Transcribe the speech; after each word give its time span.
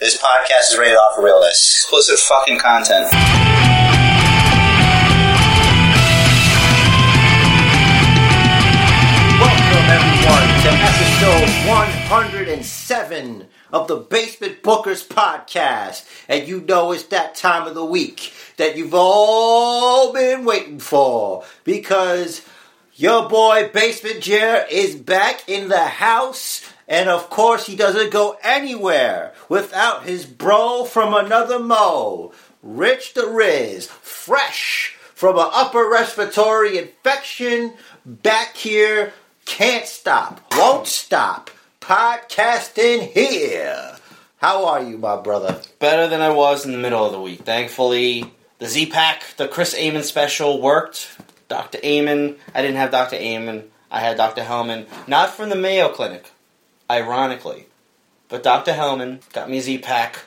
This 0.00 0.16
podcast 0.16 0.72
is 0.72 0.78
rated 0.78 0.96
off 0.96 1.14
for 1.14 1.22
realness. 1.22 1.58
Explicit 1.58 2.18
fucking 2.20 2.58
content. 2.58 3.12
Welcome 9.38 9.86
everyone 9.90 10.48
to 10.62 10.70
episode 10.72 11.68
107 11.68 13.46
of 13.74 13.88
the 13.88 13.96
Basement 13.96 14.62
Bookers 14.62 15.06
podcast. 15.06 16.08
And 16.30 16.48
you 16.48 16.62
know 16.62 16.92
it's 16.92 17.02
that 17.08 17.34
time 17.34 17.68
of 17.68 17.74
the 17.74 17.84
week 17.84 18.32
that 18.56 18.78
you've 18.78 18.94
all 18.94 20.14
been 20.14 20.46
waiting 20.46 20.78
for 20.78 21.44
because 21.64 22.40
your 22.94 23.28
boy 23.28 23.68
Basement 23.70 24.22
Jer 24.22 24.64
is 24.70 24.96
back 24.96 25.46
in 25.46 25.68
the 25.68 25.84
house. 25.84 26.69
And 26.90 27.08
of 27.08 27.30
course, 27.30 27.66
he 27.66 27.76
doesn't 27.76 28.10
go 28.10 28.36
anywhere 28.42 29.32
without 29.48 30.02
his 30.02 30.26
bro 30.26 30.84
from 30.84 31.14
another 31.14 31.60
mo, 31.60 32.32
Rich 32.64 33.14
the 33.14 33.28
Riz, 33.28 33.86
fresh 33.86 34.96
from 35.14 35.38
an 35.38 35.46
upper 35.52 35.88
respiratory 35.88 36.78
infection, 36.78 37.74
back 38.04 38.56
here, 38.56 39.12
can't 39.44 39.86
stop, 39.86 40.40
won't 40.56 40.88
stop, 40.88 41.50
podcasting 41.80 43.12
here. 43.12 43.96
How 44.38 44.66
are 44.66 44.82
you, 44.82 44.98
my 44.98 45.20
brother? 45.20 45.60
Better 45.78 46.08
than 46.08 46.20
I 46.20 46.30
was 46.30 46.66
in 46.66 46.72
the 46.72 46.78
middle 46.78 47.04
of 47.04 47.12
the 47.12 47.20
week. 47.20 47.42
Thankfully, 47.42 48.32
the 48.58 48.66
Z 48.66 48.86
Pack, 48.86 49.36
the 49.36 49.46
Chris 49.46 49.74
Amann 49.74 50.02
special 50.02 50.60
worked. 50.60 51.08
Dr. 51.48 51.78
Amann, 51.84 52.36
I 52.52 52.62
didn't 52.62 52.78
have 52.78 52.90
Dr. 52.90 53.16
Amann. 53.16 53.64
I 53.90 54.00
had 54.00 54.16
Dr. 54.16 54.42
Hellman, 54.42 54.86
not 55.06 55.30
from 55.30 55.50
the 55.50 55.56
Mayo 55.56 55.88
Clinic, 55.90 56.30
ironically, 56.90 57.66
but 58.28 58.42
Dr. 58.42 58.72
Hellman 58.72 59.20
got 59.32 59.48
me 59.48 59.58
a 59.58 59.62
Z 59.62 59.78
Pack, 59.78 60.18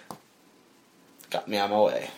got 1.29 1.47
me 1.47 1.57
on 1.57 1.69
my 1.69 1.79
way. 1.81 2.09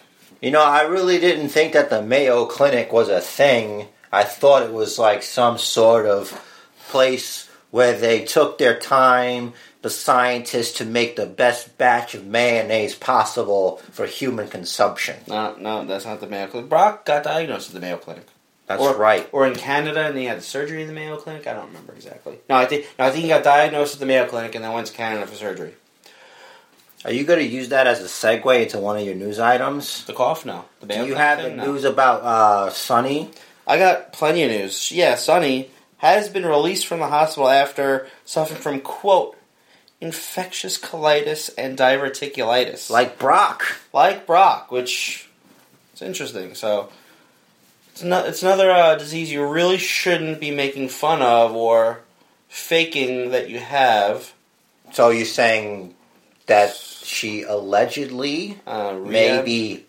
You 0.41 0.51
know, 0.51 0.63
I 0.63 0.83
really 0.83 1.19
didn't 1.19 1.49
think 1.49 1.73
that 1.73 1.89
the 1.89 2.03
Mayo 2.03 2.45
Clinic 2.45 2.93
was 2.93 3.09
a 3.09 3.21
thing. 3.21 3.87
I 4.11 4.23
thought 4.23 4.63
it 4.63 4.71
was 4.71 4.99
like 4.99 5.23
some 5.23 5.57
sort 5.57 6.05
of 6.05 6.39
place 6.87 7.49
where 7.71 7.97
they 7.97 8.23
took 8.23 8.57
their 8.57 8.79
time, 8.79 9.53
the 9.81 9.89
scientists, 9.89 10.77
to 10.77 10.85
make 10.85 11.15
the 11.15 11.25
best 11.25 11.77
batch 11.77 12.13
of 12.13 12.25
mayonnaise 12.25 12.95
possible 12.95 13.77
for 13.91 14.05
human 14.05 14.47
consumption. 14.47 15.15
No, 15.27 15.55
no, 15.57 15.85
that's 15.85 16.05
not 16.05 16.19
the 16.21 16.27
Mayo 16.27 16.47
Clinic. 16.47 16.69
Brock 16.69 17.05
got 17.05 17.23
diagnosed 17.23 17.69
at 17.69 17.73
the 17.73 17.81
Mayo 17.81 17.97
Clinic. 17.97 18.27
That's 18.67 18.81
or, 18.81 18.95
right. 18.95 19.29
Or 19.31 19.45
in 19.45 19.53
Canada, 19.55 20.07
and 20.07 20.17
he 20.17 20.25
had 20.25 20.41
surgery 20.41 20.81
in 20.81 20.87
the 20.87 20.93
Mayo 20.93 21.17
Clinic. 21.17 21.45
I 21.45 21.53
don't 21.53 21.67
remember 21.67 21.93
exactly. 21.93 22.39
No, 22.49 22.55
I 22.55 22.65
think 22.65 22.87
no, 22.97 23.05
I 23.05 23.11
think 23.11 23.23
he 23.23 23.29
got 23.29 23.43
diagnosed 23.43 23.93
at 23.93 23.99
the 23.99 24.05
Mayo 24.07 24.25
Clinic 24.25 24.55
and 24.55 24.63
then 24.63 24.73
went 24.73 24.87
to 24.87 24.93
Canada 24.93 25.27
for 25.27 25.35
surgery. 25.35 25.73
Are 27.03 27.11
you 27.11 27.23
going 27.23 27.37
to 27.39 27.45
use 27.45 27.69
that 27.69 27.85
as 27.85 28.01
a 28.01 28.05
segue 28.05 28.63
into 28.63 28.79
one 28.79 28.97
of 28.97 29.05
your 29.05 29.13
news 29.13 29.37
items? 29.37 30.03
The 30.05 30.13
cough, 30.13 30.43
no. 30.45 30.65
The 30.79 30.87
Mayo 30.87 31.03
Do 31.03 31.07
you 31.09 31.13
Clinic 31.13 31.27
have 31.29 31.37
the 31.37 31.43
thing? 31.49 31.57
No. 31.57 31.65
news 31.67 31.83
about 31.83 32.23
uh, 32.23 32.69
Sunny? 32.71 33.29
I 33.67 33.77
got 33.77 34.11
plenty 34.11 34.41
of 34.41 34.49
news. 34.49 34.91
Yeah, 34.91 35.13
Sunny 35.13 35.69
has 35.97 36.29
been 36.29 36.45
released 36.45 36.87
from 36.87 36.99
the 36.99 37.07
hospital 37.07 37.47
after 37.49 38.07
suffering 38.25 38.59
from 38.59 38.81
quote 38.81 39.37
infectious 40.01 40.77
colitis 40.79 41.51
and 41.57 41.77
diverticulitis, 41.77 42.89
Like 42.89 43.17
Brock. 43.19 43.63
like 43.93 44.25
Brock, 44.25 44.71
which 44.71 45.29
is 45.93 46.01
interesting. 46.01 46.55
So 46.55 46.89
it's, 47.95 48.03
no, 48.03 48.23
it's 48.25 48.43
another 48.43 48.69
uh, 48.69 48.95
disease 48.95 49.31
you 49.31 49.43
really 49.45 49.77
shouldn't 49.79 50.39
be 50.39 50.51
making 50.51 50.89
fun 50.89 51.21
of 51.21 51.55
or 51.55 52.01
faking 52.49 53.31
that 53.31 53.49
you 53.49 53.59
have. 53.59 54.33
So 54.93 55.09
you're 55.09 55.25
saying 55.25 55.95
that 56.47 56.75
she 56.75 57.41
allegedly 57.43 58.59
Uh, 58.67 58.93
rehab- 58.95 59.45
maybe 59.45 59.85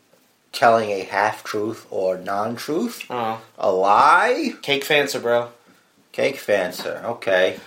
telling 0.53 0.91
a 0.91 1.03
half 1.03 1.45
truth 1.45 1.87
or 1.91 2.17
non 2.17 2.57
truth? 2.57 3.05
Oh, 3.11 3.41
A 3.59 3.71
lie? 3.71 4.55
cake 4.63 4.85
fancer, 4.85 5.21
bro. 5.21 5.51
Cake 6.13 6.39
fancer. 6.39 7.03
Okay. 7.05 7.61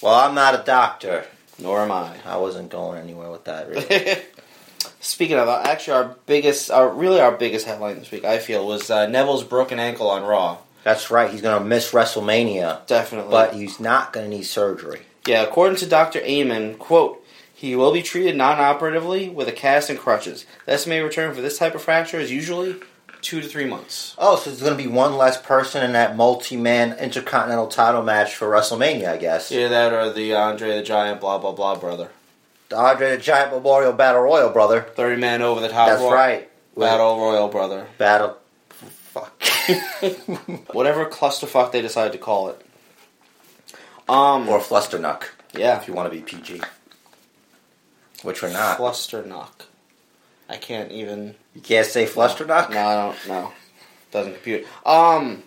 Well, 0.00 0.14
I'm 0.14 0.34
not 0.34 0.54
a 0.54 0.62
doctor. 0.64 1.26
Nor 1.58 1.80
am 1.82 1.92
I. 1.92 2.16
I 2.24 2.38
wasn't 2.38 2.70
going 2.70 2.98
anywhere 2.98 3.30
with 3.30 3.44
that, 3.44 3.68
really. 3.68 4.16
Speaking 5.00 5.38
of, 5.38 5.48
actually, 5.48 5.94
our 5.94 6.16
biggest, 6.26 6.70
our 6.70 6.88
really 6.88 7.20
our 7.20 7.32
biggest 7.32 7.66
headline 7.66 7.98
this 7.98 8.10
week, 8.10 8.24
I 8.24 8.38
feel, 8.38 8.66
was 8.66 8.90
uh, 8.90 9.06
Neville's 9.06 9.44
broken 9.44 9.78
ankle 9.78 10.10
on 10.10 10.22
Raw. 10.24 10.58
That's 10.84 11.10
right. 11.10 11.30
He's 11.30 11.42
going 11.42 11.58
to 11.60 11.66
miss 11.66 11.92
WrestleMania, 11.92 12.86
Definitely, 12.86 13.30
but 13.30 13.54
he's 13.54 13.80
not 13.80 14.12
going 14.12 14.30
to 14.30 14.36
need 14.36 14.44
surgery. 14.44 15.00
yeah, 15.26 15.42
according 15.42 15.76
to 15.78 15.86
Doctor 15.86 16.20
Amann, 16.22 16.76
quote, 16.76 17.24
he 17.54 17.76
will 17.76 17.92
be 17.92 18.02
treated 18.02 18.36
non-operatively 18.36 19.28
with 19.28 19.48
a 19.48 19.52
cast 19.52 19.90
and 19.90 19.98
crutches. 19.98 20.46
The 20.66 20.72
estimated 20.72 21.04
return 21.04 21.34
for 21.34 21.42
this 21.42 21.58
type 21.58 21.74
of 21.74 21.82
fracture 21.82 22.18
is 22.18 22.30
usually 22.30 22.76
two 23.20 23.42
to 23.42 23.46
three 23.48 23.66
months. 23.66 24.14
Oh, 24.16 24.36
so 24.36 24.48
there's 24.48 24.62
going 24.62 24.76
to 24.76 24.82
be 24.82 24.88
one 24.88 25.16
less 25.18 25.40
person 25.40 25.82
in 25.82 25.92
that 25.92 26.16
multi 26.16 26.56
man 26.56 26.96
intercontinental 26.98 27.66
title 27.68 28.02
match 28.02 28.34
for 28.34 28.48
WrestleMania, 28.48 29.08
I 29.08 29.16
guess. 29.18 29.50
Yeah, 29.50 29.68
that 29.68 29.92
or 29.92 30.10
the 30.10 30.34
Andre 30.34 30.76
the 30.76 30.82
Giant, 30.82 31.20
blah 31.20 31.36
blah 31.36 31.52
blah, 31.52 31.76
brother. 31.76 32.08
The 32.70 32.76
Andre 32.76 33.10
the 33.10 33.18
Giant 33.18 33.52
Memorial 33.52 33.92
Battle 33.92 34.22
Royal, 34.22 34.48
brother. 34.50 34.80
Thirty 34.80 35.20
man 35.20 35.42
over 35.42 35.60
the 35.60 35.68
top. 35.68 35.88
That's 35.88 36.02
right. 36.02 36.48
Battle 36.76 37.18
Royal, 37.18 37.48
brother. 37.48 37.86
Battle. 37.98 38.38
Fuck. 38.70 39.42
Whatever 40.72 41.04
clusterfuck 41.06 41.72
they 41.72 41.82
decide 41.82 42.12
to 42.12 42.18
call 42.18 42.48
it. 42.50 42.64
Um, 44.08 44.48
or 44.48 44.60
Flusternuck, 44.60 45.24
yeah, 45.52 45.80
if 45.80 45.86
you 45.86 45.94
want 45.94 46.10
to 46.12 46.16
be 46.16 46.22
PG. 46.22 46.62
Which 48.22 48.42
we're 48.42 48.52
not. 48.52 48.78
Flusternuck. 48.78 49.66
I 50.48 50.56
can't 50.56 50.90
even. 50.90 51.34
You 51.54 51.60
can't 51.60 51.86
say 51.86 52.06
Flusternuck? 52.06 52.70
No, 52.70 52.86
I 52.86 52.94
don't. 52.94 53.28
No, 53.28 53.52
doesn't 54.10 54.34
compute. 54.34 54.66
Um, 54.86 55.42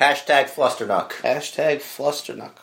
Hashtag 0.00 0.50
Flusternuck. 0.50 1.10
hashtag 1.22 1.76
Flusternuck. 1.78 2.56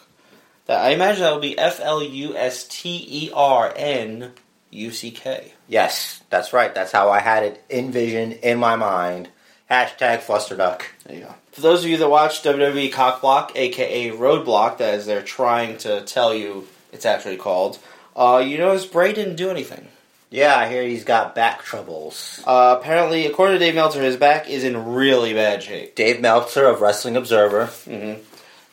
That 0.69 0.85
I 0.85 0.89
imagine 0.91 1.23
that 1.23 1.33
would 1.33 1.41
be 1.41 1.57
F 1.57 1.79
L 1.81 2.03
U 2.03 2.37
S 2.37 2.63
T 2.65 3.03
E 3.09 3.31
R 3.33 3.73
N 3.75 4.33
U 4.69 4.91
C 4.91 5.09
K. 5.09 5.53
Yes, 5.67 6.21
that's 6.29 6.53
right. 6.53 6.75
That's 6.75 6.91
how 6.91 7.09
I 7.09 7.21
had 7.21 7.41
it 7.41 7.63
envisioned 7.71 8.33
in 8.33 8.59
my 8.59 8.75
mind. 8.75 9.29
Hashtag 9.71 10.19
Flusternuck. 10.19 10.83
There 11.05 11.17
you 11.17 11.23
go. 11.23 11.33
For 11.53 11.61
those 11.61 11.83
of 11.83 11.89
you 11.89 11.97
that 11.97 12.07
watch 12.07 12.43
WWE 12.43 12.91
Cockblock, 12.91 13.55
aka 13.55 14.11
Roadblock, 14.11 14.77
that 14.77 14.93
is 14.93 15.07
they're 15.07 15.23
trying 15.23 15.79
to 15.79 16.01
tell 16.01 16.35
you 16.35 16.67
it's 16.93 17.03
actually 17.03 17.37
called, 17.37 17.79
uh, 18.15 18.37
you 18.45 18.59
notice 18.59 18.85
Bray 18.85 19.11
didn't 19.11 19.37
do 19.37 19.49
anything. 19.49 19.87
Yeah, 20.29 20.55
I 20.55 20.69
hear 20.69 20.83
he's 20.83 21.03
got 21.03 21.33
back 21.33 21.63
troubles. 21.63 22.43
Uh, 22.45 22.77
apparently, 22.79 23.25
according 23.25 23.57
to 23.57 23.65
Dave 23.65 23.73
Meltzer, 23.73 24.03
his 24.03 24.17
back 24.17 24.47
is 24.47 24.63
in 24.63 24.85
really 24.93 25.33
bad 25.33 25.63
shape. 25.63 25.95
Dave 25.95 26.21
Meltzer 26.21 26.67
of 26.67 26.79
Wrestling 26.79 27.17
Observer. 27.17 27.65
Mm-hmm. 27.87 28.21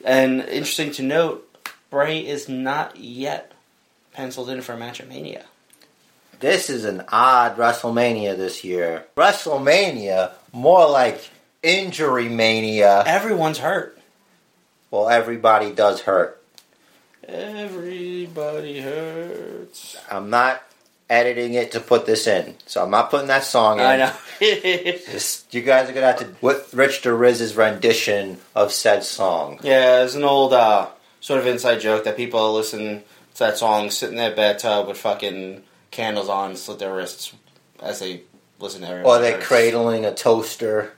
And 0.05 0.43
interesting 0.43 0.93
to 0.93 1.03
note, 1.03 1.46
Bray 1.91 2.19
is 2.27 2.49
not 2.49 2.97
yet 2.97 3.53
penciled 4.13 4.51
in 4.51 4.63
for 4.63 4.73
a 4.73 4.77
match 4.77 5.01
at 5.01 5.09
Mania. 5.09 5.45
This 6.41 6.69
is 6.69 6.85
an 6.85 7.05
odd 7.11 7.57
WrestleMania 7.57 8.37
this 8.37 8.63
year. 8.63 9.07
WrestleMania, 9.17 10.33
more 10.53 10.89
like 10.89 11.31
injury 11.63 12.29
mania. 12.29 13.03
Everyone's 13.07 13.59
hurt. 13.59 13.99
Well, 14.91 15.09
everybody 15.09 15.73
does 15.73 16.03
hurt. 16.03 16.43
Everybody 17.27 18.81
hurts. 18.81 19.97
I'm 20.11 20.31
not 20.31 20.63
editing 21.09 21.55
it 21.55 21.73
to 21.73 21.81
put 21.81 22.07
this 22.07 22.27
in, 22.27 22.55
so 22.67 22.83
I'm 22.85 22.91
not 22.91 23.11
putting 23.11 23.29
that 23.29 23.45
song 23.45 23.79
in. 23.81 23.87
I 23.87 23.97
know. 23.97 24.13
Just, 24.41 25.53
you 25.55 25.63
guys 25.63 25.89
are 25.89 25.93
gonna 25.93 26.07
have 26.07 26.19
to 26.19 26.29
with 26.41 26.73
Rich 26.75 27.03
the 27.03 27.13
Riz's 27.15 27.57
rendition 27.57 28.39
of 28.55 28.73
said 28.73 29.05
song. 29.05 29.59
yeah, 29.63 30.05
it's 30.05 30.15
an 30.15 30.25
old 30.25 30.53
uh, 30.53 30.89
sort 31.27 31.41
of 31.41 31.47
inside 31.49 31.81
joke 31.81 32.05
that 32.05 32.17
people 32.17 32.55
listen 32.55 33.03
to 33.35 33.39
that 33.41 33.59
song, 33.59 33.91
sit 33.91 34.11
in 34.11 34.15
their 34.17 34.33
bathtub 34.35 34.87
with 34.87 34.97
fucking 34.97 35.61
candles 35.91 36.29
on, 36.29 36.51
and 36.51 36.59
slit 36.59 36.79
their 36.79 36.95
wrists 36.95 37.33
as 37.83 37.99
they 37.99 38.21
listen 38.61 38.83
to 38.83 38.87
everyone. 38.89 39.11
Or 39.17 39.21
they're 39.21 39.41
cradling 39.41 40.05
a 40.05 40.15
toaster 40.15 40.93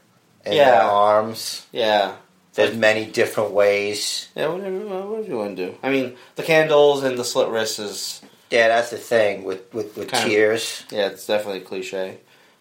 in 0.44 0.52
Yeah. 0.52 0.70
their 0.72 0.82
arms. 0.82 1.64
Yeah. 1.72 2.16
There's 2.52 2.76
many 2.76 3.06
different 3.06 3.52
ways. 3.52 4.28
Yeah, 4.36 4.48
whatever, 4.48 4.78
whatever 4.80 5.22
you 5.22 5.38
want 5.38 5.56
to 5.56 5.66
do. 5.68 5.78
I 5.82 5.88
mean, 5.88 6.16
the 6.36 6.42
candles 6.42 7.04
and 7.04 7.18
the 7.18 7.24
slit 7.24 7.48
wrists 7.48 7.78
is, 7.78 8.20
Yeah, 8.50 8.68
that's 8.68 8.90
the 8.90 8.98
thing 8.98 9.44
with 9.44 9.72
with, 9.72 9.96
with 9.96 10.08
Kind 10.10 10.24
of- 10.26 10.84
yeah, 10.90 11.06
it's 11.06 11.26
definitely 11.26 11.60
a 11.62 11.64
cliche. 11.64 12.18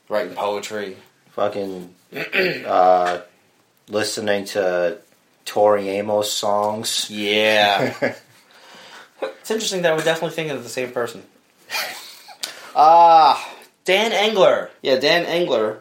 Writing 0.07 0.35
poetry. 0.35 0.95
Fucking 1.31 1.93
uh, 2.65 3.19
listening 3.89 4.45
to 4.45 4.99
Tori 5.47 5.89
Amos 5.89 6.31
songs. 6.31 7.09
Yeah. 7.09 8.13
It's 9.19 9.49
interesting 9.49 9.81
that 9.81 9.95
we're 9.97 10.03
definitely 10.03 10.35
thinking 10.35 10.55
of 10.55 10.61
the 10.63 10.69
same 10.69 10.91
person. 10.91 11.23
Ah, 12.75 13.55
Dan 13.85 14.11
Engler. 14.11 14.69
Yeah, 14.83 14.97
Dan 14.99 15.25
Engler, 15.25 15.79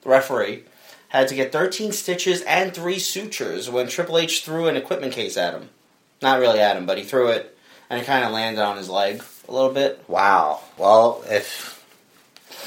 the 0.00 0.08
referee, 0.08 0.62
had 1.08 1.28
to 1.28 1.34
get 1.34 1.52
13 1.52 1.92
stitches 1.92 2.40
and 2.42 2.72
three 2.72 2.98
sutures 2.98 3.68
when 3.68 3.86
Triple 3.88 4.16
H 4.16 4.42
threw 4.44 4.66
an 4.66 4.76
equipment 4.76 5.12
case 5.12 5.36
at 5.36 5.52
him. 5.52 5.68
Not 6.22 6.40
really 6.40 6.60
at 6.60 6.76
him, 6.78 6.86
but 6.86 6.96
he 6.96 7.04
threw 7.04 7.28
it, 7.28 7.54
and 7.90 8.00
it 8.00 8.06
kind 8.06 8.24
of 8.24 8.32
landed 8.32 8.62
on 8.62 8.78
his 8.78 8.88
leg. 8.88 9.22
a 9.46 9.52
little 9.52 9.72
bit. 9.72 10.02
Wow. 10.08 10.62
Well, 10.78 11.22
if 11.28 11.84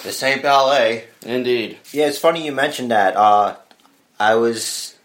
this 0.03 0.21
ain't 0.21 0.44
ballet, 0.44 1.06
Indeed. 1.25 1.80
yeah, 1.92 2.06
it's 2.06 2.19
funny 2.19 2.45
you 2.45 2.51
mentioned 2.51 2.92
that. 2.92 3.15
Uh, 3.18 3.56
I 4.19 4.36
was, 4.36 4.95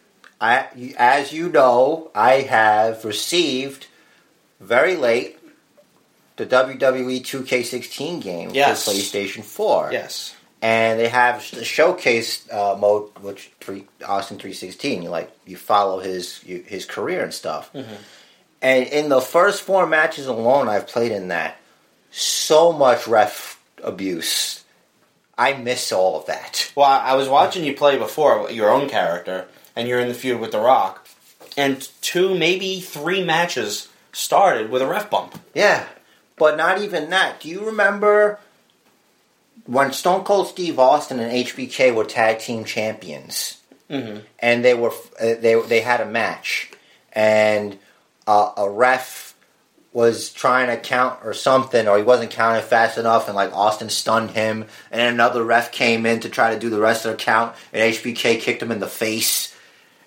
I 0.40 0.66
as 0.98 1.32
you 1.32 1.48
know, 1.48 2.10
I 2.14 2.42
have 2.42 3.04
received 3.04 3.86
very 4.60 4.96
late 4.96 5.38
the 6.36 6.44
WWE 6.46 7.20
2K16 7.22 8.20
game 8.22 8.50
Yes. 8.52 8.84
for 8.84 8.90
PlayStation 8.90 9.42
4. 9.42 9.90
Yes. 9.92 10.34
and 10.62 10.98
they 11.00 11.08
have 11.08 11.48
the 11.52 11.64
showcase 11.64 12.46
uh, 12.52 12.76
mode, 12.78 13.10
which 13.20 13.50
three 13.60 13.86
Austin 14.06 14.38
three 14.38 14.52
sixteen. 14.54 15.02
You 15.02 15.08
like 15.10 15.30
you 15.46 15.56
follow 15.56 16.00
his 16.00 16.42
you, 16.44 16.62
his 16.66 16.84
career 16.86 17.22
and 17.22 17.32
stuff. 17.32 17.70
And 18.62 18.86
in 18.88 19.08
the 19.10 19.20
first 19.20 19.62
four 19.62 19.86
matches 19.86 20.26
alone, 20.26 20.68
I've 20.68 20.86
played 20.86 21.12
in 21.12 21.28
that 21.28 21.58
so 22.10 22.72
much 22.72 23.06
ref 23.06 23.60
abuse. 23.82 24.64
I 25.38 25.52
miss 25.54 25.92
all 25.92 26.18
of 26.18 26.26
that. 26.26 26.72
Well, 26.74 26.86
I 26.86 27.10
I 27.10 27.14
was 27.14 27.28
watching 27.28 27.64
you 27.64 27.74
play 27.74 27.98
before 27.98 28.50
your 28.50 28.70
own 28.70 28.88
character, 28.88 29.46
and 29.76 29.86
you're 29.86 30.00
in 30.00 30.08
the 30.08 30.14
feud 30.14 30.40
with 30.40 30.50
The 30.50 30.58
Rock, 30.58 31.06
and 31.56 31.88
two, 32.00 32.36
maybe 32.36 32.80
three 32.80 33.22
matches 33.22 33.88
started 34.12 34.70
with 34.70 34.82
a 34.82 34.86
ref 34.86 35.08
bump. 35.10 35.38
Yeah, 35.54 35.86
but 36.36 36.56
not 36.56 36.80
even 36.80 37.10
that. 37.10 37.40
Do 37.40 37.48
you 37.48 37.64
remember 37.64 38.40
when 39.66 39.92
Stone 39.92 40.24
Cold 40.24 40.48
Steve 40.48 40.78
Austin 40.78 41.20
and 41.20 41.30
HBK 41.30 41.94
were 41.94 42.04
tag 42.04 42.40
team 42.40 42.64
champions? 42.64 43.60
Mm-hmm. 43.88 44.22
and 44.40 44.64
they 44.64 44.74
were 44.74 44.90
uh, 45.20 45.34
they 45.38 45.54
they 45.68 45.80
had 45.80 46.00
a 46.00 46.06
match, 46.06 46.72
and 47.12 47.78
uh, 48.26 48.50
a 48.56 48.68
ref 48.68 49.36
was 49.92 50.32
trying 50.32 50.66
to 50.66 50.76
count 50.76 51.20
or 51.24 51.32
something, 51.32 51.86
or 51.86 51.96
he 51.96 52.02
wasn't 52.02 52.32
counting 52.32 52.64
fast 52.64 52.98
enough, 52.98 53.28
and 53.28 53.36
like 53.36 53.52
Austin 53.52 53.88
stunned 53.88 54.32
him, 54.32 54.62
and 54.90 55.00
then 55.00 55.14
another 55.14 55.44
ref 55.44 55.70
came 55.70 56.04
in 56.04 56.18
to 56.18 56.28
try 56.28 56.52
to 56.52 56.58
do 56.58 56.68
the 56.68 56.80
rest 56.80 57.06
of 57.06 57.12
the 57.12 57.16
count, 57.16 57.54
and 57.72 57.94
HBK 57.94 58.40
kicked 58.40 58.60
him 58.60 58.72
in 58.72 58.80
the 58.80 58.88
face. 58.88 59.55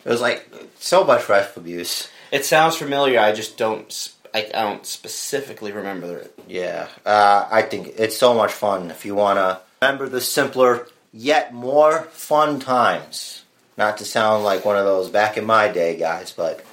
It 0.10 0.14
was 0.14 0.22
like 0.22 0.52
so 0.80 1.04
much 1.04 1.30
ref 1.30 1.56
abuse. 1.56 2.10
It 2.32 2.44
sounds 2.44 2.76
familiar. 2.76 3.20
I 3.20 3.32
just 3.32 3.60
don't. 3.60 4.12
I, 4.34 4.40
I 4.56 4.64
don't 4.64 4.84
specifically 4.84 5.72
remember 5.72 6.18
it. 6.18 6.40
Yeah, 6.48 6.88
uh, 7.06 7.48
I 7.52 7.62
think 7.62 7.94
it's 7.96 8.18
so 8.18 8.34
much 8.34 8.52
fun 8.52 8.90
if 8.90 9.06
you 9.06 9.14
want 9.14 9.38
to 9.38 9.62
remember 9.80 10.10
the 10.10 10.20
simpler 10.20 10.88
yet 11.14 11.54
more 11.54 12.02
fun 12.10 12.60
times. 12.60 13.44
Not 13.78 14.00
to 14.00 14.06
sound 14.06 14.44
like 14.44 14.66
one 14.66 14.78
of 14.78 14.86
those 14.86 15.10
back 15.10 15.38
in 15.38 15.46
my 15.46 15.68
day 15.68 15.96
guys, 15.96 16.32
but 16.32 16.66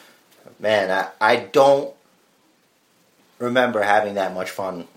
man, 0.58 0.90
I, 0.90 1.32
I 1.34 1.36
don't 1.36 1.94
remember 3.38 3.82
having 3.82 4.14
that 4.14 4.32
much 4.32 4.50
fun 4.50 4.88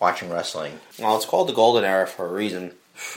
watching 0.00 0.30
wrestling. 0.30 0.80
Well, 0.98 1.14
it's 1.14 1.26
called 1.26 1.50
the 1.50 1.52
Golden 1.52 1.84
Era 1.84 2.06
for 2.06 2.26
a 2.26 2.32
reason. 2.32 2.72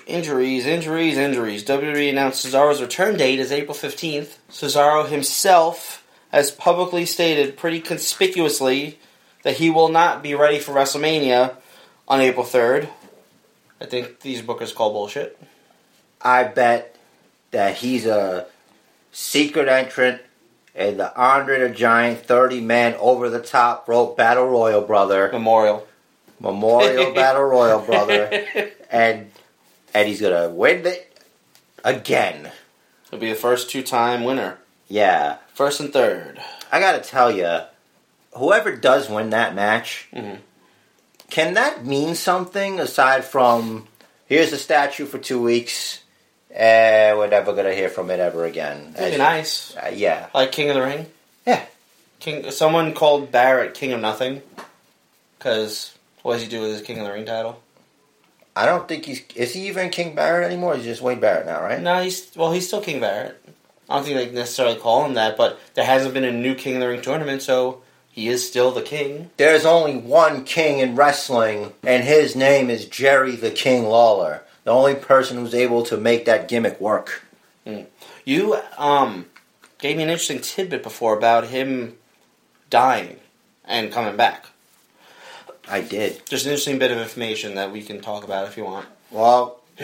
Injuries, 0.05 0.65
injuries, 0.65 1.17
injuries. 1.17 1.63
WWE 1.63 2.09
announced 2.09 2.45
Cesaro's 2.45 2.81
return 2.81 3.17
date 3.17 3.39
is 3.39 3.51
April 3.51 3.75
15th. 3.75 4.37
Cesaro 4.49 5.07
himself 5.07 6.05
has 6.31 6.51
publicly 6.51 7.05
stated 7.05 7.57
pretty 7.57 7.79
conspicuously 7.79 8.99
that 9.43 9.57
he 9.57 9.69
will 9.69 9.89
not 9.89 10.21
be 10.21 10.35
ready 10.35 10.59
for 10.59 10.73
WrestleMania 10.73 11.55
on 12.07 12.21
April 12.21 12.45
3rd. 12.45 12.89
I 13.81 13.85
think 13.85 14.19
these 14.19 14.41
bookers 14.41 14.75
call 14.75 14.91
bullshit. 14.91 15.39
I 16.21 16.43
bet 16.43 16.95
that 17.51 17.77
he's 17.77 18.05
a 18.05 18.47
secret 19.11 19.67
entrant 19.67 20.21
in 20.75 20.97
the 20.97 21.15
Andre 21.15 21.59
the 21.59 21.69
Giant 21.73 22.25
30 22.25 22.61
man 22.61 22.95
over 22.99 23.29
the 23.29 23.41
top 23.41 23.87
rope 23.87 24.17
battle 24.17 24.47
royal 24.47 24.81
brother. 24.81 25.29
Memorial. 25.31 25.87
Memorial 26.39 27.13
Battle 27.13 27.43
Royal, 27.43 27.81
brother, 27.81 28.45
and 28.91 29.29
and 29.99 30.07
he's 30.07 30.21
gonna 30.21 30.49
win 30.49 30.85
it 30.85 31.17
again. 31.83 32.51
He'll 33.09 33.19
be 33.19 33.29
the 33.29 33.35
first 33.35 33.69
two 33.69 33.83
time 33.83 34.23
winner. 34.23 34.57
Yeah, 34.87 35.37
First 35.53 35.81
and 35.81 35.91
third. 35.91 36.41
I 36.71 36.79
gotta 36.79 36.99
tell 37.01 37.29
you, 37.31 37.59
whoever 38.35 38.75
does 38.75 39.09
win 39.09 39.31
that 39.31 39.53
match, 39.53 40.07
Mhm. 40.15 40.39
can 41.29 41.53
that 41.55 41.85
mean 41.85 42.15
something 42.15 42.79
aside 42.79 43.25
from 43.25 43.87
here's 44.27 44.53
a 44.53 44.57
statue 44.57 45.05
for 45.05 45.17
two 45.17 45.41
weeks, 45.41 45.99
and 46.49 47.17
we're 47.17 47.27
never 47.27 47.51
gonna 47.53 47.73
hear 47.73 47.89
from 47.89 48.09
it 48.09 48.19
ever 48.21 48.45
again? 48.45 48.93
That'd 48.93 49.13
be 49.13 49.17
nice. 49.17 49.75
uh, 49.75 49.91
yeah, 49.93 50.27
Like 50.33 50.51
King 50.53 50.69
of 50.69 50.75
the 50.75 50.81
Ring? 50.81 51.11
Yeah. 51.45 51.63
King. 52.21 52.49
Someone 52.51 52.93
called 52.93 53.31
Barrett 53.31 53.73
King 53.73 53.91
of 53.93 53.99
Nothing. 53.99 54.41
Because 55.37 55.91
what 56.21 56.33
does 56.33 56.41
he 56.43 56.47
do 56.49 56.61
with 56.61 56.71
his 56.71 56.81
King 56.81 56.99
of 56.99 57.05
the 57.05 57.13
Ring 57.13 57.25
title? 57.25 57.61
I 58.59 58.65
don't 58.65 58.89
think 58.89 59.05
he's 59.05 59.21
is 59.35 59.53
he 59.53 59.67
even 59.69 59.89
King 59.89 60.15
Barrett 60.15 60.45
anymore? 60.45 60.75
He's 60.75 60.83
just 60.83 61.01
Wade 61.01 61.21
Barrett 61.21 61.45
now, 61.45 61.61
right? 61.61 61.81
No, 61.81 62.03
he's 62.03 62.29
well, 62.35 62.51
he's 62.51 62.67
still 62.67 62.81
King 62.81 62.99
Barrett. 62.99 63.41
I 63.87 63.95
don't 63.95 64.03
think 64.03 64.17
they 64.17 64.35
necessarily 64.35 64.77
call 64.77 65.05
him 65.05 65.13
that, 65.13 65.37
but 65.37 65.57
there 65.75 65.85
hasn't 65.85 66.13
been 66.13 66.25
a 66.25 66.31
new 66.33 66.55
King 66.55 66.75
of 66.75 66.81
the 66.81 66.89
Ring 66.89 67.01
tournament, 67.01 67.41
so 67.41 67.81
he 68.11 68.27
is 68.27 68.45
still 68.45 68.71
the 68.71 68.81
king. 68.81 69.29
There's 69.37 69.63
only 69.63 69.95
one 69.95 70.43
king 70.43 70.79
in 70.79 70.97
wrestling, 70.97 71.71
and 71.83 72.03
his 72.03 72.35
name 72.35 72.69
is 72.69 72.85
Jerry 72.85 73.37
the 73.37 73.49
King 73.49 73.85
Lawler. 73.85 74.43
The 74.65 74.71
only 74.71 74.95
person 74.95 75.37
who's 75.37 75.55
able 75.55 75.83
to 75.83 75.95
make 75.95 76.25
that 76.25 76.49
gimmick 76.49 76.81
work. 76.81 77.23
You 78.25 78.57
um 78.77 79.27
gave 79.77 79.95
me 79.95 80.03
an 80.03 80.09
interesting 80.09 80.41
tidbit 80.41 80.83
before 80.83 81.17
about 81.17 81.47
him 81.47 81.95
dying 82.69 83.21
and 83.63 83.89
coming 83.89 84.17
back. 84.17 84.47
I 85.69 85.81
did. 85.81 86.21
Just 86.27 86.45
an 86.45 86.51
interesting 86.51 86.79
bit 86.79 86.91
of 86.91 86.97
information 86.97 87.55
that 87.55 87.71
we 87.71 87.81
can 87.83 88.01
talk 88.01 88.23
about 88.23 88.47
if 88.47 88.57
you 88.57 88.65
want. 88.65 88.87
Well, 89.11 89.61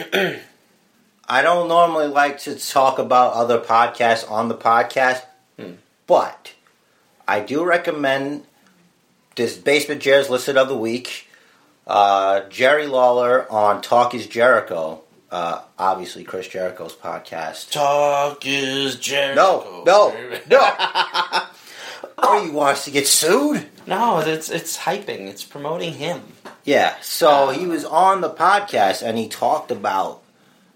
I 1.28 1.42
don't 1.42 1.68
normally 1.68 2.08
like 2.08 2.40
to 2.42 2.56
talk 2.56 3.00
about 3.00 3.34
other 3.34 3.60
podcasts 3.60 4.30
on 4.30 4.48
the 4.48 4.56
podcast, 4.56 5.22
Hmm. 5.60 5.74
but 6.08 6.54
I 7.28 7.40
do 7.40 7.64
recommend 7.64 8.44
this 9.36 9.58
Basement 9.58 10.02
Jared's 10.02 10.30
Listed 10.30 10.58
of 10.58 10.68
the 10.68 10.78
Week. 10.78 11.28
Uh, 11.88 12.42
Jerry 12.50 12.88
Lawler 12.88 13.50
on 13.52 13.82
Talk 13.82 14.14
is 14.16 14.28
Jericho. 14.28 15.02
Uh, 15.32 15.62
obviously, 15.78 16.24
Chris 16.24 16.48
Jericho's 16.48 16.94
podcast. 16.94 17.72
Talk 17.72 18.46
is 18.46 18.96
Jericho. 18.98 19.84
No, 19.86 20.10
no, 20.12 20.40
no, 20.50 20.60
Oh, 22.18 22.44
he 22.44 22.50
wants 22.50 22.86
to 22.86 22.92
get 22.92 23.08
sued? 23.08 23.66
No, 23.88 24.20
it's 24.20 24.50
it's 24.50 24.78
hyping. 24.78 25.28
It's 25.28 25.44
promoting 25.44 25.94
him. 25.94 26.22
Yeah, 26.64 26.96
so 27.02 27.50
he 27.50 27.68
was 27.68 27.86
on 27.86 28.22
the 28.22 28.30
podcast 28.30 29.04
and 29.04 29.18
he 29.18 29.28
talked 29.28 29.72
about. 29.72 30.22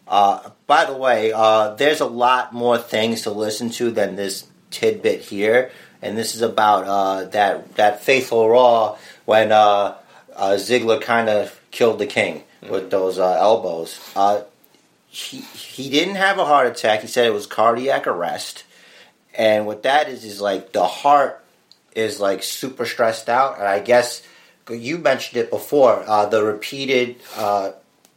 Uh, 0.07 0.49
by 0.67 0.85
the 0.85 0.93
way, 0.97 1.31
uh, 1.31 1.75
there's 1.75 2.01
a 2.01 2.05
lot 2.05 2.51
more 2.51 2.77
things 2.77 3.23
to 3.23 3.31
listen 3.31 3.69
to 3.69 3.91
than 3.91 4.15
this 4.15 4.47
tidbit 4.71 5.21
here, 5.21 5.71
and 6.01 6.17
this 6.17 6.35
is 6.35 6.41
about 6.41 6.85
uh, 6.85 7.25
that 7.29 7.75
that 7.75 8.03
faithful 8.03 8.49
Raw 8.49 8.97
when 9.25 9.51
uh, 9.51 9.95
uh, 10.35 10.51
Ziggler 10.53 11.01
kind 11.01 11.29
of 11.29 11.59
killed 11.71 11.99
the 11.99 12.07
King 12.07 12.43
with 12.69 12.89
those 12.89 13.19
uh, 13.19 13.33
elbows. 13.39 13.99
Uh, 14.15 14.41
he 15.07 15.37
he 15.41 15.89
didn't 15.89 16.15
have 16.15 16.37
a 16.37 16.45
heart 16.45 16.67
attack. 16.67 17.01
He 17.01 17.07
said 17.07 17.25
it 17.25 17.33
was 17.33 17.47
cardiac 17.47 18.07
arrest, 18.07 18.63
and 19.39 19.65
what 19.65 19.83
that 19.83 20.09
is 20.09 20.23
is 20.25 20.39
like 20.41 20.73
the 20.73 20.85
heart 20.85 21.43
is 21.95 22.19
like 22.19 22.43
super 22.43 22.85
stressed 22.85 23.29
out, 23.29 23.57
and 23.57 23.67
I 23.67 23.79
guess 23.79 24.21
you 24.69 24.99
mentioned 24.99 25.41
it 25.41 25.49
before. 25.49 26.03
Uh, 26.05 26.27
the 26.27 26.43
repeated 26.43 27.15
uh, 27.35 27.71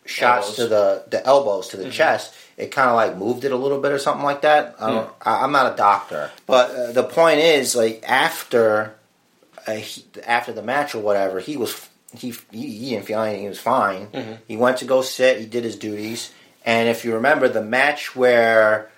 shots 0.05 0.49
Elbows. 0.49 0.57
to 0.57 0.67
the 0.67 1.05
the 1.09 1.27
elbows 1.27 1.69
to 1.69 1.77
the 1.79 1.89
chest, 1.91 2.35
it 2.59 2.71
kind 2.73 2.91
of 2.91 2.97
like 2.97 3.17
moved 3.17 3.45
it 3.45 3.53
a 3.53 3.57
little 3.57 3.81
bit 3.81 3.93
or 3.93 3.99
something 3.99 4.25
like 4.25 4.43
that. 4.43 4.75
I 4.81 4.91
don't, 4.91 5.11
I, 5.23 5.45
I'm 5.45 5.53
not 5.53 5.73
a 5.73 5.77
doctor, 5.77 6.31
but 6.47 6.71
uh, 6.71 6.93
the 6.93 7.05
point 7.05 7.39
is, 7.39 7.75
like 7.77 8.05
after 8.07 8.95
uh, 9.67 9.73
he, 9.73 10.05
after 10.27 10.53
the 10.53 10.63
match 10.63 10.95
or 10.95 10.99
whatever, 11.01 11.41
he 11.41 11.57
was 11.57 11.89
he 12.15 12.35
he, 12.51 12.67
he 12.67 12.91
didn't 12.91 13.07
feel 13.07 13.21
anything. 13.21 13.43
He 13.45 13.49
was 13.49 13.61
fine. 13.61 14.09
Mhm. 14.09 14.39
He 14.49 14.57
went 14.57 14.79
to 14.79 14.85
go 14.85 15.01
sit. 15.03 15.39
He 15.41 15.47
did 15.47 15.65
his 15.65 15.77
duties, 15.77 16.31
and 16.67 16.89
if 16.91 17.05
you 17.05 17.15
remember 17.15 17.49
the 17.49 17.63
match 17.63 18.15
where 18.15 18.91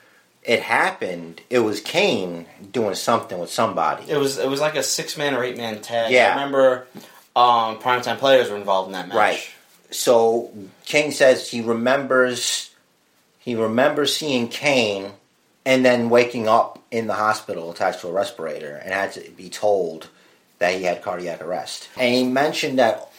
it 0.45 0.61
happened, 0.63 1.41
it 1.51 1.61
was 1.61 1.81
Kane 1.81 2.47
doing 2.71 2.95
something 2.95 3.39
with 3.39 3.51
somebody. 3.51 4.05
It 4.11 4.17
was 4.17 4.39
it 4.39 4.49
was 4.49 4.61
like 4.61 4.77
a 4.77 4.83
six 4.83 5.17
man 5.17 5.35
or 5.35 5.43
eight 5.43 5.57
man 5.57 5.81
tag. 5.81 6.13
Yeah. 6.13 6.29
I 6.33 6.35
remember 6.35 6.87
um, 7.35 7.79
primetime 7.79 8.19
players 8.19 8.51
were 8.51 8.57
involved 8.57 8.89
in 8.89 8.93
that 8.93 9.09
match. 9.09 9.17
Right. 9.17 9.51
so 9.91 10.53
King 10.85 11.11
says 11.13 11.51
he 11.51 11.61
remembers 11.63 12.71
he 13.39 13.55
remembers 13.55 14.17
seeing 14.17 14.49
Kane 14.49 15.13
and 15.67 15.85
then 15.85 16.11
waking 16.11 16.47
up 16.49 16.79
in 16.91 17.07
the 17.07 17.15
hospital 17.15 17.71
attached 17.71 18.01
to 18.03 18.09
a 18.09 18.13
respirator 18.13 18.77
and 18.77 18.93
had 18.93 19.13
to 19.13 19.31
be 19.31 19.49
told 19.49 20.09
that 20.59 20.75
he 20.75 20.85
had 20.85 21.03
cardiac 21.03 21.43
arrest. 21.43 21.89
And 21.99 22.15
he 22.15 22.25
mentioned 22.25 22.79
that 22.79 23.11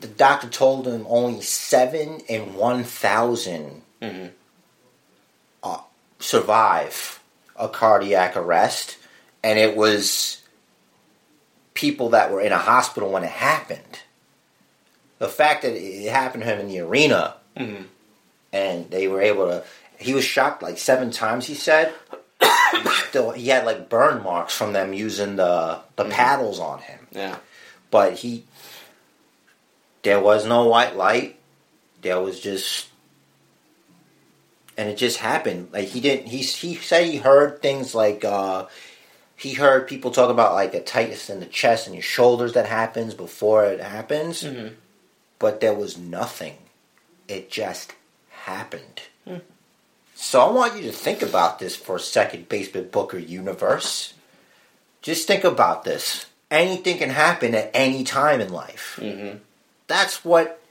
the 0.00 0.06
doctor 0.08 0.48
told 0.48 0.86
him 0.88 1.06
only 1.08 1.40
seven 1.42 2.20
in 2.28 2.54
one 2.54 2.82
thousand 2.84 3.82
Mhm. 4.00 4.30
Survive 6.22 7.20
a 7.56 7.68
cardiac 7.68 8.36
arrest, 8.36 8.96
and 9.42 9.58
it 9.58 9.76
was 9.76 10.40
people 11.74 12.10
that 12.10 12.30
were 12.30 12.40
in 12.40 12.52
a 12.52 12.58
hospital 12.58 13.10
when 13.10 13.24
it 13.24 13.30
happened. 13.30 13.98
the 15.18 15.28
fact 15.28 15.62
that 15.62 15.72
it 15.76 16.10
happened 16.10 16.42
to 16.42 16.48
him 16.50 16.58
in 16.58 16.66
the 16.68 16.80
arena, 16.80 17.34
Mhm. 17.56 17.84
and 18.52 18.90
they 18.90 19.06
were 19.06 19.20
able 19.22 19.46
to. 19.46 19.62
He 19.96 20.14
was 20.14 20.24
shocked 20.24 20.64
like 20.64 20.78
seven 20.78 21.12
times. 21.12 21.46
He 21.46 21.54
said. 21.54 21.92
He 22.40 22.88
Still, 23.08 23.30
he 23.30 23.46
had 23.48 23.64
like 23.64 23.88
burn 23.88 24.22
marks 24.24 24.52
from 24.56 24.72
them 24.72 24.92
using 24.92 25.36
the 25.36 25.78
the 25.94 26.06
paddles 26.06 26.58
on 26.58 26.80
him. 26.80 27.06
Yeah. 27.12 27.36
But 27.92 28.14
he, 28.14 28.44
there 30.02 30.18
was 30.18 30.44
no 30.44 30.64
white 30.66 30.96
light. 30.96 31.38
There 32.00 32.18
was 32.20 32.40
just, 32.40 32.88
and 34.76 34.88
it 34.88 34.96
just 34.96 35.18
happened. 35.18 35.68
Like 35.72 35.88
he 35.88 36.00
didn't. 36.00 36.28
He 36.28 36.38
he 36.38 36.74
said 36.76 37.04
he 37.06 37.16
heard 37.18 37.60
things 37.62 37.94
like 37.94 38.24
uh, 38.24 38.66
he 39.36 39.54
heard 39.54 39.88
people 39.88 40.10
talk 40.10 40.30
about 40.30 40.54
like 40.54 40.74
a 40.74 40.80
tightness 40.82 41.28
in 41.30 41.40
the 41.40 41.46
chest 41.46 41.86
and 41.86 41.94
your 41.94 42.02
shoulders 42.02 42.52
that 42.54 42.66
happens 42.66 43.14
before 43.14 43.64
it 43.64 43.80
happens. 43.80 44.42
Mhm. 44.42 44.74
But 45.38 45.60
there 45.60 45.74
was 45.74 45.98
nothing. 45.98 46.56
It 47.28 47.50
just 47.50 47.92
happened. 48.30 49.02
Hmm. 49.26 49.38
So 50.14 50.40
I 50.40 50.50
want 50.50 50.76
you 50.76 50.82
to 50.84 50.92
think 50.92 51.22
about 51.22 51.58
this 51.58 51.74
for 51.74 51.96
a 51.96 52.00
second, 52.00 52.48
Basement 52.48 52.92
Booker 52.92 53.18
universe. 53.18 54.14
Just 55.00 55.26
think 55.26 55.42
about 55.42 55.82
this. 55.84 56.26
Anything 56.50 56.98
can 56.98 57.10
happen 57.10 57.54
at 57.54 57.70
any 57.74 58.04
time 58.04 58.40
in 58.40 58.52
life. 58.52 58.98
Mm-hmm. 59.02 59.38
That's 59.88 60.24
what 60.24 60.62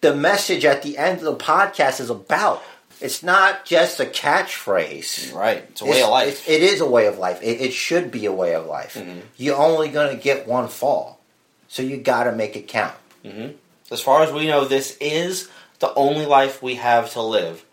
the 0.00 0.14
message 0.14 0.64
at 0.64 0.82
the 0.82 0.98
end 0.98 1.18
of 1.18 1.24
the 1.24 1.36
podcast 1.36 2.00
is 2.00 2.10
about. 2.10 2.62
It's 3.00 3.22
not 3.22 3.64
just 3.64 4.00
a 4.00 4.04
catchphrase. 4.04 5.32
Right. 5.34 5.64
It's 5.70 5.80
a 5.82 5.84
way 5.86 6.02
of 6.02 6.10
life. 6.10 6.48
It, 6.48 6.62
is 6.62 6.80
a 6.80 6.88
way 6.88 7.06
of 7.06 7.18
life. 7.18 7.40
It, 7.42 7.60
it 7.60 7.72
should 7.72 8.10
be 8.10 8.26
a 8.26 8.32
way 8.32 8.54
of 8.54 8.66
life. 8.66 8.94
Mhm. 8.94 9.20
You're 9.36 9.56
only 9.56 9.88
going 9.88 10.16
to 10.16 10.22
get 10.22 10.48
one 10.48 10.68
fall. 10.68 11.20
So 11.68 11.82
you 11.82 11.96
got 11.98 12.24
to 12.24 12.32
make 12.32 12.56
it 12.56 12.66
count. 12.66 12.94
Mm-hmm. 13.24 13.52
As 13.92 14.00
far 14.00 14.22
as 14.22 14.32
we 14.32 14.46
know, 14.46 14.64
this 14.64 14.96
is 15.00 15.48
the 15.78 15.92
only 15.94 16.26
life 16.26 16.62
we 16.62 16.74
have 16.76 17.12
to 17.12 17.22
live. 17.22 17.64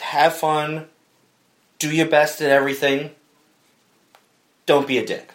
Have 0.00 0.34
fun. 0.36 0.86
Do 1.78 1.90
your 1.90 2.06
best 2.06 2.40
at 2.40 2.50
everything. 2.50 3.10
Don't 4.66 4.86
be 4.86 4.98
a 4.98 5.04
dick. 5.04 5.30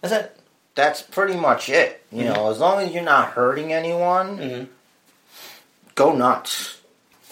That's 0.00 0.14
it. 0.14 0.36
That's 0.74 1.02
pretty 1.02 1.36
much 1.36 1.68
it. 1.68 2.02
You 2.10 2.24
know, 2.24 2.50
as 2.50 2.58
long 2.60 2.80
as 2.80 2.92
you're 2.92 3.02
not 3.02 3.30
hurting 3.32 3.72
anyone, 3.72 4.38
Mm-hmm. 4.38 4.64
go 5.94 6.14
nuts. 6.14 6.78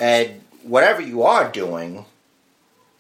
And 0.01 0.41
whatever 0.63 1.01
you 1.03 1.23
are 1.23 1.51
doing, 1.51 2.05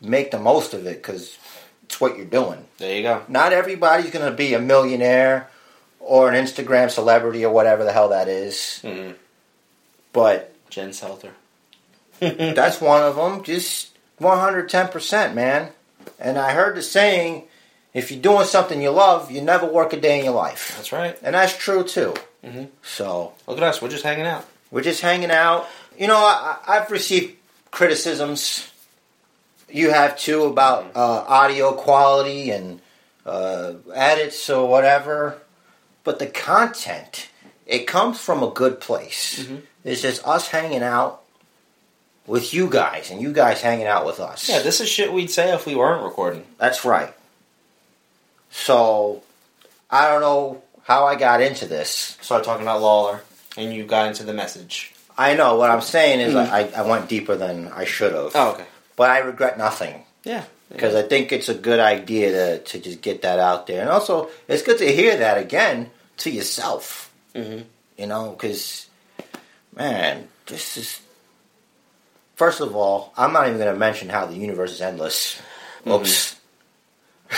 make 0.00 0.30
the 0.30 0.38
most 0.38 0.74
of 0.74 0.86
it 0.86 0.96
because 1.02 1.36
it's 1.84 2.00
what 2.00 2.16
you're 2.16 2.26
doing. 2.26 2.64
There 2.78 2.94
you 2.96 3.02
go. 3.02 3.22
Not 3.28 3.52
everybody's 3.52 4.10
going 4.10 4.30
to 4.30 4.36
be 4.36 4.54
a 4.54 4.60
millionaire 4.60 5.48
or 5.98 6.30
an 6.30 6.34
Instagram 6.44 6.90
celebrity 6.90 7.44
or 7.44 7.52
whatever 7.52 7.84
the 7.84 7.92
hell 7.92 8.10
that 8.10 8.28
is. 8.28 8.80
Mm-hmm. 8.84 9.12
But 10.12 10.54
Jen 10.70 10.90
Selter. 10.90 11.30
that's 12.20 12.80
one 12.80 13.02
of 13.02 13.16
them. 13.16 13.42
Just 13.42 13.96
110%, 14.20 15.34
man. 15.34 15.70
And 16.18 16.38
I 16.38 16.52
heard 16.52 16.76
the 16.76 16.82
saying 16.82 17.44
if 17.94 18.10
you're 18.10 18.20
doing 18.20 18.46
something 18.46 18.80
you 18.80 18.90
love, 18.90 19.30
you 19.30 19.40
never 19.40 19.66
work 19.66 19.92
a 19.92 20.00
day 20.00 20.18
in 20.18 20.24
your 20.26 20.34
life. 20.34 20.74
That's 20.76 20.92
right. 20.92 21.18
And 21.22 21.34
that's 21.34 21.56
true 21.56 21.82
too. 21.84 22.14
Mhm. 22.44 22.68
So 22.82 23.32
Look 23.46 23.58
at 23.58 23.62
us. 23.64 23.82
We're 23.82 23.88
just 23.88 24.04
hanging 24.04 24.26
out. 24.26 24.46
we're 24.70 24.82
just 24.82 25.00
hanging 25.02 25.30
out. 25.30 25.66
You 25.98 26.06
know, 26.06 26.16
I, 26.16 26.56
I've 26.66 26.90
received 26.90 27.36
criticisms. 27.70 28.70
You 29.68 29.90
have 29.90 30.18
too 30.18 30.44
about 30.44 30.92
uh, 30.96 31.24
audio 31.28 31.72
quality 31.72 32.50
and 32.50 32.80
uh, 33.26 33.74
edits 33.94 34.48
or 34.50 34.68
whatever. 34.68 35.38
But 36.02 36.18
the 36.18 36.26
content, 36.26 37.28
it 37.66 37.86
comes 37.86 38.18
from 38.18 38.42
a 38.42 38.50
good 38.50 38.80
place. 38.80 39.40
Mhm. 39.44 39.62
It's 39.84 40.02
just 40.02 40.26
us 40.26 40.48
hanging 40.48 40.82
out 40.82 41.22
with 42.26 42.52
you 42.54 42.68
guys 42.68 43.10
and 43.10 43.20
you 43.20 43.32
guys 43.32 43.60
hanging 43.60 43.86
out 43.86 44.06
with 44.06 44.20
us. 44.20 44.48
Yeah, 44.48 44.60
this 44.60 44.80
is 44.80 44.88
shit 44.88 45.12
we'd 45.12 45.30
say 45.30 45.52
if 45.54 45.66
we 45.66 45.74
weren't 45.74 46.02
recording. 46.02 46.44
That's 46.58 46.84
right. 46.84 47.12
So, 48.50 49.22
I 49.90 50.08
don't 50.08 50.20
know 50.20 50.62
how 50.84 51.06
I 51.06 51.14
got 51.14 51.40
into 51.40 51.66
this. 51.66 52.16
Started 52.20 52.44
talking 52.44 52.62
about 52.62 52.80
Lawler, 52.80 53.22
and 53.56 53.72
you 53.72 53.84
got 53.84 54.08
into 54.08 54.24
the 54.24 54.32
message. 54.34 54.92
I 55.20 55.34
know 55.34 55.56
what 55.56 55.68
I'm 55.70 55.82
saying 55.82 56.20
is 56.20 56.34
I, 56.34 56.62
I 56.74 56.82
went 56.82 57.08
deeper 57.08 57.36
than 57.36 57.68
I 57.68 57.84
should 57.84 58.14
have. 58.14 58.32
Oh, 58.34 58.52
okay. 58.52 58.64
But 58.96 59.10
I 59.10 59.18
regret 59.18 59.58
nothing 59.58 60.04
Yeah. 60.24 60.44
because 60.72 60.94
I 60.94 61.02
think 61.02 61.30
it's 61.30 61.48
a 61.50 61.54
good 61.54 61.78
idea 61.78 62.32
to, 62.32 62.58
to 62.64 62.78
just 62.80 63.02
get 63.02 63.20
that 63.22 63.38
out 63.38 63.66
there. 63.66 63.82
And 63.82 63.90
also, 63.90 64.30
it's 64.48 64.62
good 64.62 64.78
to 64.78 64.90
hear 64.90 65.18
that 65.18 65.36
again 65.36 65.90
to 66.24 66.30
yourself. 66.30 67.12
Mhm. 67.34 67.64
You 67.98 68.06
know, 68.06 68.30
because, 68.30 68.86
man, 69.76 70.28
this 70.46 70.76
is. 70.78 71.00
First 72.36 72.60
of 72.62 72.74
all, 72.74 73.12
I'm 73.18 73.34
not 73.34 73.46
even 73.48 73.58
going 73.58 73.72
to 73.74 73.78
mention 73.78 74.08
how 74.08 74.24
the 74.24 74.34
universe 74.36 74.72
is 74.72 74.80
endless. 74.80 75.38
Oops. 75.86 76.36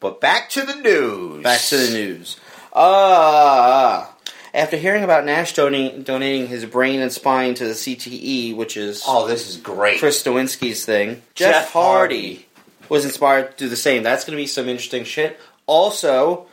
but 0.00 0.20
back 0.20 0.50
to 0.50 0.62
the 0.66 0.74
news. 0.74 1.42
Back 1.42 1.60
to 1.72 1.76
the 1.78 1.90
news. 1.94 2.36
Uh, 2.72 4.06
after 4.54 4.76
hearing 4.76 5.04
about 5.04 5.24
Nash 5.24 5.54
donating, 5.54 6.02
donating 6.02 6.46
his 6.48 6.64
brain 6.64 7.00
and 7.00 7.12
spine 7.12 7.54
to 7.54 7.64
the 7.64 7.72
CTE, 7.74 8.54
which 8.56 8.76
is 8.76 9.02
Oh, 9.06 9.26
this 9.26 9.48
is 9.48 9.56
great. 9.56 9.98
Chris 9.98 10.22
Nowinski's 10.22 10.84
thing, 10.84 11.22
Jeff, 11.34 11.52
Jeff 11.64 11.72
Hardy, 11.72 12.34
Hardy. 12.34 12.46
was 12.88 13.04
inspired 13.04 13.52
to 13.52 13.64
do 13.64 13.68
the 13.68 13.76
same. 13.76 14.02
That's 14.02 14.24
going 14.24 14.36
to 14.36 14.42
be 14.42 14.46
some 14.46 14.68
interesting 14.68 15.04
shit. 15.04 15.38
Also, 15.66 16.46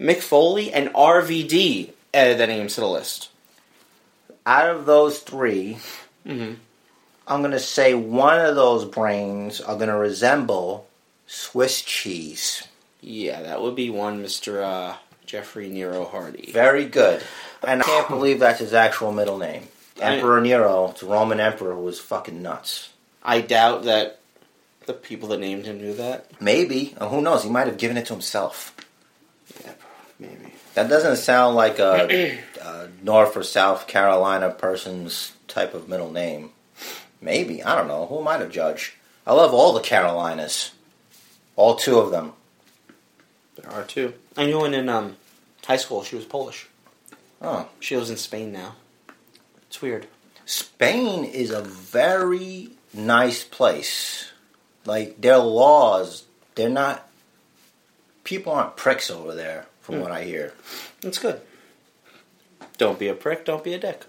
Mick 0.00 0.20
Foley 0.22 0.72
and 0.72 0.88
RVD 0.90 1.90
added 2.14 2.38
their 2.38 2.46
names 2.46 2.74
to 2.76 2.80
the 2.80 2.88
list. 2.88 3.28
Out 4.46 4.68
of 4.74 4.86
those 4.86 5.18
3 5.20 5.78
Mm-hmm. 6.26 6.54
I'm 7.26 7.40
going 7.40 7.52
to 7.52 7.58
say 7.60 7.94
one 7.94 8.40
of 8.40 8.56
those 8.56 8.84
brains 8.84 9.60
are 9.60 9.76
going 9.76 9.88
to 9.88 9.96
resemble 9.96 10.86
Swiss 11.26 11.80
cheese. 11.80 12.66
Yeah, 13.00 13.40
that 13.42 13.62
would 13.62 13.74
be 13.76 13.88
one 13.88 14.22
Mr. 14.22 14.62
Uh, 14.62 14.96
Jeffrey 15.30 15.68
Nero 15.68 16.04
Hardy. 16.06 16.50
Very 16.50 16.86
good. 16.86 17.22
And 17.62 17.82
I 17.82 17.84
can't 17.84 18.08
believe 18.08 18.40
that's 18.40 18.58
his 18.58 18.74
actual 18.74 19.12
middle 19.12 19.38
name. 19.38 19.68
I- 20.02 20.16
Emperor 20.16 20.40
Nero, 20.40 20.92
the 20.98 21.06
Roman 21.06 21.38
emperor 21.38 21.72
who 21.74 21.82
was 21.82 22.00
fucking 22.00 22.42
nuts. 22.42 22.88
I 23.22 23.40
doubt 23.40 23.84
that 23.84 24.18
the 24.86 24.92
people 24.92 25.28
that 25.28 25.38
named 25.38 25.66
him 25.66 25.78
knew 25.78 25.94
that. 25.94 26.40
Maybe. 26.40 26.94
Uh, 26.98 27.08
who 27.08 27.22
knows? 27.22 27.44
He 27.44 27.50
might 27.50 27.68
have 27.68 27.76
given 27.78 27.96
it 27.96 28.06
to 28.06 28.12
himself. 28.14 28.74
Yeah, 29.64 29.72
maybe. 30.18 30.52
That 30.74 30.88
doesn't 30.88 31.16
sound 31.16 31.54
like 31.54 31.78
a, 31.78 32.38
a 32.62 32.88
North 33.02 33.36
or 33.36 33.44
South 33.44 33.86
Carolina 33.86 34.50
person's 34.50 35.32
type 35.46 35.74
of 35.74 35.88
middle 35.88 36.10
name. 36.10 36.50
Maybe. 37.20 37.62
I 37.62 37.76
don't 37.76 37.86
know. 37.86 38.06
Who 38.06 38.18
am 38.20 38.26
I 38.26 38.38
to 38.38 38.48
judge? 38.48 38.96
I 39.26 39.34
love 39.34 39.54
all 39.54 39.74
the 39.74 39.80
Carolinas. 39.80 40.72
All 41.54 41.76
two 41.76 41.98
of 42.00 42.10
them. 42.10 42.32
There 43.62 43.72
are 43.72 43.84
two. 43.84 44.14
I 44.36 44.46
knew 44.46 44.58
one 44.58 44.74
in 44.74 44.88
um, 44.88 45.16
high 45.66 45.76
school. 45.76 46.02
She 46.02 46.16
was 46.16 46.24
Polish. 46.24 46.66
Oh. 47.42 47.68
She 47.80 47.96
lives 47.96 48.10
in 48.10 48.16
Spain 48.16 48.52
now. 48.52 48.74
It's 49.68 49.80
weird. 49.80 50.06
Spain 50.46 51.24
is 51.24 51.50
a 51.50 51.62
very 51.62 52.70
nice 52.92 53.44
place. 53.44 54.32
Like 54.84 55.20
their 55.20 55.38
laws, 55.38 56.24
they're 56.54 56.68
not. 56.68 57.06
People 58.24 58.52
aren't 58.52 58.76
pricks 58.76 59.10
over 59.10 59.34
there, 59.34 59.66
from 59.80 59.96
Hmm. 59.96 60.00
what 60.02 60.12
I 60.12 60.24
hear. 60.24 60.52
That's 61.00 61.18
good. 61.18 61.40
Don't 62.78 62.98
be 62.98 63.08
a 63.08 63.14
prick. 63.14 63.44
Don't 63.44 63.62
be 63.64 63.74
a 63.74 63.78
dick. 63.78 64.04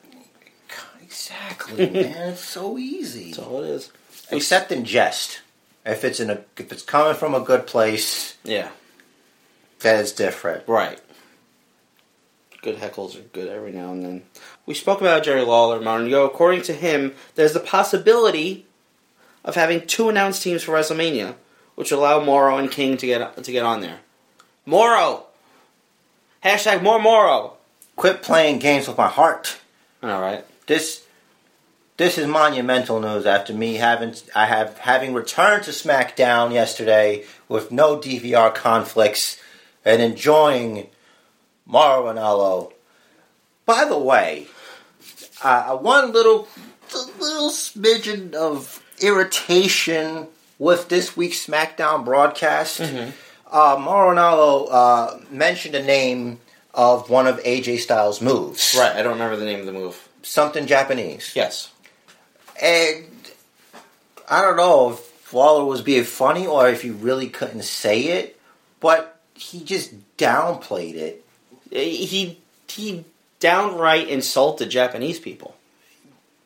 Exactly, 1.02 1.90
man. 1.90 2.30
It's 2.30 2.42
so 2.46 2.78
easy. 2.78 3.32
That's 3.34 3.40
all 3.40 3.64
it 3.64 3.70
is. 3.70 3.92
Except 4.32 4.72
in 4.72 4.86
jest. 4.86 5.42
If 5.86 6.04
it's 6.06 6.20
in 6.20 6.30
a, 6.30 6.42
if 6.58 6.72
it's 6.72 6.84
coming 6.84 7.16
from 7.16 7.34
a 7.36 7.40
good 7.42 7.68
place, 7.68 8.38
Yeah. 8.44 8.70
Then 9.82 10.00
it's 10.00 10.12
different. 10.12 10.68
Right. 10.68 11.00
Good 12.62 12.78
heckles 12.78 13.18
are 13.18 13.24
good 13.24 13.48
every 13.48 13.72
now 13.72 13.92
and 13.92 14.06
then. 14.06 14.24
We 14.66 14.76
spoke 14.76 15.02
about 15.02 15.24
Jerry 15.24 15.42
Lawler 15.42 15.78
a 15.78 15.82
moment 15.82 16.08
ago. 16.08 16.26
According 16.26 16.62
to 16.64 16.74
him, 16.74 17.16
there's 17.34 17.54
the 17.54 17.60
possibility 17.60 18.68
of 19.44 19.56
having 19.56 19.88
two 19.88 20.10
announced 20.10 20.44
teams 20.44 20.64
for 20.64 20.74
WrestleMania, 20.74 21.36
which 21.74 21.90
would 21.90 21.98
allow 21.98 22.24
Mauro 22.24 22.58
and 22.58 22.70
King 22.70 22.98
to 22.98 23.08
get 23.08 23.44
to 23.44 23.52
get 23.52 23.66
on 23.66 23.82
there. 23.82 24.00
Mauro. 24.66 25.26
Hashtag 26.46 26.84
more 26.84 27.00
Mauro. 27.00 27.54
Quit 27.96 28.22
playing 28.22 28.60
games 28.60 28.88
with 28.88 28.98
my 28.98 29.08
heart. 29.08 29.60
All 30.04 30.22
right. 30.22 30.46
This 30.68 31.04
this 31.98 32.20
is 32.20 32.28
monumental 32.28 33.00
news 33.00 33.26
after 33.26 33.54
me 33.54 33.76
having 33.76 34.14
I 34.36 34.46
have 34.46 34.78
having 34.78 35.16
returned 35.16 35.64
to 35.64 35.72
SmackDown 35.72 36.54
yesterday 36.54 37.26
with 37.48 37.72
no 37.72 37.98
DVR 37.98 38.54
conflicts 38.54 39.41
and 39.86 40.02
enjoying 40.02 40.88
Mauro 41.66 42.14
Ranallo. 42.14 42.74
By 43.66 43.86
the 43.86 43.98
way, 43.98 44.48
uh, 45.44 45.78
one 45.78 46.12
little 46.12 46.48
little 47.20 47.50
smidgen 47.50 48.34
of 48.34 48.84
irritation 49.02 50.28
with 50.60 50.90
this 50.90 51.16
week's 51.16 51.46
SmackDown 51.46 52.06
broadcast. 52.06 52.82
Uh, 52.82 53.78
Mauro 53.80 54.16
Ranallo 54.16 54.68
uh, 54.72 55.18
mentioned 55.30 55.76
a 55.76 55.84
name 55.84 56.40
of 56.74 57.10
one 57.10 57.28
of 57.28 57.40
AJ 57.44 57.80
Styles' 57.80 58.22
moves. 58.22 58.76
Right. 58.78 58.96
I 58.96 59.04
don't 59.04 59.14
remember 59.14 59.36
the 59.36 59.46
name 59.46 59.60
of 59.60 59.66
the 59.66 59.74
move. 59.74 60.08
Something 60.24 60.68
Japanese. 60.68 61.34
Yes. 61.36 61.72
And 62.62 63.06
I 64.30 64.42
don't 64.42 64.56
know 64.56 64.92
if 64.92 65.34
Lawler 65.34 65.66
was 65.66 65.82
being 65.82 66.04
funny 66.04 66.46
or 66.48 66.70
if 66.70 66.82
he 66.82 66.90
really 66.92 67.28
couldn't 67.28 67.64
say 67.64 68.04
it, 68.04 68.40
but 68.80 69.21
he 69.42 69.64
just 69.64 69.92
downplayed 70.18 70.96
it. 70.96 71.26
He 71.72 72.38
he 72.68 73.06
downright 73.40 74.08
insulted 74.08 74.70
Japanese 74.70 75.20
people. 75.20 75.56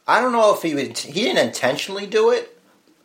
I 0.08 0.22
don't 0.22 0.32
know 0.32 0.54
if 0.54 0.62
he 0.62 0.76
would, 0.76 0.98
he 0.98 1.24
didn't 1.24 1.46
intentionally 1.46 2.08
do 2.08 2.32
it. 2.32 2.52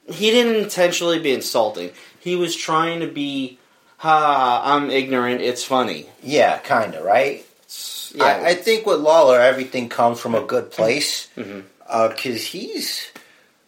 He 0.06 0.30
didn't 0.30 0.62
intentionally 0.62 1.18
be 1.18 1.32
insulting. 1.32 1.90
He 2.18 2.36
was 2.36 2.54
trying 2.54 3.00
to 3.00 3.06
be, 3.06 3.58
ha, 3.98 4.60
I'm 4.64 4.90
ignorant. 4.90 5.40
It's 5.40 5.64
funny. 5.64 6.06
Yeah, 6.22 6.58
kind 6.58 6.94
of, 6.94 7.04
right? 7.04 7.46
Yeah. 8.14 8.24
I, 8.24 8.48
I 8.48 8.54
think 8.54 8.86
with 8.86 9.00
Lawler, 9.00 9.40
everything 9.40 9.88
comes 9.88 10.20
from 10.20 10.34
a 10.34 10.42
good 10.42 10.70
place 10.70 11.28
mm-hmm. 11.36 11.60
uh, 11.88 12.08
because 12.08 12.44
he's 12.44 13.10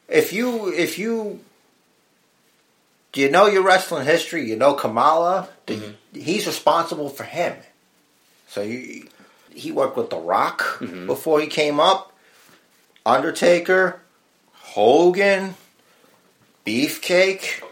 if 0.08 0.32
you 0.32 0.72
if 0.72 0.98
you 0.98 1.40
do 3.12 3.20
you 3.20 3.30
know 3.30 3.46
your 3.46 3.62
wrestling 3.62 4.04
history, 4.04 4.48
you 4.48 4.56
know 4.56 4.74
Kamala, 4.74 5.48
the, 5.66 5.74
mm-hmm. 5.74 5.92
He's 6.12 6.46
responsible 6.46 7.08
for 7.08 7.24
him. 7.24 7.56
So 8.48 8.62
you, 8.62 9.08
he 9.54 9.72
worked 9.72 9.96
with 9.96 10.10
The 10.10 10.18
Rock 10.18 10.62
mm-hmm. 10.78 11.06
before 11.06 11.40
he 11.40 11.46
came 11.46 11.80
up, 11.80 12.12
Undertaker, 13.04 14.00
Hogan, 14.52 15.54
Beefcake. 16.66 17.62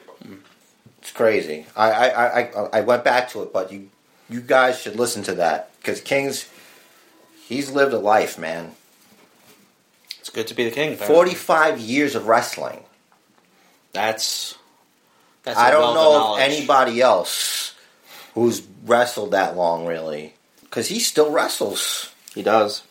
It's 0.99 1.13
crazy. 1.13 1.67
I 1.77 1.91
I, 1.91 2.41
I, 2.41 2.69
I 2.73 2.81
went 2.83 3.05
back 3.05 3.31
to 3.31 3.43
it, 3.43 3.53
but 3.53 3.73
you 3.73 3.91
you 4.29 4.41
guys 4.41 4.81
should 4.81 4.97
listen 4.97 5.23
to 5.25 5.35
that 5.37 5.71
because 5.79 6.01
King's 6.01 6.49
he's 7.47 7.71
lived 7.71 7.93
a 7.93 7.99
life, 7.99 8.39
man. 8.39 8.73
it's 10.19 10.31
good 10.31 10.47
to 10.49 10.55
be 10.55 10.65
the 10.65 10.71
king. 10.71 10.95
apparently. 10.95 11.15
Forty 11.15 11.35
five 11.35 11.79
years 11.79 12.15
of 12.15 12.27
wrestling. 12.27 12.85
That's. 13.93 14.57
That's 15.43 15.59
I 15.59 15.71
don't 15.71 15.95
wealth 15.95 15.97
of 15.97 16.39
know 16.39 16.45
anybody 16.45 17.01
else 17.01 17.70
who's 18.41 18.63
wrestled 18.87 19.33
that 19.33 19.55
long 19.55 19.85
really, 19.85 20.33
because 20.63 20.89
he 20.89 20.99
still 20.99 21.31
wrestles. 21.31 22.11
He 22.35 22.43
does. 22.43 22.83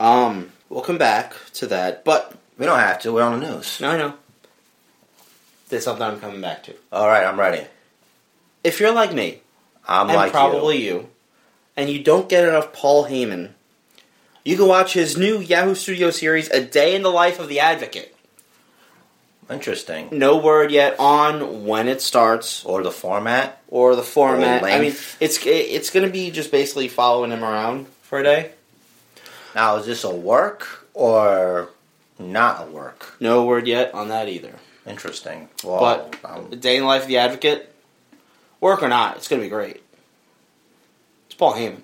Um, 0.00 0.50
we'll 0.68 0.82
come 0.82 0.98
back 0.98 1.34
to 1.54 1.68
that, 1.68 2.04
but 2.04 2.34
We 2.58 2.66
don't 2.66 2.80
have 2.80 2.98
to. 3.02 3.12
We're 3.12 3.22
on 3.22 3.38
the 3.38 3.46
news. 3.48 3.80
no, 3.80 3.90
I 3.90 3.96
know. 3.96 4.14
There's 5.68 5.84
something 5.84 6.02
I'm 6.02 6.18
coming 6.18 6.40
back 6.40 6.64
to. 6.64 6.74
All 6.90 7.06
right, 7.06 7.24
I'm 7.24 7.38
ready. 7.38 7.64
If 8.64 8.80
you're 8.80 8.92
like 8.92 9.12
me, 9.12 9.40
I'm 9.86 10.08
and 10.08 10.16
like 10.16 10.32
probably 10.32 10.78
you. 10.84 10.94
you. 10.94 11.08
and 11.76 11.88
you 11.88 12.02
don't 12.02 12.28
get 12.28 12.48
enough 12.48 12.72
Paul 12.72 13.04
Heyman, 13.06 13.50
you 14.44 14.56
can 14.56 14.66
watch 14.66 14.94
his 14.94 15.16
new 15.16 15.38
Yahoo 15.38 15.76
Studio 15.76 16.10
series, 16.10 16.48
A 16.50 16.60
Day 16.64 16.96
in 16.96 17.02
the 17.02 17.10
Life 17.10 17.38
of 17.38 17.46
the 17.48 17.60
Advocate. 17.60 18.15
Interesting. 19.48 20.08
No 20.10 20.38
word 20.38 20.70
yet 20.72 20.96
on 20.98 21.64
when 21.66 21.86
it 21.88 22.02
starts 22.02 22.64
Or 22.64 22.82
the 22.82 22.90
format. 22.90 23.62
or 23.68 23.94
the 23.94 24.02
format. 24.02 24.62
Or 24.62 24.68
I 24.68 24.80
mean, 24.80 24.94
it's 25.20 25.46
it's 25.46 25.90
going 25.90 26.04
to 26.06 26.12
be 26.12 26.30
just 26.30 26.50
basically 26.50 26.88
following 26.88 27.30
him 27.30 27.44
around 27.44 27.86
for 28.02 28.18
a 28.18 28.22
day. 28.24 28.50
Now, 29.54 29.76
is 29.76 29.86
this 29.86 30.02
a 30.04 30.14
work 30.14 30.86
or 30.94 31.68
not 32.18 32.66
a 32.66 32.70
work? 32.70 33.14
No 33.20 33.44
word 33.46 33.66
yet 33.68 33.94
on 33.94 34.08
that 34.08 34.28
either. 34.28 34.54
Interesting. 34.86 35.48
Well, 35.64 35.80
But 35.80 36.18
um, 36.28 36.48
A 36.52 36.56
Day 36.56 36.76
in 36.76 36.82
the 36.82 36.88
Life 36.88 37.02
of 37.02 37.08
the 37.08 37.18
Advocate, 37.18 37.72
work 38.60 38.82
or 38.82 38.88
not, 38.88 39.16
it's 39.16 39.28
going 39.28 39.40
to 39.40 39.46
be 39.46 39.50
great. 39.50 39.82
It's 41.26 41.34
Paul 41.36 41.54
Heyman. 41.54 41.80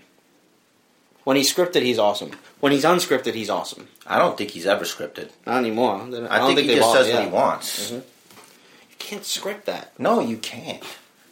When 1.25 1.37
he's 1.37 1.55
scripted, 1.55 1.83
he's 1.83 1.99
awesome. 1.99 2.33
When 2.61 2.73
he's 2.73 2.85
unscripted, 2.85 3.35
he's 3.35 3.51
awesome. 3.51 3.89
I 4.07 4.19
don't 4.19 4.37
think 4.37 4.51
he's 4.51 4.67
ever 4.67 4.85
scripted. 4.85 5.31
Not 5.47 5.59
anymore. 5.59 5.97
I, 5.97 6.37
I, 6.37 6.39
don't 6.39 6.55
think, 6.55 6.69
he 6.69 6.75
just 6.75 6.81
bought- 6.81 6.97
says 6.97 7.09
yeah. 7.09 7.15
what 7.17 7.25
he 7.25 7.31
wants. 7.31 7.91
Mhm. 7.91 7.95
You 7.95 8.97
can't 8.99 9.25
script 9.25 9.67
that. 9.67 9.99
No, 9.99 10.21
you 10.21 10.37
can't. 10.37 10.83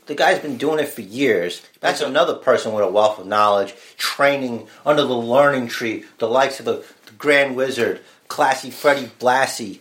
The 0.07 0.14
guy's 0.14 0.40
been 0.40 0.57
doing 0.57 0.81
it 0.81 0.88
for 0.88 1.03
years. 1.03 1.62
That's 1.81 2.00
another 2.00 2.35
person 2.35 2.72
with 2.72 2.85
a 2.85 2.90
wealth 2.90 3.18
of 3.18 3.26
knowledge, 3.26 3.74
training 3.96 4.66
under 4.85 5.03
the 5.03 5.14
learning 5.14 5.68
tree, 5.68 6.05
the 6.18 6.29
likes 6.29 6.59
of 6.59 6.66
the, 6.66 6.85
the 7.07 7.12
Grand 7.16 7.55
Wizard, 7.55 8.00
Classy 8.26 8.70
Freddie 8.70 9.11
Blassie. 9.20 9.79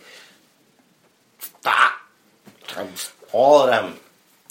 Ah, 1.64 2.00
all 3.32 3.62
of 3.62 3.70
them. 3.70 3.96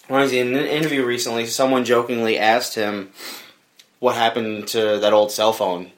Reminds 0.10 0.32
was 0.32 0.40
in 0.40 0.56
an 0.56 0.66
interview 0.66 1.06
recently, 1.06 1.46
someone 1.46 1.86
jokingly 1.86 2.38
asked 2.38 2.76
him 2.76 3.12
what 4.00 4.16
happened 4.16 4.68
to 4.70 5.00
that 5.00 5.14
old 5.14 5.32
cell 5.32 5.54
phone 5.54 5.92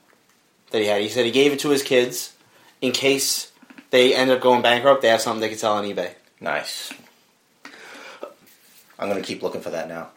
that 0.72 0.82
he 0.82 0.88
had. 0.88 1.02
He 1.02 1.10
said 1.10 1.26
he 1.26 1.32
gave 1.32 1.54
it 1.54 1.60
to 1.60 1.70
his 1.70 1.84
kids 1.84 2.34
in 2.82 2.92
case 2.92 3.52
they 3.92 4.16
end 4.16 4.32
up 4.32 4.42
going 4.42 4.62
bankrupt. 4.62 5.02
They 5.02 5.10
have 5.10 5.22
something 5.22 5.42
they 5.42 5.50
could 5.50 5.60
sell 5.60 5.74
on 5.74 5.86
eBay. 5.86 6.14
Nice. 6.40 6.92
I'm 8.98 9.08
gonna 9.08 9.22
keep 9.22 9.42
looking 9.42 9.62
for 9.62 9.72
that 9.72 9.88
now. 9.88 10.10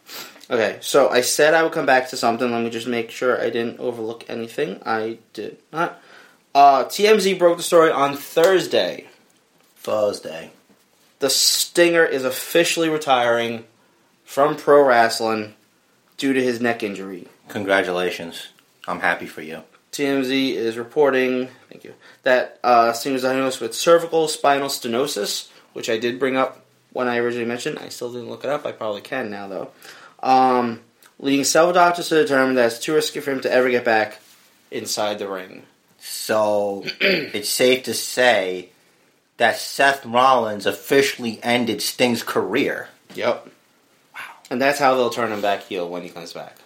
Okay, 0.50 0.78
so 0.82 1.08
I 1.08 1.22
said 1.22 1.54
I 1.54 1.62
would 1.62 1.72
come 1.72 1.86
back 1.86 2.10
to 2.10 2.16
something. 2.16 2.50
Let 2.50 2.62
me 2.62 2.70
just 2.70 2.86
make 2.86 3.10
sure 3.10 3.40
I 3.40 3.48
didn't 3.48 3.80
overlook 3.80 4.24
anything. 4.28 4.80
I 4.84 5.18
did 5.32 5.58
not. 5.72 6.00
Uh, 6.54 6.84
TMZ 6.84 7.38
broke 7.38 7.56
the 7.56 7.62
story 7.62 7.90
on 7.90 8.16
Thursday. 8.16 9.06
Thursday. 9.76 10.50
The 11.18 11.30
Stinger 11.30 12.04
is 12.04 12.24
officially 12.24 12.88
retiring 12.88 13.64
from 14.24 14.56
pro 14.56 14.84
wrestling 14.84 15.54
due 16.18 16.32
to 16.32 16.42
his 16.42 16.60
neck 16.60 16.82
injury. 16.82 17.28
Congratulations. 17.48 18.48
I'm 18.86 19.00
happy 19.00 19.26
for 19.26 19.42
you. 19.42 19.62
TMZ 19.92 20.54
is 20.54 20.76
reporting, 20.76 21.48
thank 21.70 21.84
you, 21.84 21.94
that 22.24 22.58
uh, 22.64 22.92
Sting 22.92 23.12
was 23.12 23.22
diagnosed 23.22 23.60
with 23.60 23.74
cervical 23.74 24.26
spinal 24.26 24.68
stenosis, 24.68 25.48
which 25.72 25.88
I 25.88 25.98
did 25.98 26.18
bring 26.18 26.36
up 26.36 26.64
when 26.92 27.06
I 27.06 27.18
originally 27.18 27.46
mentioned. 27.46 27.78
I 27.78 27.90
still 27.90 28.12
didn't 28.12 28.28
look 28.28 28.42
it 28.42 28.50
up. 28.50 28.66
I 28.66 28.72
probably 28.72 29.02
can 29.02 29.30
now, 29.30 29.46
though. 29.46 29.70
Um, 30.20 30.80
leading 31.20 31.44
several 31.44 31.72
doctors 31.72 32.08
to 32.08 32.16
determine 32.16 32.56
that 32.56 32.66
it's 32.66 32.78
too 32.80 32.94
risky 32.94 33.20
for 33.20 33.30
him 33.30 33.40
to 33.42 33.52
ever 33.52 33.70
get 33.70 33.84
back 33.84 34.20
inside 34.70 35.20
the 35.20 35.28
ring. 35.28 35.62
So 35.98 36.82
it's 37.00 37.48
safe 37.48 37.84
to 37.84 37.94
say 37.94 38.70
that 39.36 39.56
Seth 39.56 40.04
Rollins 40.04 40.66
officially 40.66 41.38
ended 41.42 41.82
Sting's 41.82 42.22
career. 42.22 42.88
Yep. 43.14 43.48
Wow. 44.14 44.20
And 44.50 44.60
that's 44.60 44.78
how 44.78 44.96
they'll 44.96 45.10
turn 45.10 45.32
him 45.32 45.40
back 45.40 45.62
heel 45.62 45.88
when 45.88 46.02
he 46.02 46.08
comes 46.08 46.32
back. 46.32 46.56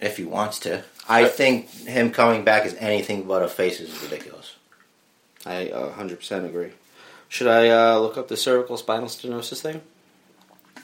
If 0.00 0.16
he 0.16 0.24
wants 0.24 0.58
to. 0.60 0.84
I 1.08 1.26
think 1.28 1.70
him 1.70 2.10
coming 2.10 2.44
back 2.44 2.64
as 2.66 2.74
anything 2.74 3.24
but 3.24 3.42
a 3.42 3.48
face 3.48 3.80
is 3.80 4.02
ridiculous. 4.02 4.56
I 5.44 5.68
uh, 5.68 5.94
100% 5.94 6.44
agree. 6.44 6.72
Should 7.28 7.46
I 7.46 7.68
uh, 7.68 7.98
look 7.98 8.16
up 8.16 8.28
the 8.28 8.36
cervical 8.36 8.76
spinal 8.76 9.08
stenosis 9.08 9.60
thing? 9.60 9.80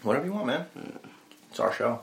Whatever 0.02 0.26
you 0.26 0.32
want, 0.32 0.46
man. 0.46 0.66
It's 1.50 1.60
our 1.60 1.72
show. 1.72 2.00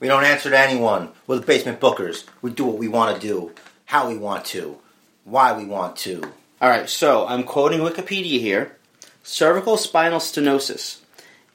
We 0.00 0.08
don't 0.08 0.24
answer 0.24 0.50
to 0.50 0.58
anyone. 0.58 1.10
We're 1.26 1.36
the 1.36 1.46
basement 1.46 1.80
bookers. 1.80 2.24
We 2.42 2.50
do 2.50 2.64
what 2.64 2.78
we 2.78 2.88
want 2.88 3.14
to 3.20 3.26
do, 3.26 3.52
how 3.86 4.08
we 4.08 4.16
want 4.16 4.44
to, 4.46 4.78
why 5.24 5.56
we 5.56 5.64
want 5.64 5.96
to. 5.98 6.22
All 6.60 6.68
right, 6.68 6.88
so 6.88 7.26
I'm 7.26 7.44
quoting 7.44 7.80
Wikipedia 7.80 8.40
here. 8.40 8.76
Cervical 9.22 9.76
spinal 9.76 10.18
stenosis 10.18 11.00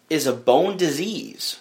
is 0.10 0.26
a 0.26 0.34
bone 0.34 0.78
disease 0.78 1.60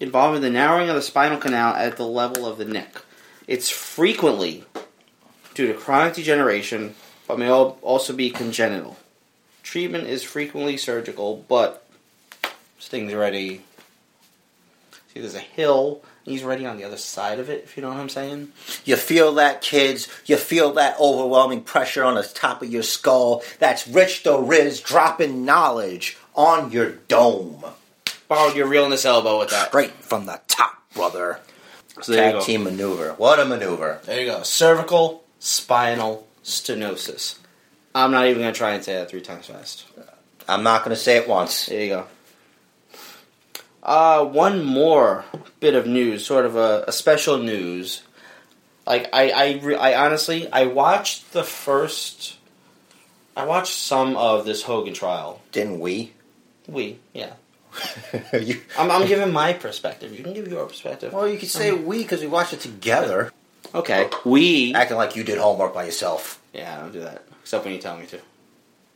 involving 0.00 0.42
the 0.42 0.50
narrowing 0.50 0.88
of 0.88 0.94
the 0.94 1.02
spinal 1.02 1.38
canal 1.38 1.74
at 1.74 1.96
the 1.96 2.06
level 2.06 2.46
of 2.46 2.58
the 2.58 2.64
neck. 2.64 3.02
It's 3.46 3.70
frequently 3.70 4.64
due 5.54 5.66
to 5.66 5.74
chronic 5.74 6.14
degeneration, 6.14 6.94
but 7.26 7.38
may 7.38 7.50
also 7.50 8.12
be 8.12 8.30
congenital. 8.30 8.96
Treatment 9.62 10.06
is 10.06 10.22
frequently 10.22 10.76
surgical, 10.76 11.44
but 11.48 11.86
Sting's 12.78 13.12
ready. 13.12 13.62
See, 15.12 15.20
there's 15.20 15.34
a 15.34 15.40
hill. 15.40 16.02
He's 16.24 16.44
ready 16.44 16.66
on 16.66 16.76
the 16.76 16.84
other 16.84 16.98
side 16.98 17.38
of 17.38 17.48
it, 17.48 17.64
if 17.64 17.76
you 17.76 17.82
know 17.82 17.88
what 17.88 17.98
I'm 17.98 18.08
saying. 18.08 18.52
You 18.84 18.96
feel 18.96 19.32
that, 19.34 19.62
kids? 19.62 20.08
You 20.26 20.36
feel 20.36 20.72
that 20.74 21.00
overwhelming 21.00 21.62
pressure 21.62 22.04
on 22.04 22.14
the 22.14 22.22
top 22.22 22.62
of 22.62 22.68
your 22.68 22.82
skull? 22.82 23.42
That's 23.58 23.88
Rich 23.88 24.22
the 24.24 24.38
Riz 24.38 24.80
dropping 24.80 25.44
knowledge 25.44 26.18
on 26.34 26.70
your 26.70 26.90
dome. 26.90 27.64
Borrowed 28.28 28.56
your 28.56 28.66
realness 28.66 29.04
elbow 29.04 29.38
with 29.38 29.50
that. 29.50 29.68
Straight 29.68 29.92
from 30.04 30.26
the 30.26 30.40
top, 30.48 30.82
brother. 30.94 31.40
So 32.02 32.14
Tag 32.14 32.42
team 32.42 32.64
maneuver. 32.64 33.14
What 33.14 33.40
a 33.40 33.44
maneuver. 33.44 34.00
There 34.04 34.20
you 34.20 34.26
go. 34.26 34.42
Cervical 34.42 35.24
spinal 35.38 36.28
stenosis. 36.44 37.38
I'm 37.94 38.12
not 38.12 38.26
even 38.26 38.42
going 38.42 38.52
to 38.52 38.58
try 38.58 38.74
and 38.74 38.84
say 38.84 38.94
that 38.94 39.10
three 39.10 39.22
times 39.22 39.46
fast. 39.46 39.86
I'm 40.48 40.62
not 40.62 40.84
going 40.84 40.94
to 40.94 41.00
say 41.00 41.16
it 41.16 41.28
once. 41.28 41.66
There 41.66 41.82
you 41.82 41.88
go. 41.88 42.06
Uh, 43.82 44.24
one 44.24 44.64
more 44.64 45.24
bit 45.60 45.74
of 45.74 45.86
news, 45.86 46.24
sort 46.24 46.44
of 46.44 46.56
a, 46.56 46.84
a 46.88 46.92
special 46.92 47.38
news. 47.38 48.02
Like 48.86 49.08
I, 49.12 49.30
I, 49.30 49.60
re- 49.62 49.76
I 49.76 50.04
honestly, 50.04 50.50
I 50.52 50.66
watched 50.66 51.32
the 51.32 51.42
first. 51.42 52.36
I 53.36 53.44
watched 53.44 53.74
some 53.74 54.16
of 54.16 54.44
this 54.44 54.62
Hogan 54.62 54.94
trial. 54.94 55.40
Didn't 55.52 55.80
we? 55.80 56.12
We, 56.66 56.98
yeah. 57.14 57.34
you, 58.32 58.60
I'm, 58.78 58.90
I'm 58.90 59.06
giving 59.06 59.32
my 59.32 59.52
perspective. 59.52 60.16
You 60.16 60.24
can 60.24 60.34
give 60.34 60.48
your 60.48 60.66
perspective. 60.66 61.12
well, 61.12 61.28
you 61.28 61.38
could 61.38 61.48
say 61.48 61.72
we 61.72 61.98
because 61.98 62.20
we 62.20 62.26
watched 62.26 62.52
it 62.52 62.60
together, 62.60 63.32
Okay, 63.74 64.08
we. 64.24 64.74
acting 64.74 64.96
like 64.96 65.16
you 65.16 65.24
did 65.24 65.38
homework 65.38 65.74
by 65.74 65.84
yourself. 65.84 66.40
Yeah, 66.52 66.76
I 66.76 66.80
don't 66.80 66.92
do 66.92 67.00
that 67.00 67.24
except 67.42 67.64
when 67.64 67.74
you 67.74 67.80
tell 67.80 67.96
me 67.96 68.06
to. 68.06 68.20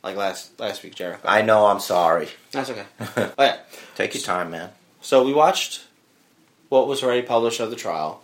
Like 0.03 0.17
last 0.17 0.59
last 0.59 0.83
week, 0.83 0.95
Jericho. 0.95 1.21
I 1.25 1.41
know. 1.43 1.65
I'm 1.65 1.79
sorry. 1.79 2.27
That's 2.51 2.69
okay. 2.69 2.85
oh 3.17 3.31
yeah. 3.39 3.57
Take 3.95 4.13
your 4.13 4.23
time, 4.23 4.51
man. 4.51 4.69
So 5.01 5.23
we 5.23 5.33
watched 5.33 5.81
what 6.69 6.87
was 6.87 7.03
already 7.03 7.21
published 7.21 7.59
of 7.59 7.69
the 7.69 7.75
trial, 7.75 8.21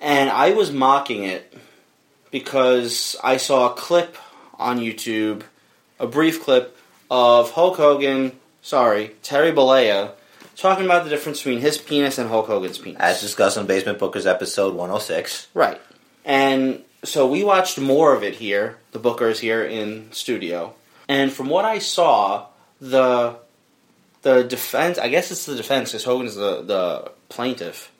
and 0.00 0.30
I 0.30 0.52
was 0.52 0.70
mocking 0.70 1.24
it 1.24 1.52
because 2.30 3.16
I 3.24 3.38
saw 3.38 3.70
a 3.70 3.74
clip 3.74 4.16
on 4.58 4.78
YouTube, 4.78 5.42
a 5.98 6.06
brief 6.06 6.42
clip 6.42 6.76
of 7.10 7.50
Hulk 7.50 7.76
Hogan, 7.76 8.32
sorry, 8.62 9.12
Terry 9.22 9.52
Bollea, 9.52 10.12
talking 10.56 10.84
about 10.84 11.04
the 11.04 11.10
difference 11.10 11.38
between 11.38 11.60
his 11.60 11.76
penis 11.76 12.18
and 12.18 12.30
Hulk 12.30 12.46
Hogan's 12.46 12.78
penis. 12.78 13.00
As 13.00 13.20
discussed 13.20 13.58
on 13.58 13.66
Basement 13.66 13.98
Bookers 13.98 14.26
episode 14.26 14.74
106. 14.74 15.48
Right. 15.52 15.80
And 16.24 16.82
so 17.04 17.26
we 17.26 17.44
watched 17.44 17.78
more 17.78 18.14
of 18.14 18.22
it 18.22 18.36
here, 18.36 18.78
the 18.92 19.00
Bookers 19.00 19.40
here 19.40 19.64
in 19.64 20.10
studio. 20.12 20.74
And 21.08 21.32
from 21.32 21.48
what 21.48 21.64
I 21.64 21.78
saw, 21.78 22.46
the 22.80 23.36
the 24.22 24.44
defense, 24.44 24.98
I 24.98 25.08
guess 25.08 25.30
it's 25.32 25.46
the 25.46 25.56
defense 25.56 25.90
because 25.90 26.04
Hogan 26.04 26.26
is 26.26 26.36
the, 26.36 26.62
the 26.62 27.10
plaintiff. 27.28 27.90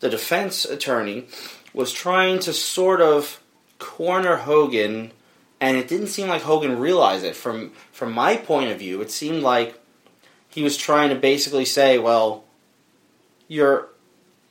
The 0.00 0.08
defense 0.08 0.64
attorney 0.64 1.26
was 1.74 1.92
trying 1.92 2.38
to 2.40 2.52
sort 2.52 3.02
of 3.02 3.40
corner 3.78 4.36
Hogan, 4.36 5.12
and 5.60 5.76
it 5.76 5.88
didn't 5.88 6.06
seem 6.06 6.28
like 6.28 6.42
Hogan 6.42 6.78
realized 6.78 7.24
it. 7.24 7.36
From 7.36 7.72
from 7.92 8.12
my 8.12 8.36
point 8.36 8.70
of 8.70 8.78
view, 8.78 9.02
it 9.02 9.10
seemed 9.10 9.42
like 9.42 9.78
he 10.58 10.64
was 10.64 10.76
trying 10.76 11.10
to 11.10 11.14
basically 11.14 11.64
say, 11.64 11.98
well, 11.98 12.42
you're 13.46 13.88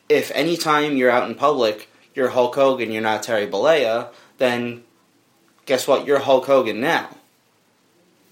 if 0.07 0.31
anytime 0.31 0.95
you're 0.95 1.11
out 1.11 1.29
in 1.29 1.35
public, 1.35 1.89
you're 2.15 2.29
Hulk 2.29 2.55
Hogan, 2.55 2.93
you're 2.93 3.01
not 3.01 3.23
Terry 3.23 3.45
Bollea, 3.45 4.07
then 4.37 4.85
guess 5.65 5.85
what? 5.85 6.07
You're 6.07 6.19
Hulk 6.19 6.45
Hogan 6.45 6.79
now. 6.79 7.09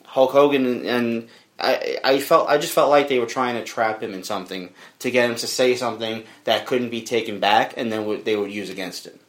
Hulk 0.05 0.31
Hogan 0.31 0.65
and, 0.65 0.85
and 0.85 1.29
I, 1.59 1.97
I 2.01 2.19
felt 2.19 2.47
I 2.47 2.57
just 2.57 2.71
felt 2.71 2.89
like 2.89 3.09
they 3.09 3.19
were 3.19 3.25
trying 3.25 3.55
to 3.55 3.63
trap 3.65 4.01
him 4.01 4.13
in 4.13 4.23
something 4.23 4.69
to 4.99 5.11
get 5.11 5.29
him 5.29 5.35
to 5.35 5.47
say 5.47 5.75
something 5.75 6.23
that 6.45 6.65
couldn't 6.65 6.91
be 6.91 7.01
taken 7.01 7.41
back, 7.41 7.73
and 7.75 7.91
then 7.91 8.05
would, 8.05 8.23
they 8.23 8.38
would 8.38 8.53
use 8.53 8.69
against 8.69 9.05
him 9.05 9.19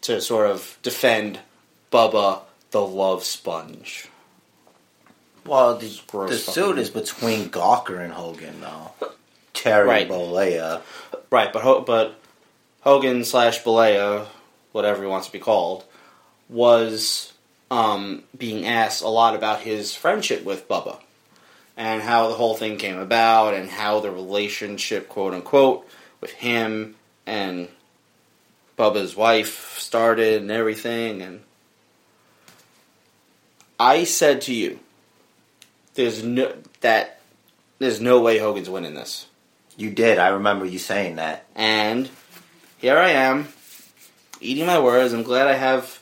to 0.00 0.22
sort 0.22 0.50
of 0.50 0.78
defend 0.82 1.40
Bubba 1.92 2.40
the 2.70 2.80
Love 2.80 3.24
Sponge. 3.24 4.08
Well, 5.46 5.76
the, 5.76 6.00
Gross 6.06 6.30
the 6.30 6.36
fucking- 6.38 6.54
suit 6.54 6.78
is 6.78 6.90
between 6.90 7.50
Gawker 7.50 8.02
and 8.02 8.12
Hogan, 8.12 8.60
though. 8.60 8.92
Terry 9.52 9.86
Right. 9.88 10.08
Bollea. 10.08 10.80
Right, 11.30 11.52
but 11.52 11.62
Ho- 11.62 11.80
but 11.82 12.14
Hogan 12.80 13.24
slash 13.24 13.62
Bollea, 13.62 14.26
whatever 14.72 15.02
he 15.02 15.08
wants 15.08 15.26
to 15.26 15.32
be 15.32 15.38
called, 15.38 15.84
was 16.48 17.32
um, 17.70 18.22
being 18.36 18.66
asked 18.66 19.02
a 19.02 19.08
lot 19.08 19.34
about 19.34 19.60
his 19.60 19.94
friendship 19.94 20.44
with 20.44 20.68
Bubba 20.68 20.98
and 21.76 22.02
how 22.02 22.28
the 22.28 22.34
whole 22.34 22.54
thing 22.56 22.76
came 22.76 22.98
about 22.98 23.54
and 23.54 23.68
how 23.68 24.00
the 24.00 24.10
relationship, 24.10 25.08
quote 25.08 25.34
unquote, 25.34 25.86
with 26.20 26.30
him 26.32 26.94
and 27.26 27.68
Bubba's 28.78 29.16
wife 29.16 29.78
started 29.78 30.42
and 30.42 30.50
everything. 30.50 31.22
And 31.22 31.40
I 33.78 34.04
said 34.04 34.40
to 34.42 34.54
you, 34.54 34.78
"There's 35.94 36.22
no 36.22 36.54
that 36.80 37.20
there's 37.78 38.00
no 38.00 38.20
way 38.20 38.38
Hogan's 38.38 38.70
winning 38.70 38.94
this." 38.94 39.26
You 39.76 39.90
did. 39.90 40.18
I 40.18 40.28
remember 40.28 40.64
you 40.64 40.78
saying 40.78 41.16
that. 41.16 41.46
And 41.54 42.08
here 42.78 42.96
I 42.96 43.10
am, 43.10 43.48
eating 44.40 44.66
my 44.66 44.78
words. 44.78 45.12
I'm 45.12 45.24
glad 45.24 45.48
I 45.48 45.54
have 45.54 46.00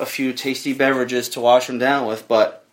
a 0.00 0.06
few 0.06 0.32
tasty 0.32 0.72
beverages 0.72 1.28
to 1.30 1.40
wash 1.40 1.66
them 1.66 1.78
down 1.78 2.06
with, 2.06 2.26
but 2.26 2.64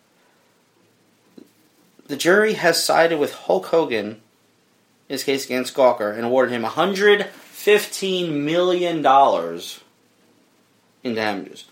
the 2.06 2.16
jury 2.16 2.54
has 2.54 2.82
sided 2.82 3.18
with 3.18 3.34
Hulk 3.34 3.66
Hogan 3.66 4.06
in 4.06 5.14
his 5.14 5.24
case 5.24 5.44
against 5.44 5.74
Gawker 5.74 6.14
and 6.14 6.24
awarded 6.24 6.52
him 6.52 6.64
$115 6.64 8.32
million 8.32 8.96
in 11.02 11.14
damages. 11.14 11.64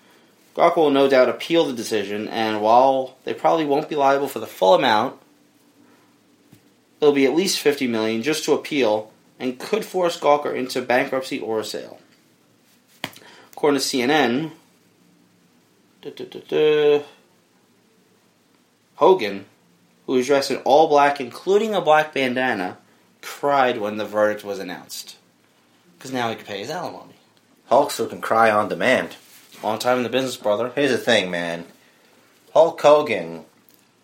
Gawker 0.58 0.78
will 0.78 0.90
no 0.90 1.08
doubt 1.08 1.28
appeal 1.28 1.64
the 1.64 1.72
decision, 1.72 2.26
and 2.26 2.60
while 2.60 3.16
they 3.22 3.32
probably 3.32 3.64
won't 3.64 3.88
be 3.88 3.94
liable 3.94 4.26
for 4.26 4.40
the 4.40 4.46
full 4.48 4.74
amount, 4.74 5.16
it'll 7.00 7.14
be 7.14 7.26
at 7.26 7.36
least 7.36 7.60
50 7.60 7.86
million 7.86 8.24
just 8.24 8.44
to 8.44 8.54
appeal 8.54 9.12
and 9.38 9.60
could 9.60 9.84
force 9.84 10.18
Gawker 10.18 10.52
into 10.52 10.82
bankruptcy 10.82 11.38
or 11.38 11.60
a 11.60 11.64
sale. 11.64 12.00
According 13.52 13.78
to 13.78 13.86
CNN, 13.86 14.50
duh, 16.02 16.10
duh, 16.10 16.40
duh, 16.48 17.04
Hogan, 18.96 19.44
who 20.06 20.14
was 20.14 20.26
dressed 20.26 20.50
in 20.50 20.56
all 20.58 20.88
black, 20.88 21.20
including 21.20 21.72
a 21.72 21.80
black 21.80 22.12
bandana, 22.12 22.78
cried 23.22 23.78
when 23.78 23.96
the 23.96 24.04
verdict 24.04 24.42
was 24.42 24.58
announced. 24.58 25.18
Because 25.96 26.12
now 26.12 26.30
he 26.30 26.34
could 26.34 26.46
pay 26.46 26.58
his 26.58 26.70
alimony. 26.70 27.14
Hulkster 27.70 28.10
can 28.10 28.20
cry 28.20 28.50
on 28.50 28.68
demand. 28.68 29.14
Long 29.62 29.78
time 29.78 29.98
in 29.98 30.02
the 30.04 30.08
business, 30.08 30.36
brother. 30.36 30.70
Here's 30.74 30.92
the 30.92 30.98
thing, 30.98 31.30
man. 31.30 31.64
Hulk 32.54 32.80
Hogan 32.80 33.44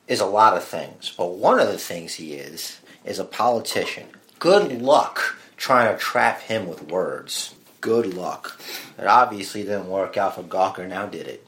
is 0.09 0.21
a 0.21 0.27
lot 0.27 0.57
of 0.57 0.65
things, 0.65 1.13
but 1.17 1.35
one 1.35 1.61
of 1.61 1.69
the 1.69 1.79
things 1.79 2.15
he 2.15 2.35
is 2.35 2.81
is 3.05 3.19
a 3.19 3.25
politician. 3.25 4.09
Good 4.39 4.83
luck 4.83 5.37
trying 5.57 5.95
to 5.95 5.99
trap 5.99 6.41
him 6.43 6.67
with 6.67 6.91
words. 6.91 7.55
Good 7.81 8.15
luck. 8.15 8.61
It 8.99 9.07
obviously 9.07 9.63
didn't 9.63 9.89
work 9.89 10.17
out 10.17 10.35
for 10.35 10.43
Gawker, 10.43 10.89
now 10.89 11.07
did 11.07 11.29
it? 11.29 11.47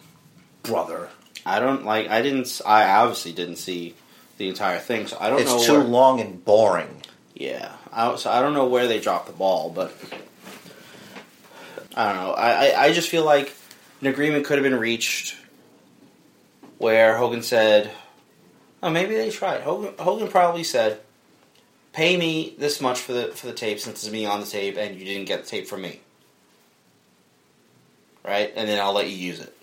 Brother. 0.62 1.08
I 1.44 1.60
don't 1.60 1.84
like. 1.84 2.08
I 2.08 2.22
didn't. 2.22 2.60
I 2.64 2.88
obviously 2.98 3.32
didn't 3.32 3.56
see 3.56 3.94
the 4.38 4.48
entire 4.48 4.78
thing, 4.78 5.06
so 5.06 5.16
I 5.20 5.30
don't 5.30 5.44
know. 5.44 5.56
It's 5.56 5.66
too 5.66 5.74
where, 5.74 5.84
long 5.84 6.20
and 6.20 6.44
boring. 6.44 7.02
Yeah, 7.34 7.72
I, 7.92 8.16
so 8.16 8.30
I 8.30 8.40
don't 8.40 8.54
know 8.54 8.66
where 8.66 8.88
they 8.88 9.00
dropped 9.00 9.26
the 9.26 9.32
ball, 9.32 9.70
but 9.70 9.94
I 11.94 12.12
don't 12.12 12.22
know. 12.22 12.32
I, 12.32 12.50
I, 12.50 12.82
I 12.84 12.92
just 12.92 13.08
feel 13.08 13.24
like 13.24 13.54
an 14.00 14.06
agreement 14.06 14.44
could 14.44 14.58
have 14.58 14.64
been 14.64 14.78
reached 14.78 15.36
where 16.78 17.16
Hogan 17.16 17.42
said, 17.42 17.90
"Oh, 18.82 18.90
maybe 18.90 19.14
they 19.14 19.30
tried." 19.30 19.62
Hogan, 19.62 19.94
Hogan 19.98 20.28
probably 20.28 20.64
said, 20.64 21.00
"Pay 21.92 22.16
me 22.16 22.54
this 22.58 22.80
much 22.80 23.00
for 23.00 23.12
the 23.12 23.28
for 23.28 23.46
the 23.46 23.52
tape 23.52 23.80
since 23.80 24.04
it's 24.04 24.12
me 24.12 24.26
on 24.26 24.40
the 24.40 24.46
tape, 24.46 24.76
and 24.76 24.98
you 24.98 25.04
didn't 25.04 25.26
get 25.26 25.44
the 25.44 25.48
tape 25.48 25.66
from 25.66 25.82
me, 25.82 26.00
right? 28.24 28.52
And 28.54 28.68
then 28.68 28.78
I'll 28.78 28.92
let 28.92 29.08
you 29.08 29.16
use 29.16 29.40
it." 29.40 29.56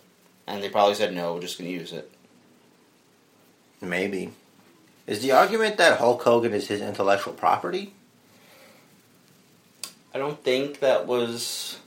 And 0.48 0.62
they 0.64 0.70
probably 0.70 0.96
said, 0.96 1.14
"No, 1.14 1.36
we're 1.36 1.42
just 1.42 1.58
going 1.58 1.70
to 1.70 1.78
use 1.78 1.94
it." 1.94 2.10
Maybe. 3.82 4.32
Is 5.06 5.22
the 5.22 5.34
argument 5.34 5.78
that 5.78 6.00
Hulk 6.00 6.24
Hogan 6.24 6.54
is 6.54 6.70
his 6.70 6.82
intellectual 6.82 7.34
property? 7.34 7.94
I 10.14 10.18
don't 10.18 10.42
think 10.42 10.80
that 10.80 11.06
was 11.06 11.80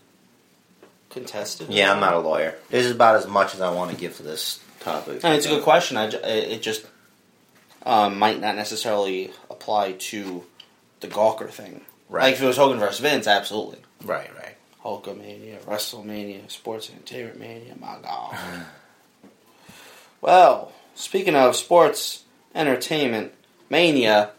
contested. 1.17 1.71
Yeah, 1.71 1.93
I'm 1.93 2.01
not 2.01 2.15
a 2.15 2.19
lawyer. 2.19 2.55
This 2.69 2.85
is 2.85 2.93
about 2.93 3.17
as 3.17 3.27
much 3.27 3.55
as 3.55 3.61
I 3.61 3.73
want 3.73 3.91
to 3.91 3.97
give 3.97 4.17
to 4.19 4.23
this 4.23 4.61
topic. 4.81 5.25
And 5.25 5.35
it's 5.35 5.47
a 5.47 5.49
good 5.49 5.65
question. 5.65 5.97
I, 5.97 6.09
it 6.09 6.63
just 6.63 6.87
um, 7.85 8.19
might 8.19 8.39
not 8.41 8.55
necessarily 8.55 9.33
apply 9.51 9.93
to 9.93 10.45
the 11.01 11.09
Gawker 11.09 11.49
thing. 11.49 11.81
Right. 12.09 12.25
Like 12.25 12.35
if 12.35 12.43
it 12.43 12.47
was 12.47 12.59
Hogan 12.59 12.79
versus 12.79 13.01
Vince, 13.01 13.27
absolutely. 13.27 13.79
Right, 14.05 14.31
right. 14.37 14.57
Hulkamania, 14.85 15.61
WrestleMania, 15.65 16.49
Sports 16.51 16.91
Entertainment 16.91 17.41
Mania, 17.41 17.75
my 17.81 17.97
God. 18.03 18.37
well, 20.21 20.73
speaking 20.95 21.35
of 21.35 21.57
sports 21.57 22.25
entertainment 22.55 23.33
mania, 23.69 24.31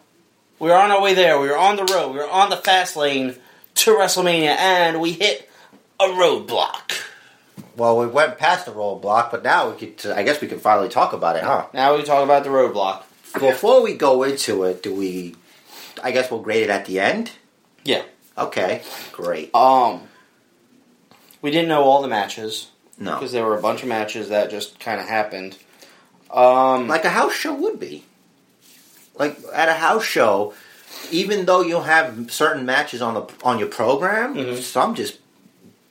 we 0.60 0.72
are 0.72 0.82
on 0.82 0.92
our 0.92 1.02
way 1.02 1.14
there. 1.14 1.40
We 1.40 1.50
are 1.50 1.58
on 1.58 1.76
the 1.76 1.84
road. 1.84 2.14
We 2.14 2.20
are 2.20 2.30
on 2.30 2.50
the 2.50 2.58
fast 2.58 2.96
lane 2.96 3.36
to 3.76 3.92
WrestleMania, 3.92 4.56
and 4.56 5.02
we 5.02 5.12
hit 5.12 5.47
a 6.00 6.04
roadblock. 6.06 7.04
Well, 7.76 7.98
we 7.98 8.08
went 8.08 8.38
past 8.38 8.66
the 8.66 8.72
roadblock, 8.72 9.32
but 9.32 9.44
now 9.44 9.70
we 9.72 9.78
could. 9.78 10.12
I 10.12 10.24
guess 10.24 10.42
we 10.42 10.48
can 10.48 10.60
finally 10.60 10.90
talk 10.90 11.14
about 11.14 11.36
it, 11.36 11.44
huh? 11.44 11.68
Now 11.74 11.96
we 11.96 12.04
talk 12.04 12.24
about 12.24 12.44
the 12.44 12.50
roadblock. 12.50 13.04
Before 13.40 13.82
we 13.84 13.94
go 13.96 14.24
into 14.24 14.64
it, 14.64 14.82
do 14.82 14.94
we? 14.94 15.36
I 16.04 16.12
guess 16.12 16.30
we'll 16.32 16.42
grade 16.42 16.64
it 16.64 16.70
at 16.70 16.86
the 16.86 17.00
end. 17.00 17.32
Yeah. 17.84 18.04
Okay, 18.38 18.84
great. 19.12 19.54
Um, 19.56 20.02
we 21.42 21.50
didn't 21.52 21.70
know 21.70 21.84
all 21.84 22.02
the 22.02 22.08
matches 22.08 22.70
No, 23.00 23.14
because 23.16 23.32
there 23.32 23.44
were 23.46 23.58
a 23.58 23.62
bunch 23.62 23.82
of 23.82 23.90
matches 23.90 24.30
that 24.30 24.50
just 24.52 24.80
kind 24.80 25.00
of 25.02 25.08
happened. 25.08 25.58
Um, 26.32 26.88
like 26.88 27.06
a 27.06 27.10
house 27.10 27.34
show 27.34 27.54
would 27.56 27.80
be. 27.80 28.06
Like 29.16 29.38
at 29.54 29.70
a 29.70 29.74
house 29.74 30.04
show, 30.06 30.54
even 31.12 31.46
though 31.46 31.62
you'll 31.62 31.82
have 31.84 32.32
certain 32.32 32.66
matches 32.66 33.02
on 33.02 33.14
the 33.16 33.26
on 33.44 33.58
your 33.60 33.68
program, 33.70 34.36
Mhm. 34.36 34.62
some 34.62 34.94
just 34.94 35.18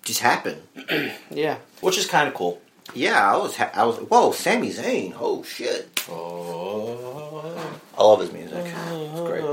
just 0.06 0.20
happen. 0.20 0.62
yeah, 1.30 1.58
which 1.82 1.98
is 1.98 2.06
kind 2.06 2.26
of 2.28 2.34
cool. 2.34 2.60
Yeah, 2.94 3.32
I 3.32 3.36
was 3.36 3.56
ha- 3.56 3.70
I 3.74 3.84
was 3.84 3.96
whoa, 3.98 4.32
Sami 4.32 4.70
Zayn. 4.70 5.14
Oh 5.18 5.42
shit, 5.42 6.00
Oh, 6.08 7.70
I 7.98 8.02
love 8.02 8.20
his 8.20 8.32
music. 8.32 8.64
It's 8.64 9.20
great. 9.20 9.44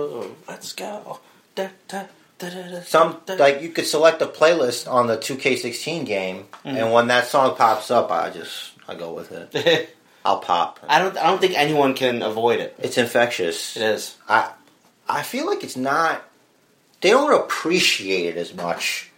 Let's 0.48 0.74
go. 0.74 1.20
Da, 1.56 1.68
da, 1.88 2.04
da, 2.40 2.50
da, 2.50 2.68
da, 2.72 2.82
Some 2.82 3.18
da. 3.26 3.36
like 3.36 3.62
you 3.62 3.70
could 3.70 3.86
select 3.88 4.22
a 4.22 4.26
playlist 4.28 4.90
on 4.92 5.08
the 5.08 5.18
2K16 5.18 6.06
game, 6.06 6.46
Mm-hmm. 6.66 6.78
and 6.78 6.94
when 6.94 7.08
that 7.08 7.28
song 7.28 7.56
pops 7.56 7.92
up, 7.92 8.10
I 8.12 8.30
just 8.30 8.72
I 8.88 8.96
go 8.96 9.14
with 9.14 9.32
it. 9.32 9.96
I'll 10.26 10.40
pop. 10.40 10.80
I 10.88 11.00
don't. 11.00 11.18
I 11.18 11.24
don't 11.24 11.42
think 11.42 11.58
anyone 11.58 11.94
can 11.96 12.22
avoid 12.22 12.60
it. 12.62 12.76
It's 12.80 12.98
infectious. 12.98 13.76
It 13.76 13.84
is. 13.84 14.16
I 14.30 14.52
I 15.10 15.24
feel 15.24 15.46
like 15.48 15.64
it's 15.66 15.76
not. 15.76 16.24
They 17.02 17.10
don't 17.10 17.34
appreciate 17.34 18.28
it 18.36 18.38
as 18.38 18.54
much. 18.54 19.12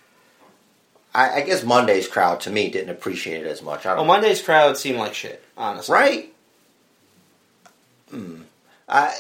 I, 1.16 1.36
I 1.38 1.42
guess 1.42 1.64
Monday's 1.64 2.08
crowd 2.08 2.42
to 2.42 2.50
me 2.50 2.70
didn't 2.70 2.90
appreciate 2.90 3.46
it 3.46 3.48
as 3.48 3.62
much. 3.62 3.86
I 3.86 3.90
Well, 3.90 3.98
don't. 4.00 4.08
Monday's 4.08 4.42
crowd 4.42 4.78
seemed 4.78 4.98
like 5.00 5.14
shit. 5.14 5.44
Honestly, 5.58 5.94
right? 5.94 6.34
Hmm. 8.10 8.42
I 8.88 9.14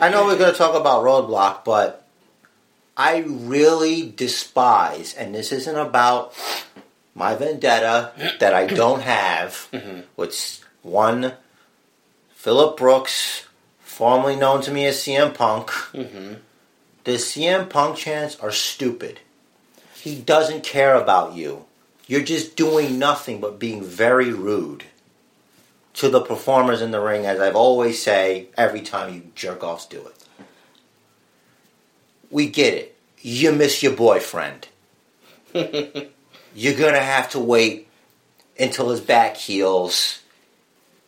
I 0.00 0.08
know 0.10 0.24
we're 0.26 0.36
going 0.38 0.52
to 0.52 0.58
talk 0.58 0.74
about 0.74 1.04
Roadblock, 1.04 1.64
but 1.64 2.06
I 2.96 3.18
really 3.26 4.10
despise, 4.14 5.14
and 5.14 5.34
this 5.34 5.52
isn't 5.52 5.76
about 5.76 6.34
my 7.14 7.34
vendetta 7.34 8.12
that 8.40 8.54
I 8.54 8.66
don't 8.66 9.02
have 9.02 9.68
Mhm. 9.72 10.04
with 10.16 10.64
one 10.82 11.34
Philip 12.34 12.76
Brooks, 12.76 13.44
formerly 13.80 14.36
known 14.36 14.60
to 14.62 14.70
me 14.70 14.86
as 14.86 14.96
CM 15.02 15.32
Punk. 15.34 15.70
hmm 15.92 16.34
The 17.04 17.12
CM 17.18 17.68
Punk 17.70 17.96
chants 17.96 18.36
are 18.40 18.52
stupid. 18.52 19.20
He 20.06 20.14
doesn't 20.14 20.62
care 20.62 20.94
about 20.94 21.34
you. 21.34 21.64
You're 22.06 22.22
just 22.22 22.54
doing 22.54 22.96
nothing 22.96 23.40
but 23.40 23.58
being 23.58 23.82
very 23.82 24.32
rude 24.32 24.84
to 25.94 26.08
the 26.08 26.20
performers 26.20 26.80
in 26.80 26.92
the 26.92 27.00
ring, 27.00 27.26
as 27.26 27.40
I've 27.40 27.56
always 27.56 28.00
say 28.00 28.46
every 28.56 28.82
time 28.82 29.12
you 29.12 29.32
jerk 29.34 29.64
offs 29.64 29.84
do 29.84 30.06
it. 30.06 30.46
We 32.30 32.48
get 32.48 32.74
it. 32.74 32.96
You 33.18 33.50
miss 33.50 33.82
your 33.82 33.94
boyfriend. 33.94 34.68
You're 35.52 36.78
gonna 36.78 37.00
have 37.00 37.30
to 37.30 37.40
wait 37.40 37.88
until 38.56 38.90
his 38.90 39.00
back 39.00 39.36
heals 39.36 40.22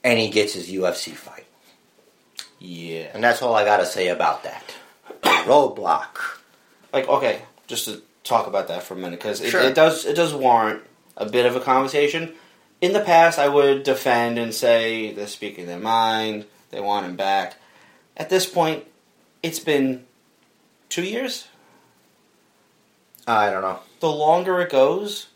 and 0.03 0.19
he 0.19 0.29
gets 0.29 0.55
his 0.55 0.69
UFC 0.69 1.13
fight. 1.13 1.47
yeah. 2.59 3.13
And 3.15 3.23
that's 3.23 3.43
all 3.43 3.55
I 3.55 3.65
gotta 3.65 3.87
say 3.87 4.09
about 4.09 4.43
that. 4.43 4.75
Roadblock. 5.47 6.41
Like, 6.93 7.09
okay, 7.09 7.43
just 7.69 7.85
to 7.85 8.03
talk 8.29 8.47
about 8.47 8.69
that 8.69 8.83
for 8.83 8.95
a 8.95 8.97
minute 8.97 9.19
because 9.19 9.41
it, 9.41 9.51
Sure. 9.51 9.61
it 9.61 9.75
does. 9.75 10.05
It 10.05 10.15
does 10.15 10.35
warrant 10.35 10.83
a 11.17 11.27
bit 11.27 11.47
of 11.47 11.57
a 11.57 11.61
conversation. 11.61 12.35
In 12.81 12.93
the 12.93 13.01
past, 13.01 13.39
I 13.39 13.49
would 13.49 13.83
defend 13.83 14.39
and 14.39 14.55
say 14.55 15.13
they're 15.13 15.27
speaking 15.27 15.67
their 15.67 15.79
mind. 15.79 16.45
They 16.71 16.81
want 16.81 17.07
him 17.07 17.17
back. 17.17 17.57
At 18.17 18.29
this 18.31 18.47
point, 18.47 18.85
it's 19.43 19.59
been 19.59 20.05
two 20.89 21.03
years. 21.03 21.49
I 23.27 23.51
don't 23.51 23.63
know. 23.63 23.81
the 24.01 24.11
longer 24.11 24.61
it 24.61 24.71
goes, 24.71 25.27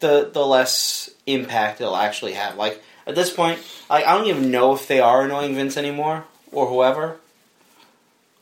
the 0.00 0.30
the 0.32 0.44
less 0.44 1.10
impact 1.26 1.80
it'll 1.80 1.96
actually 1.96 2.32
have. 2.32 2.56
Like 2.56 2.82
at 3.06 3.14
this 3.14 3.30
point, 3.30 3.60
like 3.88 4.04
I 4.06 4.16
don't 4.16 4.26
even 4.26 4.50
know 4.50 4.74
if 4.74 4.88
they 4.88 5.00
are 5.00 5.22
annoying 5.22 5.54
Vince 5.54 5.76
anymore 5.76 6.24
or 6.50 6.66
whoever. 6.66 7.18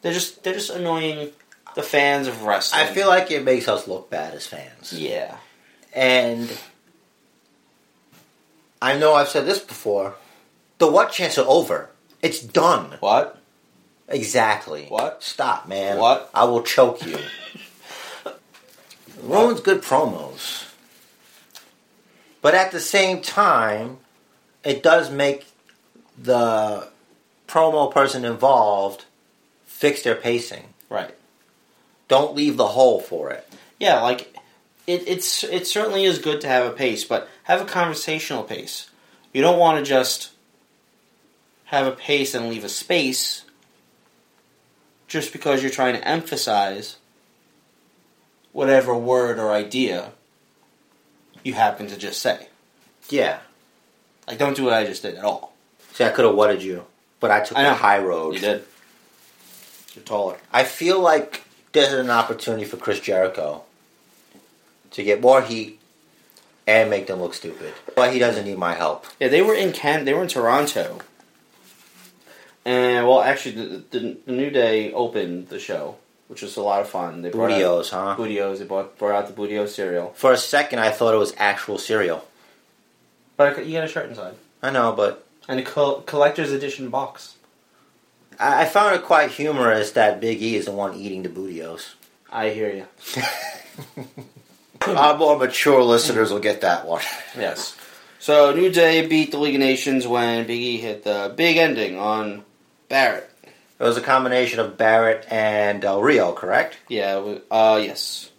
They're 0.03 0.15
just 0.15 0.43
they're 0.45 0.55
just 0.55 0.71
annoying 0.71 1.31
the 1.75 1.83
fans 1.83 2.27
of 2.27 2.43
wrestling. 2.43 2.83
I 2.83 2.87
feel 2.87 3.09
like 3.09 3.31
it 3.31 3.45
makes 3.45 3.69
us 3.69 3.87
look 3.89 4.11
bad 4.11 4.35
as 4.35 4.47
fans. 4.47 4.93
yeah, 4.93 5.37
And 5.93 6.51
I 8.83 8.99
know 8.99 9.15
I've 9.15 9.29
said 9.29 9.47
this 9.47 9.59
before. 9.59 10.15
The 10.79 10.91
what 10.91 11.13
chants 11.13 11.39
are 11.39 11.47
over. 11.49 11.91
It's 12.23 12.41
done. 12.41 12.97
what 13.01 13.37
Exactly. 14.09 14.87
What? 14.87 15.23
Stop, 15.23 15.69
man. 15.69 15.99
What? 15.99 16.31
I 16.35 16.45
will 16.45 16.63
choke 16.63 17.07
you. 17.07 17.19
Ruins 19.23 19.61
good 19.61 19.83
promos. 19.83 20.67
But 22.43 22.55
at 22.55 22.73
the 22.73 22.81
same 22.81 23.21
time, 23.21 23.99
it 24.65 24.83
does 24.83 25.11
make 25.11 25.47
the 26.19 26.89
promo 27.47 27.93
person 27.93 28.25
involved 28.25 29.05
fix 29.67 30.03
their 30.03 30.15
pacing. 30.15 30.75
right? 30.89 31.15
Don't 32.11 32.35
leave 32.35 32.57
the 32.57 32.67
hole 32.67 32.99
for 32.99 33.31
it. 33.31 33.49
Yeah, 33.79 34.01
like 34.01 34.37
it, 34.89 35.05
it's 35.07 35.45
it 35.45 35.69
certainly 35.69 36.05
is 36.05 36.19
good 36.19 36.41
to 36.41 36.49
have 36.49 36.67
a 36.67 36.75
pace, 36.75 37.05
but 37.05 37.29
have 37.45 37.61
a 37.61 37.65
conversational 37.65 38.43
pace. 38.43 38.91
You 39.33 39.43
don't 39.43 39.61
want 39.61 39.79
to 39.79 39.89
just 39.89 40.33
have 41.67 41.87
a 41.87 41.93
pace 41.93 42.35
and 42.35 42.49
leave 42.49 42.65
a 42.65 42.69
space 42.69 43.45
just 45.07 45.33
because 45.33 45.63
you're 45.63 45.71
trying 45.71 45.95
to 45.95 46.07
emphasize 46.07 46.97
whatever 48.51 48.93
word 48.93 49.39
or 49.39 49.53
idea 49.53 50.11
you 51.45 51.55
happen 51.55 51.87
to 51.87 51.97
just 51.97 52.21
say. 52.21 52.49
Yeah. 53.09 53.39
Like, 54.27 54.39
don't 54.39 54.57
do 54.57 54.65
what 54.65 54.73
I 54.73 54.85
just 54.85 55.03
did 55.03 55.15
at 55.15 55.25
all. 55.25 55.55
See, 55.93 56.03
I 56.03 56.11
could 56.11 56.25
have 56.25 56.35
whatted 56.35 56.61
you, 56.61 56.87
but 57.21 57.31
I 57.31 57.41
took 57.45 57.57
I 57.57 57.63
the 57.63 57.75
high 57.75 58.01
road. 58.01 58.35
You 58.35 58.41
did. 58.41 58.65
You're 59.95 60.05
taller. 60.05 60.39
I 60.53 60.65
feel 60.65 61.01
like 61.01 61.45
there's 61.73 61.93
an 61.93 62.11
opportunity 62.11 62.65
for 62.65 62.77
Chris 62.77 63.01
Jericho 63.01 63.63
to 64.93 65.03
get 65.05 65.21
more 65.21 65.43
heat 65.43 65.79
and 66.67 66.91
make 66.91 67.07
them 67.07 67.21
look 67.21 67.35
stupid. 67.35 67.73
But 67.97 68.13
he 68.13 68.19
doesn't 68.19 68.45
need 68.45 68.59
my 68.59 68.75
help. 68.75 69.07
Yeah, 69.19 69.29
they 69.29 69.43
were 69.43 69.55
in 69.55 69.73
Can. 69.73 70.05
They 70.05 70.15
were 70.15 70.23
in 70.23 70.29
Toronto, 70.29 71.01
and 72.65 73.07
well, 73.07 73.21
actually, 73.23 73.53
the, 73.55 73.83
the, 73.91 74.17
the 74.27 74.33
New 74.33 74.51
Day 74.51 74.93
opened 74.93 75.49
the 75.49 75.59
show, 75.59 75.97
which 76.29 76.43
was 76.43 76.57
a 76.57 76.63
lot 76.63 76.81
of 76.81 76.89
fun. 76.89 77.23
They 77.23 77.31
Booty-O's, 77.31 77.91
huh? 77.91 78.15
Booty-O's. 78.17 78.59
They 78.59 78.67
brought, 78.67 78.99
brought 78.99 79.15
out 79.15 79.27
the 79.27 79.33
Booty-O 79.33 79.67
cereal, 79.67 80.13
For 80.15 80.33
a 80.33 80.37
second, 80.37 80.79
I 80.81 80.91
thought 80.91 81.15
it 81.15 81.19
was 81.19 81.35
actual 81.39 81.79
cereal. 81.79 82.27
but 83.37 83.65
you 83.67 83.73
got 83.73 83.85
a 83.85 83.89
shirt 83.89 84.09
inside 84.09 84.35
I 84.63 84.71
know, 84.71 84.93
but 84.93 85.27
and 85.49 85.59
a 85.59 85.63
col- 85.63 86.03
collector's 86.03 86.53
edition 86.53 86.91
box. 86.91 87.37
I, 88.41 88.63
I 88.63 88.65
found 88.65 88.97
it 88.97 89.05
quite 89.05 89.31
humorous 89.31 89.93
that 89.93 90.21
Big 90.21 90.43
E 90.43 90.57
is 90.57 90.65
the 90.67 90.73
one 90.73 90.95
eating 90.97 91.23
the 91.23 91.29
Booty-O's. 91.29 91.95
I 92.33 92.51
hear 92.51 92.73
you. 92.75 93.23
Our 94.87 95.17
more 95.19 95.37
mature 95.39 95.83
listeners 95.83 96.31
will 96.33 96.41
get 96.41 96.63
that 96.63 96.87
one. 96.87 97.03
Yes. 97.37 97.77
So 98.19 98.55
New 98.55 98.71
Day 98.71 99.07
beat 99.07 99.31
the 99.31 99.39
League 99.39 99.55
of 99.55 99.61
Nations 99.61 100.07
when 100.07 100.47
Big 100.47 100.61
E 100.61 100.77
hit 100.79 101.05
the 101.05 101.33
big 101.37 101.57
ending 101.59 101.99
on 101.99 102.45
Barrett. 102.89 103.29
It 103.45 103.83
was 103.85 103.97
a 103.97 104.03
combination 104.03 104.59
of 104.61 104.77
Barrett 104.77 105.27
and 105.31 105.81
Del 105.83 106.03
Rio, 106.03 106.33
correct? 106.33 106.79
Yeah. 106.89 107.17
was- 107.19 107.41
Uh. 107.51 107.81
Yes. 107.83 108.31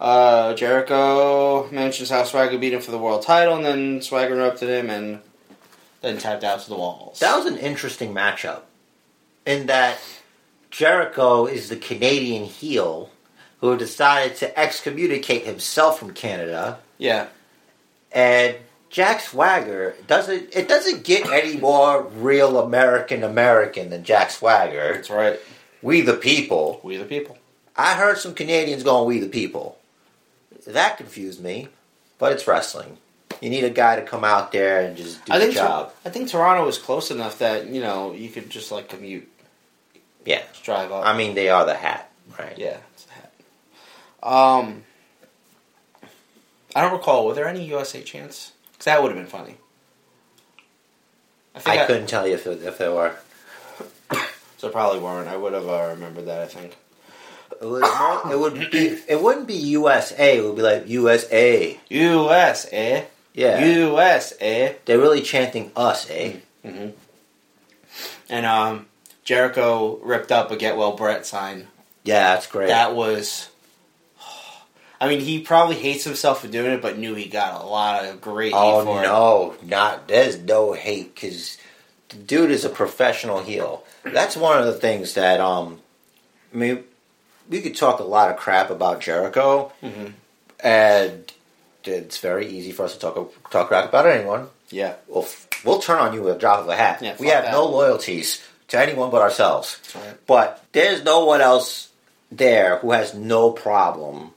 Uh, 0.00 0.52
Jericho 0.54 1.68
mentions 1.70 2.10
how 2.10 2.24
Swagger 2.24 2.58
beat 2.58 2.74
him 2.74 2.80
for 2.80 2.90
the 2.90 2.98
world 2.98 3.22
title, 3.22 3.54
and 3.56 3.64
then 3.64 4.02
Swagger 4.02 4.34
interrupted 4.34 4.68
him 4.68 4.90
and 4.90 5.20
then 6.04 6.18
tapped 6.18 6.44
out 6.44 6.60
to 6.60 6.68
the 6.68 6.76
walls. 6.76 7.20
That 7.20 7.36
was 7.36 7.46
an 7.46 7.58
interesting 7.58 8.14
matchup. 8.14 8.60
In 9.46 9.66
that 9.66 9.98
Jericho 10.70 11.46
is 11.46 11.68
the 11.68 11.76
Canadian 11.76 12.44
heel 12.44 13.10
who 13.60 13.76
decided 13.76 14.36
to 14.36 14.58
excommunicate 14.58 15.44
himself 15.44 15.98
from 15.98 16.12
Canada, 16.12 16.78
yeah. 16.98 17.28
and 18.12 18.56
Jack 18.90 19.20
Swagger 19.20 19.96
doesn't. 20.06 20.54
It 20.54 20.68
doesn't 20.68 21.04
get 21.04 21.28
any 21.30 21.56
more 21.56 22.02
real 22.02 22.58
American 22.58 23.22
American 23.24 23.90
than 23.90 24.04
Jack 24.04 24.30
Swagger. 24.30 24.94
That's 24.94 25.10
right. 25.10 25.40
We 25.82 26.00
the 26.02 26.14
people. 26.14 26.80
We 26.82 26.96
the 26.96 27.04
people. 27.04 27.38
I 27.76 27.94
heard 27.94 28.18
some 28.18 28.34
Canadians 28.34 28.82
going, 28.82 29.08
"We 29.08 29.18
the 29.18 29.28
people." 29.28 29.78
That 30.66 30.96
confused 30.96 31.42
me, 31.42 31.68
but 32.18 32.32
it's 32.32 32.46
wrestling. 32.46 32.98
You 33.44 33.50
need 33.50 33.64
a 33.64 33.68
guy 33.68 33.96
to 33.96 34.02
come 34.02 34.24
out 34.24 34.52
there 34.52 34.80
and 34.80 34.96
just 34.96 35.22
do 35.26 35.34
I 35.34 35.38
the 35.38 35.44
think 35.44 35.56
job. 35.56 35.92
I 36.02 36.08
think 36.08 36.30
Toronto 36.30 36.66
is 36.66 36.78
close 36.78 37.10
enough 37.10 37.40
that 37.40 37.66
you 37.66 37.82
know 37.82 38.14
you 38.14 38.30
could 38.30 38.48
just 38.48 38.72
like 38.72 38.88
commute, 38.88 39.28
Yeah, 40.24 40.40
just 40.50 40.64
drive 40.64 40.90
up. 40.90 41.04
I 41.04 41.14
mean 41.14 41.34
they 41.34 41.50
are 41.50 41.66
the 41.66 41.74
hat, 41.74 42.10
right? 42.38 42.56
Yeah, 42.56 42.78
it's 42.94 43.06
a 43.06 43.12
hat. 43.12 43.32
Um, 44.22 44.84
I 46.74 46.80
don't 46.80 46.94
recall. 46.94 47.26
Were 47.26 47.34
there 47.34 47.46
any 47.46 47.66
USA 47.66 48.02
chants? 48.02 48.52
Because 48.72 48.86
that 48.86 49.02
would 49.02 49.12
have 49.12 49.18
been 49.18 49.26
funny. 49.26 49.56
I 51.54 51.58
think 51.58 51.80
I 51.82 51.86
couldn't 51.86 52.06
tell 52.06 52.26
you 52.26 52.36
if, 52.36 52.46
if 52.46 52.78
there 52.78 52.92
were. 52.92 53.14
So 54.56 54.70
probably 54.70 55.00
weren't. 55.00 55.28
I 55.28 55.36
would 55.36 55.52
have 55.52 55.68
uh, 55.68 55.88
remembered 55.90 56.24
that. 56.24 56.40
I 56.40 56.46
think. 56.46 56.74
It 57.60 57.66
would, 57.66 57.82
more, 57.82 58.32
it 58.32 58.38
would 58.38 58.70
be. 58.70 58.98
It 59.06 59.22
wouldn't 59.22 59.46
be 59.46 59.52
USA. 59.52 60.38
It 60.38 60.42
would 60.42 60.56
be 60.56 60.62
like 60.62 60.88
USA. 60.88 61.78
U.S. 61.90 62.66
Yeah, 63.34 63.64
U.S. 63.64 64.32
eh? 64.40 64.74
they're 64.84 64.98
really 64.98 65.20
chanting 65.20 65.72
us, 65.76 66.08
eh? 66.08 66.36
Mm-hmm. 66.64 66.90
And 68.28 68.46
um, 68.46 68.86
Jericho 69.24 69.98
ripped 70.02 70.30
up 70.32 70.50
a 70.50 70.56
"Get 70.56 70.76
Well 70.76 70.92
Brett" 70.92 71.26
sign. 71.26 71.66
Yeah, 72.04 72.34
that's 72.34 72.46
great. 72.46 72.68
That 72.68 72.94
was. 72.94 73.48
I 75.00 75.08
mean, 75.08 75.20
he 75.20 75.40
probably 75.40 75.74
hates 75.76 76.04
himself 76.04 76.40
for 76.40 76.48
doing 76.48 76.70
it, 76.72 76.80
but 76.80 76.96
knew 76.98 77.14
he 77.14 77.26
got 77.28 77.60
a 77.60 77.66
lot 77.66 78.04
of 78.04 78.20
great 78.20 78.52
oh 78.54 78.84
for 78.84 79.00
it. 79.00 79.06
no, 79.06 79.54
not 79.62 80.08
there's 80.08 80.38
no 80.38 80.72
hate 80.72 81.14
because 81.14 81.58
dude 82.26 82.50
is 82.50 82.64
a 82.64 82.70
professional 82.70 83.42
heel. 83.42 83.84
That's 84.04 84.36
one 84.36 84.58
of 84.58 84.66
the 84.66 84.74
things 84.74 85.14
that 85.14 85.40
um, 85.40 85.80
I 86.52 86.56
mean, 86.56 86.84
we 87.50 87.60
could 87.60 87.74
talk 87.76 87.98
a 87.98 88.04
lot 88.04 88.30
of 88.30 88.36
crap 88.36 88.70
about 88.70 89.00
Jericho, 89.00 89.72
Mhm. 89.82 90.12
and 90.60 91.32
it's 91.84 92.18
very 92.18 92.46
easy 92.46 92.72
for 92.72 92.84
us 92.84 92.94
to 92.94 93.00
talk 93.00 93.50
talk 93.50 93.68
crap 93.68 93.88
about 93.88 94.06
anyone. 94.06 94.48
Yeah. 94.70 94.94
We'll 95.06 95.26
we'll 95.64 95.80
turn 95.80 95.98
on 95.98 96.14
you 96.14 96.22
with 96.22 96.36
a 96.36 96.38
drop 96.38 96.60
of 96.60 96.68
a 96.68 96.76
hat. 96.76 97.02
Yeah, 97.02 97.16
we 97.18 97.28
have 97.28 97.44
that. 97.44 97.52
no 97.52 97.66
loyalties 97.66 98.42
to 98.68 98.78
anyone 98.78 99.10
but 99.10 99.22
ourselves. 99.22 99.80
That's 99.92 100.06
right. 100.06 100.26
But 100.26 100.64
there's 100.72 101.04
no 101.04 101.24
one 101.24 101.40
else 101.40 101.90
there 102.30 102.78
who 102.78 102.92
has 102.92 103.14
no 103.14 103.50
problem 103.50 104.30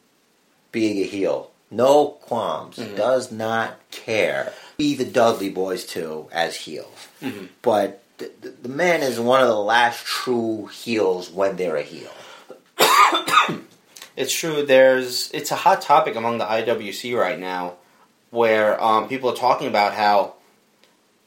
being 0.71 0.97
a 0.99 1.07
heel. 1.07 1.51
No 1.69 2.07
qualms. 2.07 2.77
Mm-hmm. 2.77 2.95
Does 2.95 3.31
not 3.31 3.77
care. 3.91 4.53
Be 4.77 4.95
the 4.95 5.05
Dudley 5.05 5.49
boys 5.49 5.85
too 5.85 6.27
as 6.31 6.55
heels. 6.55 7.07
Mm-hmm. 7.21 7.45
But 7.61 8.03
the, 8.19 8.31
the, 8.41 8.49
the 8.63 8.69
man 8.69 9.01
is 9.01 9.19
one 9.19 9.41
of 9.41 9.47
the 9.47 9.55
last 9.55 10.05
true 10.05 10.67
heels 10.67 11.29
when 11.29 11.55
they're 11.55 11.75
a 11.75 11.83
heel. 11.83 12.11
It's 14.17 14.33
true. 14.33 14.65
There's 14.65 15.31
it's 15.31 15.51
a 15.51 15.55
hot 15.55 15.81
topic 15.81 16.15
among 16.15 16.39
the 16.39 16.45
IWC 16.45 17.17
right 17.17 17.39
now, 17.39 17.75
where 18.31 18.81
um, 18.83 19.07
people 19.07 19.29
are 19.29 19.35
talking 19.35 19.67
about 19.67 19.93
how 19.93 20.33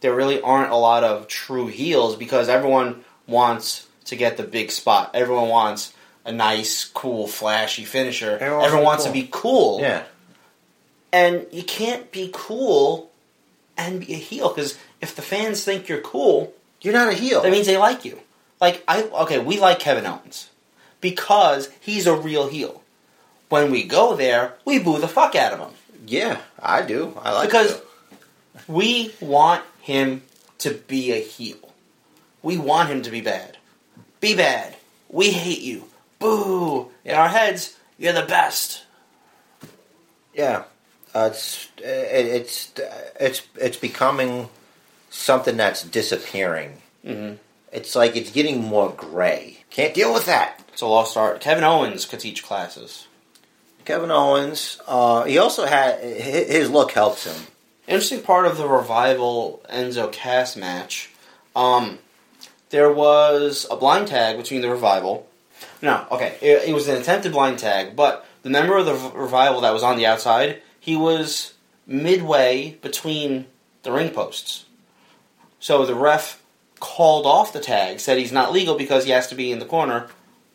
there 0.01 0.15
really 0.15 0.41
aren't 0.43 0.73
a 0.73 0.77
lot 0.77 1.05
of 1.05 1.29
true 1.29 1.69
heels 1.69 2.17
because 2.17 2.49
everyone 2.49 3.05
wants 3.27 3.87
to 4.07 4.17
get 4.17 4.37
the 4.37 4.43
big 4.43 4.71
spot. 4.73 5.13
Everyone 5.15 5.49
wants 5.49 5.93
a 6.25 6.33
nice, 6.33 6.85
cool, 6.85 7.27
flashy 7.29 7.85
finisher. 7.85 8.33
Everyone 8.41 8.65
Everyone, 8.65 8.85
wants 8.85 9.05
to 9.05 9.11
to 9.11 9.13
be 9.15 9.29
cool, 9.31 9.81
Yeah. 9.81 10.03
and 11.13 11.47
you 11.53 11.63
can't 11.63 12.11
be 12.11 12.31
cool 12.33 13.11
and 13.77 14.01
be 14.01 14.13
a 14.15 14.17
heel 14.17 14.49
because 14.49 14.77
if 15.01 15.15
the 15.17 15.23
fans 15.23 15.65
think 15.65 15.89
you're 15.89 16.01
cool, 16.01 16.53
You're 16.81 16.93
not 16.93 17.09
a 17.13 17.15
heel. 17.15 17.43
that 17.43 17.53
means 17.53 17.67
they 17.67 17.79
like 17.79 18.05
you. 18.05 18.19
Like 18.61 18.83
I 18.89 19.03
okay, 19.05 19.39
we 19.39 19.61
like 19.61 19.79
Kevin 19.79 20.07
Owens 20.07 20.51
because 21.01 21.71
he's 21.81 22.07
a 22.07 22.15
real 22.15 22.49
heel. 22.49 22.80
When 23.51 23.71
we 23.71 23.85
go 23.85 24.17
there, 24.17 24.55
we 24.65 24.79
boo 24.79 24.99
the 24.99 25.09
fuck 25.09 25.35
out 25.35 25.53
of 25.53 25.59
him 25.61 25.71
yeah, 26.07 26.41
I 26.61 26.83
do. 26.83 27.17
I 27.23 27.33
like 27.33 27.49
because 27.49 27.77
to. 27.77 27.83
we 28.67 29.15
want 29.21 29.63
him 29.81 30.23
to 30.59 30.73
be 30.75 31.13
a 31.13 31.21
heel. 31.21 31.59
We 32.43 32.59
want 32.59 32.89
him 32.89 33.03
to 33.03 33.11
be 33.11 33.21
bad. 33.21 33.59
Be 34.21 34.35
bad. 34.35 34.77
We 35.09 35.31
hate 35.31 35.61
you. 35.61 35.85
Boo. 36.19 36.91
In 37.05 37.15
our 37.15 37.29
heads, 37.29 37.77
you're 37.99 38.13
the 38.13 38.23
best. 38.23 38.83
Yeah, 40.35 40.65
uh, 41.15 41.29
it's 41.33 41.69
it, 41.79 41.83
it's 41.85 42.73
it's 43.21 43.43
it's 43.57 43.77
becoming 43.77 44.49
something 45.11 45.57
that's 45.57 45.83
disappearing. 45.83 46.81
Mhm. 47.05 47.39
It's 47.73 47.95
like 47.95 48.17
it's 48.17 48.31
getting 48.33 48.65
more 48.65 48.91
gray. 48.91 49.59
Can't 49.71 49.95
deal 49.95 50.13
with 50.13 50.27
that. 50.27 50.61
It's 50.73 50.83
a 50.83 50.87
lost 50.87 51.17
art. 51.17 51.41
Kevin 51.41 51.63
Owens 51.65 52.05
could 52.05 52.21
teach 52.21 52.43
classes. 52.43 53.07
Kevin 53.85 54.11
Owens. 54.11 54.81
Uh, 54.87 55.25
he 55.25 55.39
also 55.39 55.67
had 55.67 56.01
his 56.03 56.71
look 56.71 56.93
helps 56.93 57.25
him. 57.25 57.47
interesting 57.87 58.23
part 58.23 58.47
of 58.47 58.57
the 58.57 58.69
revival 58.69 59.63
Enzo 59.71 60.11
Cass 60.13 60.57
match. 60.57 61.11
Um, 61.57 61.99
there 62.71 62.93
was 62.93 63.67
a 63.71 63.77
blind 63.77 64.09
tag 64.09 64.37
between 64.37 64.61
the 64.61 64.71
revival. 64.71 65.27
No, 65.83 66.07
okay, 66.11 66.37
it, 66.41 66.69
it 66.69 66.75
was 66.75 66.89
an 66.89 67.01
attempted 67.01 67.33
blind 67.33 67.59
tag, 67.59 67.97
but 67.97 68.27
the 68.43 68.51
member 68.51 68.77
of 68.77 68.87
the 68.87 68.95
revival 68.95 69.61
that 69.63 69.73
was 69.73 69.83
on 69.83 69.97
the 69.97 70.07
outside, 70.07 70.63
he 70.79 70.97
was 70.97 71.55
midway 71.87 72.79
between 72.83 73.47
the 73.83 73.93
ring 73.93 74.11
posts. 74.11 74.65
So 75.59 75.85
the 75.85 75.95
ref 75.95 76.43
called 76.79 77.27
off 77.27 77.53
the 77.53 77.61
tag, 77.61 78.01
said 78.01 78.19
he's 78.19 78.33
not 78.33 78.53
legal 78.53 78.77
because 78.77 79.05
he 79.05 79.11
has 79.11 79.27
to 79.29 79.35
be 79.35 79.53
in 79.53 79.59
the 79.59 79.67
corner 79.67 80.09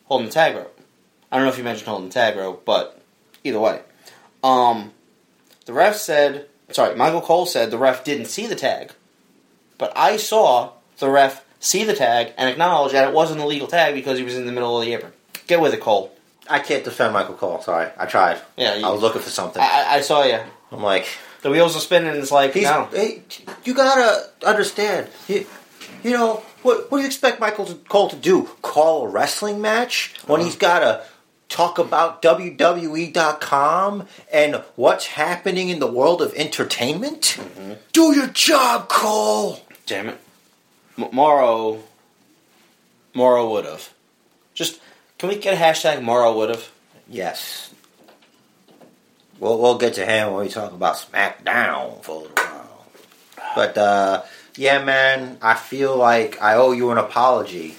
holding 0.06 0.26
the 0.26 0.32
tag 0.32 0.56
rope. 0.56 0.80
I 1.30 1.36
don't 1.36 1.46
know 1.46 1.52
if 1.52 1.58
you 1.58 1.64
mentioned 1.64 1.88
holding 1.88 2.08
the 2.08 2.14
tag 2.14 2.36
rope, 2.36 2.64
but 2.64 2.95
either 3.46 3.60
way. 3.60 3.80
Um, 4.44 4.92
the 5.64 5.72
ref 5.72 5.96
said, 5.96 6.46
sorry, 6.70 6.94
Michael 6.96 7.20
Cole 7.20 7.46
said 7.46 7.70
the 7.70 7.78
ref 7.78 8.04
didn't 8.04 8.26
see 8.26 8.46
the 8.46 8.54
tag. 8.54 8.92
But 9.78 9.92
I 9.96 10.16
saw 10.16 10.72
the 10.98 11.10
ref 11.10 11.44
see 11.60 11.84
the 11.84 11.94
tag 11.94 12.32
and 12.38 12.48
acknowledge 12.48 12.92
that 12.92 13.08
it 13.08 13.14
wasn't 13.14 13.40
a 13.40 13.46
legal 13.46 13.66
tag 13.66 13.94
because 13.94 14.18
he 14.18 14.24
was 14.24 14.36
in 14.36 14.46
the 14.46 14.52
middle 14.52 14.78
of 14.78 14.84
the 14.86 14.92
apron. 14.94 15.12
Get 15.46 15.60
with 15.60 15.74
it, 15.74 15.80
Cole. 15.80 16.12
I 16.48 16.60
can't 16.60 16.84
defend 16.84 17.12
Michael 17.12 17.34
Cole. 17.34 17.60
Sorry, 17.60 17.88
I 17.98 18.06
tried. 18.06 18.40
Yeah, 18.56 18.76
you, 18.76 18.86
I 18.86 18.90
was 18.90 19.02
looking 19.02 19.20
for 19.22 19.30
something. 19.30 19.60
I, 19.60 19.96
I- 19.96 20.00
saw 20.00 20.22
you. 20.24 20.38
I'm 20.72 20.82
like, 20.82 21.06
The 21.42 21.50
wheels 21.50 21.76
are 21.76 21.80
spinning 21.80 22.10
and 22.10 22.18
it's 22.18 22.32
like, 22.32 22.52
he's, 22.52 22.64
no. 22.64 22.88
hey, 22.92 23.22
you 23.64 23.74
gotta 23.74 24.28
understand. 24.44 25.08
You, 25.28 25.46
you 26.02 26.10
know 26.12 26.42
what? 26.62 26.90
What 26.90 26.98
do 26.98 27.02
you 27.02 27.06
expect 27.06 27.40
Michael 27.40 27.66
Cole 27.88 28.08
to 28.10 28.16
do? 28.16 28.44
Call 28.62 29.06
a 29.06 29.08
wrestling 29.08 29.60
match 29.60 30.14
when 30.26 30.40
he's 30.40 30.56
gotta 30.56 31.04
talk 31.56 31.78
about 31.78 32.20
WWE.com 32.20 34.06
and 34.30 34.62
what's 34.76 35.06
happening 35.06 35.70
in 35.70 35.78
the 35.78 35.86
world 35.86 36.20
of 36.20 36.34
entertainment? 36.34 37.38
Do 37.92 38.14
your 38.14 38.26
job, 38.26 38.90
Cole. 38.90 39.60
Damn 39.86 40.10
it. 40.10 40.20
M- 40.98 41.08
Mauro. 41.12 41.82
Mauro 43.14 43.50
would 43.52 43.64
have. 43.64 43.90
Just, 44.52 44.82
can 45.16 45.30
we 45.30 45.36
get 45.36 45.54
a 45.54 45.56
hashtag 45.56 46.02
Mauro 46.02 46.36
would 46.36 46.50
have? 46.50 46.70
Yes. 47.08 47.72
We'll, 49.40 49.58
we'll 49.58 49.78
get 49.78 49.94
to 49.94 50.04
him 50.04 50.34
when 50.34 50.44
we 50.44 50.50
talk 50.50 50.72
about 50.72 50.96
SmackDown 50.96 52.02
for 52.02 52.16
a 52.16 52.18
little 52.20 52.34
while. 52.36 52.86
But, 53.54 53.78
uh, 53.78 54.22
yeah, 54.56 54.84
man, 54.84 55.38
I 55.40 55.54
feel 55.54 55.96
like 55.96 56.42
I 56.42 56.56
owe 56.56 56.72
you 56.72 56.90
an 56.90 56.98
apology 56.98 57.76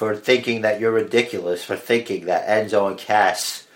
for 0.00 0.16
thinking 0.16 0.62
that 0.62 0.80
you're 0.80 0.90
ridiculous, 0.92 1.62
for 1.62 1.76
thinking 1.76 2.24
that 2.24 2.48
Enzo 2.48 2.88
and 2.88 2.96
Cass 2.96 3.66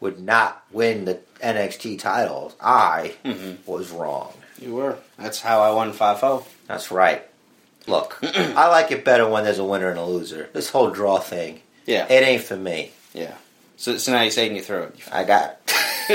would 0.00 0.18
not 0.18 0.64
win 0.72 1.04
the 1.04 1.18
NXT 1.42 1.98
titles. 1.98 2.54
I 2.58 3.16
Mhm. 3.22 3.58
was 3.66 3.90
wrong. 3.90 4.32
You 4.58 4.76
were. 4.76 4.96
That's 5.18 5.42
how 5.42 5.60
I 5.60 5.70
won 5.72 5.92
5 5.92 6.20
0. 6.20 6.46
That's 6.66 6.90
right. 6.90 7.22
Look, 7.86 8.18
I 8.22 8.68
like 8.68 8.90
it 8.92 9.04
better 9.04 9.28
when 9.28 9.44
there's 9.44 9.58
a 9.58 9.64
winner 9.64 9.90
and 9.90 9.98
a 9.98 10.06
loser. 10.06 10.48
This 10.54 10.70
whole 10.70 10.88
draw 10.88 11.18
thing, 11.18 11.60
Yeah. 11.84 12.06
it 12.10 12.22
ain't 12.26 12.44
for 12.44 12.56
me. 12.56 12.92
Yeah. 13.12 13.34
So, 13.76 13.98
so 13.98 14.12
now 14.12 14.22
you're 14.22 14.30
saying 14.30 14.56
you 14.56 14.62
threw 14.62 14.84
it. 14.84 14.94
I 15.12 15.24
got 15.24 15.58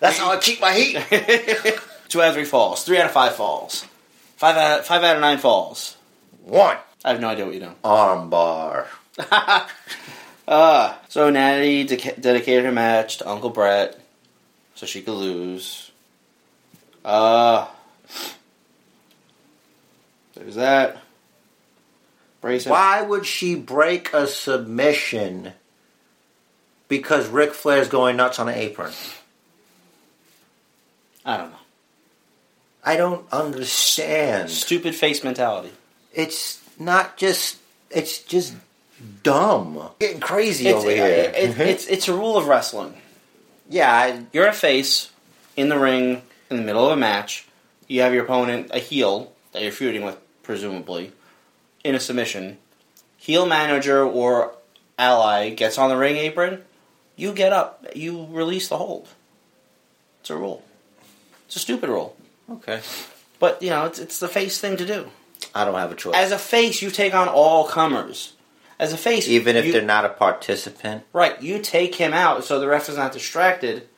That's 0.00 0.16
how 0.16 0.30
I 0.32 0.38
keep 0.38 0.58
my 0.62 0.72
heat. 0.72 0.94
Two 2.08 2.22
out 2.22 2.28
of 2.28 2.34
three 2.34 2.46
falls. 2.46 2.82
Three 2.82 2.98
out 2.98 3.04
of 3.04 3.12
five 3.12 3.34
falls. 3.36 3.84
Five 4.38 4.56
out 4.56 4.86
five 4.86 5.04
out 5.04 5.16
of 5.16 5.20
nine 5.20 5.36
falls. 5.36 5.98
One 6.44 6.78
I 7.06 7.10
have 7.10 7.20
no 7.20 7.28
idea 7.28 7.44
what 7.44 7.54
you're 7.54 7.62
doing. 7.62 7.76
armbar. 7.84 8.86
uh, 10.48 10.94
so 11.08 11.30
Natty 11.30 11.84
de- 11.84 12.14
dedicated 12.20 12.64
her 12.64 12.72
match 12.72 13.18
to 13.18 13.30
Uncle 13.30 13.50
Bret 13.50 13.96
so 14.74 14.86
she 14.86 15.02
could 15.02 15.14
lose. 15.14 15.92
Uh, 17.04 17.68
there's 20.34 20.56
that. 20.56 20.98
Brace 22.40 22.66
Why 22.66 23.02
would 23.02 23.24
she 23.24 23.54
break 23.54 24.12
a 24.12 24.26
submission 24.26 25.52
because 26.88 27.28
Ric 27.28 27.54
Flair's 27.54 27.88
going 27.88 28.16
nuts 28.16 28.40
on 28.40 28.48
an 28.48 28.56
apron? 28.56 28.92
I 31.24 31.36
don't 31.36 31.50
know. 31.50 31.56
I 32.84 32.96
don't 32.96 33.32
understand. 33.32 34.50
Stupid 34.50 34.96
face 34.96 35.22
mentality. 35.22 35.70
It's 36.12 36.65
not 36.78 37.16
just. 37.16 37.58
It's 37.90 38.18
just 38.18 38.54
dumb. 39.22 39.90
Getting 40.00 40.20
crazy 40.20 40.66
It's, 40.68 40.76
over 40.78 40.90
here. 40.90 41.04
it- 41.06 41.34
it- 41.34 41.50
mm-hmm. 41.52 41.60
it's 41.62 41.86
it's 41.86 42.08
a 42.08 42.12
rule 42.14 42.36
of 42.36 42.46
wrestling. 42.48 42.94
yeah, 43.68 43.92
I, 43.92 44.24
You're 44.32 44.48
a 44.48 44.52
face 44.52 45.10
in 45.56 45.68
the 45.68 45.78
ring 45.78 46.22
in 46.50 46.56
the 46.56 46.62
middle 46.62 46.84
of 46.86 46.92
a 46.92 46.96
match. 46.96 47.46
You 47.88 48.00
have 48.02 48.12
your 48.12 48.24
opponent, 48.24 48.70
a 48.72 48.78
heel 48.78 49.32
that 49.52 49.62
you're 49.62 49.70
feuding 49.72 50.04
with, 50.04 50.18
presumably, 50.42 51.12
in 51.84 51.94
a 51.94 52.00
submission. 52.00 52.58
Heel 53.16 53.46
manager 53.46 54.02
or 54.04 54.52
ally 54.98 55.50
gets 55.50 55.78
on 55.78 55.88
the 55.88 55.96
ring 55.96 56.16
apron. 56.16 56.62
You 57.16 57.32
get 57.32 57.52
up. 57.52 57.86
You 57.94 58.26
release 58.30 58.68
the 58.68 58.76
hold. 58.76 59.08
It's 60.20 60.30
a 60.30 60.36
rule. 60.36 60.62
It's 61.46 61.56
a 61.56 61.60
stupid 61.60 61.88
rule. 61.88 62.16
okay. 62.50 62.80
But, 63.38 63.62
you 63.62 63.70
know, 63.70 63.84
it's, 63.86 63.98
it's 63.98 64.18
the 64.18 64.28
face 64.28 64.58
thing 64.60 64.76
to 64.78 64.86
do. 64.86 65.08
I 65.54 65.64
don't 65.64 65.74
have 65.74 65.92
a 65.92 65.94
choice. 65.94 66.14
As 66.16 66.32
a 66.32 66.38
face, 66.38 66.82
you 66.82 66.90
take 66.90 67.14
on 67.14 67.28
all 67.28 67.66
comers. 67.66 68.32
As 68.78 68.92
a 68.92 68.98
face, 68.98 69.26
Even 69.28 69.56
if 69.56 69.64
you, 69.64 69.72
they're 69.72 69.80
not 69.82 70.04
a 70.04 70.10
participant. 70.10 71.04
Right, 71.14 71.40
you 71.40 71.60
take 71.60 71.94
him 71.94 72.12
out 72.12 72.44
so 72.44 72.60
the 72.60 72.68
ref 72.68 72.88
is 72.90 72.96
not 72.98 73.12
distracted, 73.12 73.88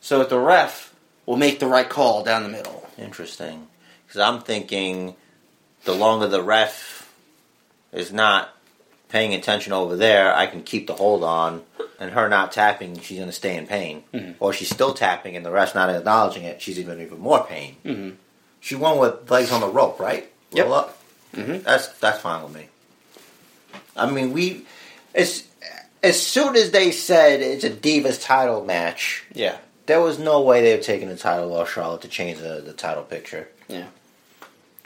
so 0.00 0.18
that 0.18 0.30
the 0.30 0.38
ref 0.40 0.92
will 1.26 1.36
make 1.36 1.60
the 1.60 1.66
right 1.68 1.88
call 1.88 2.24
down 2.24 2.42
the 2.42 2.48
middle. 2.48 2.88
Interesting. 2.98 3.68
Because 4.06 4.20
I'm 4.20 4.40
thinking 4.40 5.14
the 5.84 5.94
longer 5.94 6.26
the 6.26 6.42
ref 6.42 7.12
is 7.92 8.12
not 8.12 8.50
paying 9.08 9.32
attention 9.32 9.72
over 9.72 9.94
there, 9.94 10.34
I 10.34 10.46
can 10.46 10.64
keep 10.64 10.88
the 10.88 10.94
hold 10.94 11.22
on, 11.22 11.62
and 12.00 12.10
her 12.10 12.28
not 12.28 12.50
tapping, 12.50 12.98
she's 12.98 13.18
going 13.18 13.28
to 13.28 13.32
stay 13.32 13.56
in 13.56 13.68
pain. 13.68 14.02
Mhm. 14.12 14.34
Or 14.40 14.52
she's 14.52 14.70
still 14.70 14.92
tapping, 14.92 15.36
and 15.36 15.46
the 15.46 15.52
ref's 15.52 15.74
not 15.76 15.88
acknowledging 15.88 16.42
it, 16.42 16.60
she's 16.60 16.80
even 16.80 17.00
even 17.00 17.20
more 17.20 17.44
pain. 17.44 17.76
Mm-hmm. 17.84 18.10
She 18.58 18.74
won 18.74 18.98
with 18.98 19.30
legs 19.30 19.52
on 19.52 19.60
the 19.60 19.68
rope, 19.68 20.00
right? 20.00 20.32
Yep. 20.54 20.64
roll 20.66 20.74
up. 20.74 20.98
Mhm. 21.34 21.62
That's 21.64 21.88
that's 21.98 22.20
fine 22.20 22.42
with 22.44 22.54
me. 22.54 22.68
I 23.96 24.10
mean, 24.10 24.32
we 24.32 24.66
as 25.14 25.44
as 26.02 26.20
soon 26.20 26.54
as 26.56 26.70
they 26.70 26.90
said 26.90 27.40
it's 27.40 27.64
a 27.64 27.70
Divas 27.70 28.22
title 28.22 28.64
match, 28.64 29.24
Yeah. 29.32 29.56
there 29.86 30.00
was 30.00 30.18
no 30.18 30.40
way 30.42 30.62
they 30.62 30.76
were 30.76 30.82
taking 30.82 31.08
the 31.08 31.16
title 31.16 31.54
off 31.56 31.72
Charlotte 31.72 32.02
to 32.02 32.08
change 32.08 32.38
the, 32.38 32.60
the 32.64 32.72
title 32.72 33.02
picture. 33.04 33.48
Yeah. 33.68 33.86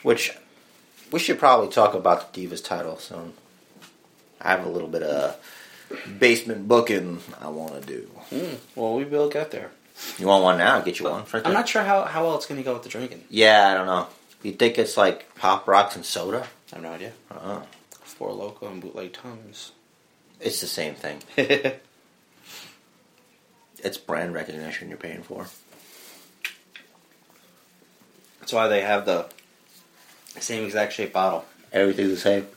Which 0.02 0.32
we 1.10 1.18
should 1.18 1.38
probably 1.38 1.68
talk 1.68 1.94
about 1.94 2.32
the 2.32 2.46
Divas 2.46 2.62
title 2.64 2.98
soon. 2.98 3.32
I 4.40 4.50
have 4.50 4.64
a 4.64 4.68
little 4.68 4.88
bit 4.88 5.02
of 5.02 5.36
basement 6.18 6.68
booking 6.68 7.20
I 7.40 7.48
want 7.48 7.80
to 7.80 7.86
do. 7.86 8.08
Mm, 8.30 8.56
well, 8.76 8.94
we 8.94 9.04
will 9.04 9.28
get 9.28 9.50
there. 9.50 9.70
You 10.18 10.28
want 10.28 10.44
one 10.44 10.58
now? 10.58 10.76
I'll 10.76 10.82
get 10.82 11.00
you 11.00 11.06
one. 11.06 11.24
I'm 11.44 11.52
not 11.52 11.68
sure 11.68 11.82
how, 11.82 12.04
how 12.04 12.24
well 12.24 12.36
it's 12.36 12.46
going 12.46 12.60
to 12.60 12.64
go 12.64 12.74
with 12.74 12.84
the 12.84 12.88
drinking. 12.88 13.24
Yeah, 13.30 13.68
I 13.68 13.74
don't 13.74 13.86
know. 13.86 14.06
You 14.42 14.52
think 14.52 14.78
it's 14.78 14.96
like 14.96 15.34
pop 15.34 15.66
rocks 15.66 15.96
and 15.96 16.04
soda? 16.04 16.46
I 16.72 16.76
have 16.76 16.82
no 16.82 16.92
idea. 16.92 17.12
Uh-uh. 17.30 17.62
Four 17.90 18.32
loco 18.32 18.68
and 18.68 18.80
bootleg 18.80 19.12
tums. 19.12 19.72
It's 20.40 20.60
the 20.60 20.66
same 20.66 20.94
thing. 20.94 21.22
It's 23.82 23.96
brand 23.96 24.34
recognition 24.34 24.88
you're 24.88 24.98
paying 24.98 25.22
for. 25.22 25.46
That's 28.40 28.52
why 28.52 28.68
they 28.68 28.80
have 28.80 29.06
the 29.06 29.26
same 30.40 30.64
exact 30.64 30.92
shape 30.92 31.12
bottle. 31.12 31.44
Everything's 31.72 32.10
the 32.10 32.16
same 32.16 32.48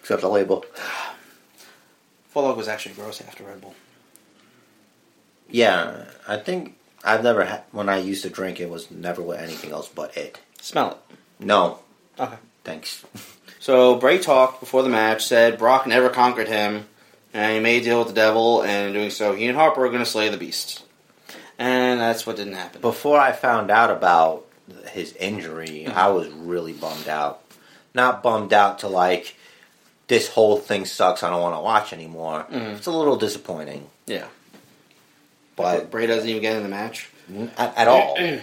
except 0.00 0.20
the 0.20 0.28
label. 0.28 0.64
Four 2.28 2.42
Loko 2.42 2.56
was 2.56 2.68
actually 2.68 2.94
gross 2.94 3.20
after 3.20 3.44
Red 3.44 3.60
Bull. 3.60 3.74
Yeah, 5.48 6.04
I 6.26 6.36
think 6.36 6.76
I've 7.02 7.22
never 7.22 7.44
had 7.44 7.62
when 7.72 7.88
I 7.88 7.98
used 7.98 8.22
to 8.24 8.30
drink 8.30 8.60
it 8.60 8.68
was 8.68 8.90
never 8.90 9.22
with 9.22 9.38
anything 9.38 9.70
else 9.70 9.88
but 9.88 10.16
it. 10.16 10.38
Smell 10.60 10.90
it. 10.92 10.96
No, 11.40 11.78
Okay. 12.18 12.36
thanks. 12.64 13.04
So 13.60 13.96
Bray 13.96 14.18
talked 14.18 14.60
before 14.60 14.82
the 14.82 14.88
match, 14.88 15.26
said 15.26 15.58
Brock 15.58 15.86
never 15.86 16.08
conquered 16.08 16.48
him, 16.48 16.86
and 17.34 17.52
he 17.54 17.60
made 17.60 17.82
a 17.82 17.84
deal 17.84 17.98
with 17.98 18.08
the 18.08 18.14
devil, 18.14 18.62
and 18.62 18.86
in 18.86 18.92
doing 18.94 19.10
so, 19.10 19.34
he 19.34 19.46
and 19.46 19.58
Harper 19.58 19.84
are 19.84 19.88
going 19.88 19.98
to 19.98 20.06
slay 20.06 20.28
the 20.30 20.38
beast. 20.38 20.84
And 21.58 22.00
that's 22.00 22.24
what 22.24 22.36
didn't 22.36 22.54
happen. 22.54 22.80
Before 22.80 23.18
I 23.20 23.32
found 23.32 23.70
out 23.70 23.90
about 23.90 24.46
his 24.92 25.12
injury, 25.14 25.86
I 25.86 26.08
was 26.08 26.28
really 26.28 26.72
bummed 26.72 27.08
out. 27.08 27.42
Not 27.92 28.22
bummed 28.22 28.54
out 28.54 28.78
to 28.78 28.88
like 28.88 29.36
this 30.06 30.28
whole 30.28 30.56
thing 30.56 30.86
sucks. 30.86 31.22
I 31.22 31.28
don't 31.28 31.42
want 31.42 31.56
to 31.56 31.60
watch 31.60 31.92
anymore. 31.92 32.46
Mhm. 32.50 32.76
It's 32.76 32.86
a 32.86 32.92
little 32.92 33.16
disappointing, 33.16 33.90
Yeah. 34.06 34.28
but 35.56 35.90
Bray 35.90 36.06
doesn't 36.06 36.28
even 36.28 36.40
get 36.40 36.56
in 36.56 36.62
the 36.62 36.68
match. 36.70 37.10
at, 37.58 37.76
at 37.76 37.88
all. 37.88 38.16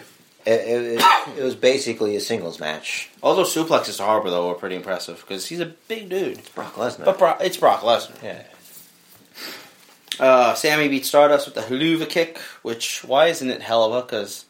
It, 0.45 0.51
it, 0.51 1.01
it, 1.37 1.43
was 1.43 1.55
basically 1.55 2.15
a 2.15 2.19
singles 2.19 2.59
match. 2.59 3.09
All 3.23 3.35
those 3.35 3.53
suplexes 3.53 3.97
to 3.97 4.03
Harper, 4.03 4.29
though, 4.29 4.47
were 4.49 4.55
pretty 4.55 4.75
impressive, 4.75 5.19
because 5.21 5.47
he's 5.47 5.59
a 5.59 5.65
big 5.65 6.09
dude. 6.09 6.37
It's 6.37 6.49
Brock 6.49 6.75
Lesnar. 6.75 7.05
But 7.05 7.17
Bro- 7.17 7.37
it's 7.41 7.57
Brock 7.57 7.81
Lesnar. 7.81 8.21
yeah. 8.23 8.43
Uh, 10.19 10.53
Sami 10.53 10.87
beat 10.87 11.05
Stardust 11.05 11.45
with 11.45 11.55
the 11.55 11.61
helluva 11.61 12.07
kick, 12.07 12.37
which, 12.61 13.03
why 13.03 13.27
isn't 13.27 13.49
it 13.49 13.61
hell 13.61 13.83
of 13.83 13.93
a? 13.93 14.05
Because 14.05 14.45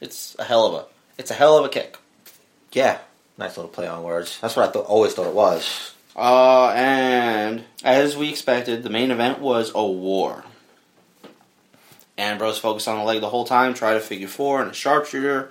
it's 0.00 0.36
a 0.38 0.44
hell 0.44 0.66
of 0.66 0.74
a. 0.74 0.86
It's 1.16 1.30
a 1.30 1.34
hell 1.34 1.56
of 1.56 1.64
a 1.64 1.68
kick. 1.68 1.96
Yeah, 2.72 2.98
nice 3.38 3.56
little 3.56 3.70
play 3.70 3.86
on 3.86 4.02
words. 4.02 4.38
That's 4.40 4.54
what 4.54 4.68
I 4.68 4.72
th- 4.72 4.84
always 4.84 5.14
thought 5.14 5.26
it 5.26 5.34
was. 5.34 5.94
Uh, 6.14 6.72
and 6.74 7.64
as 7.84 8.16
we 8.16 8.28
expected, 8.28 8.82
the 8.82 8.90
main 8.90 9.10
event 9.10 9.38
was 9.38 9.72
a 9.74 9.86
war. 9.86 10.44
Ambrose 12.18 12.58
focused 12.58 12.88
on 12.88 12.98
the 12.98 13.04
leg 13.04 13.20
the 13.20 13.28
whole 13.30 13.44
time, 13.44 13.72
tried 13.74 13.96
a 13.96 14.00
figure 14.00 14.28
four 14.28 14.60
and 14.60 14.70
a 14.70 14.74
sharpshooter. 14.74 15.50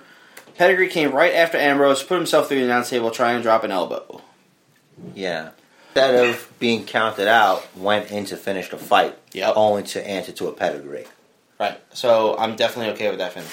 Pedigree 0.56 0.88
came 0.88 1.12
right 1.12 1.34
after 1.34 1.56
Ambrose, 1.56 2.02
put 2.02 2.16
himself 2.16 2.48
through 2.48 2.58
the 2.58 2.64
announce 2.64 2.90
table, 2.90 3.10
trying 3.10 3.38
to 3.38 3.42
drop 3.42 3.64
an 3.64 3.70
elbow. 3.72 4.20
Yeah. 5.14 5.50
Instead 5.94 6.28
of 6.28 6.52
being 6.58 6.84
counted 6.84 7.26
out, 7.26 7.66
went 7.76 8.10
in 8.10 8.24
to 8.26 8.36
finish 8.36 8.68
the 8.68 8.76
fight, 8.76 9.16
Yep. 9.32 9.54
only 9.56 9.82
to 9.84 10.06
answer 10.06 10.30
to 10.32 10.48
a 10.48 10.52
pedigree. 10.52 11.06
Right. 11.58 11.80
So 11.92 12.36
I'm 12.38 12.54
definitely 12.54 12.92
okay 12.92 13.08
with 13.08 13.18
that 13.18 13.32
finish. 13.32 13.50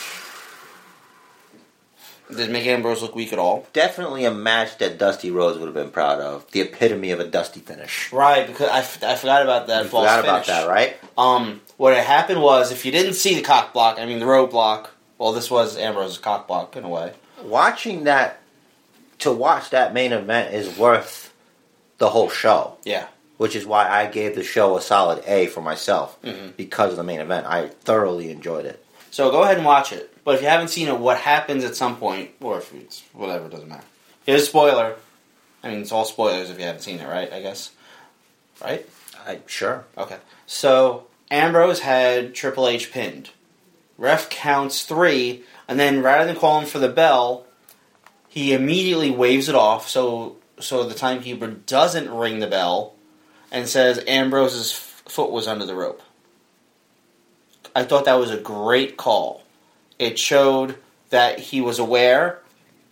Did 2.29 2.49
it 2.49 2.51
make 2.51 2.65
Ambrose 2.65 3.03
look 3.03 3.15
weak 3.15 3.31
at 3.33 3.39
all? 3.39 3.67
Definitely 3.71 4.25
a 4.25 4.31
match 4.31 4.79
that 4.79 4.97
Dusty 4.97 5.29
Rhodes 5.29 5.59
would 5.59 5.65
have 5.67 5.75
been 5.75 5.91
proud 5.91 6.19
of. 6.19 6.49
The 6.51 6.61
epitome 6.61 7.11
of 7.11 7.19
a 7.19 7.23
Dusty 7.23 7.59
finish. 7.59 8.11
Right, 8.11 8.47
because 8.47 8.67
I, 8.69 8.79
f- 8.79 9.03
I 9.03 9.15
forgot 9.15 9.43
about 9.43 9.67
that 9.67 9.83
You 9.83 9.89
false 9.89 10.05
forgot 10.07 10.19
about 10.23 10.45
that, 10.47 10.67
right? 10.67 10.97
Um, 11.17 11.61
what 11.77 11.93
had 11.95 12.05
happened 12.05 12.41
was, 12.41 12.71
if 12.71 12.85
you 12.85 12.91
didn't 12.91 13.13
see 13.13 13.35
the 13.35 13.41
cock 13.41 13.73
block, 13.73 13.99
I 13.99 14.05
mean 14.05 14.19
the 14.19 14.25
road 14.25 14.51
block. 14.51 14.91
Well, 15.17 15.31
this 15.31 15.49
was 15.49 15.77
Ambrose's 15.77 16.17
cock 16.17 16.47
block 16.47 16.75
in 16.75 16.83
a 16.83 16.89
way. 16.89 17.13
Watching 17.43 18.03
that, 18.05 18.39
to 19.19 19.31
watch 19.31 19.69
that 19.69 19.93
main 19.93 20.11
event 20.13 20.53
is 20.53 20.77
worth 20.77 21.33
the 21.97 22.09
whole 22.09 22.29
show. 22.29 22.77
Yeah. 22.83 23.07
Which 23.37 23.55
is 23.55 23.65
why 23.65 23.87
I 23.89 24.07
gave 24.07 24.35
the 24.35 24.43
show 24.43 24.77
a 24.77 24.81
solid 24.81 25.23
A 25.27 25.47
for 25.47 25.61
myself 25.61 26.17
Mhm. 26.21 26.55
because 26.57 26.91
of 26.91 26.97
the 26.97 27.03
main 27.03 27.19
event. 27.19 27.45
I 27.47 27.67
thoroughly 27.83 28.29
enjoyed 28.29 28.65
it. 28.65 28.83
So 29.11 29.29
go 29.31 29.43
ahead 29.43 29.57
and 29.57 29.65
watch 29.65 29.91
it. 29.93 30.11
But 30.25 30.35
if 30.35 30.41
you 30.41 30.47
haven't 30.47 30.69
seen 30.69 30.87
it, 30.87 30.97
what 30.97 31.17
happens 31.17 31.63
at 31.63 31.75
some 31.75 31.95
point, 31.97 32.31
or 32.41 32.57
if 32.57 32.73
it's 32.73 33.03
whatever, 33.13 33.45
it 33.45 33.51
doesn't 33.51 33.69
matter. 33.69 33.83
Here's 34.25 34.43
a 34.43 34.45
spoiler. 34.45 34.95
I 35.63 35.69
mean, 35.69 35.79
it's 35.81 35.91
all 35.91 36.05
spoilers 36.05 36.49
if 36.49 36.59
you 36.59 36.65
haven't 36.65 36.81
seen 36.81 36.99
it, 36.99 37.07
right? 37.07 37.31
I 37.31 37.41
guess. 37.41 37.71
Right? 38.61 38.87
I 39.27 39.39
sure. 39.47 39.85
Okay. 39.97 40.17
So 40.47 41.05
Ambrose 41.31 41.79
had 41.79 42.35
Triple 42.35 42.67
H 42.67 42.91
pinned. 42.91 43.31
Ref 43.97 44.29
counts 44.29 44.83
three, 44.83 45.43
and 45.67 45.79
then 45.79 46.01
rather 46.03 46.25
than 46.25 46.35
calling 46.35 46.67
for 46.67 46.79
the 46.79 46.89
bell, 46.89 47.45
he 48.27 48.53
immediately 48.53 49.09
waves 49.09 49.49
it 49.49 49.55
off. 49.55 49.89
So 49.89 50.35
so 50.59 50.83
the 50.83 50.95
timekeeper 50.95 51.47
doesn't 51.47 52.09
ring 52.09 52.39
the 52.39 52.47
bell, 52.47 52.93
and 53.51 53.67
says 53.67 54.03
Ambrose's 54.07 54.71
foot 54.71 55.31
was 55.31 55.47
under 55.47 55.65
the 55.65 55.75
rope. 55.75 56.01
I 57.75 57.83
thought 57.83 58.05
that 58.05 58.19
was 58.19 58.31
a 58.31 58.37
great 58.37 58.95
call. 58.97 59.43
It 59.99 60.19
showed 60.19 60.77
that 61.09 61.39
he 61.39 61.61
was 61.61 61.79
aware. 61.79 62.39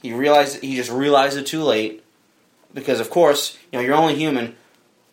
He 0.01 0.13
realized 0.13 0.61
he 0.61 0.75
just 0.75 0.91
realized 0.91 1.37
it 1.37 1.45
too 1.45 1.63
late, 1.63 2.03
because 2.73 2.99
of 2.99 3.09
course 3.09 3.57
you 3.71 3.79
know 3.79 3.85
you're 3.85 3.95
only 3.95 4.15
human 4.15 4.55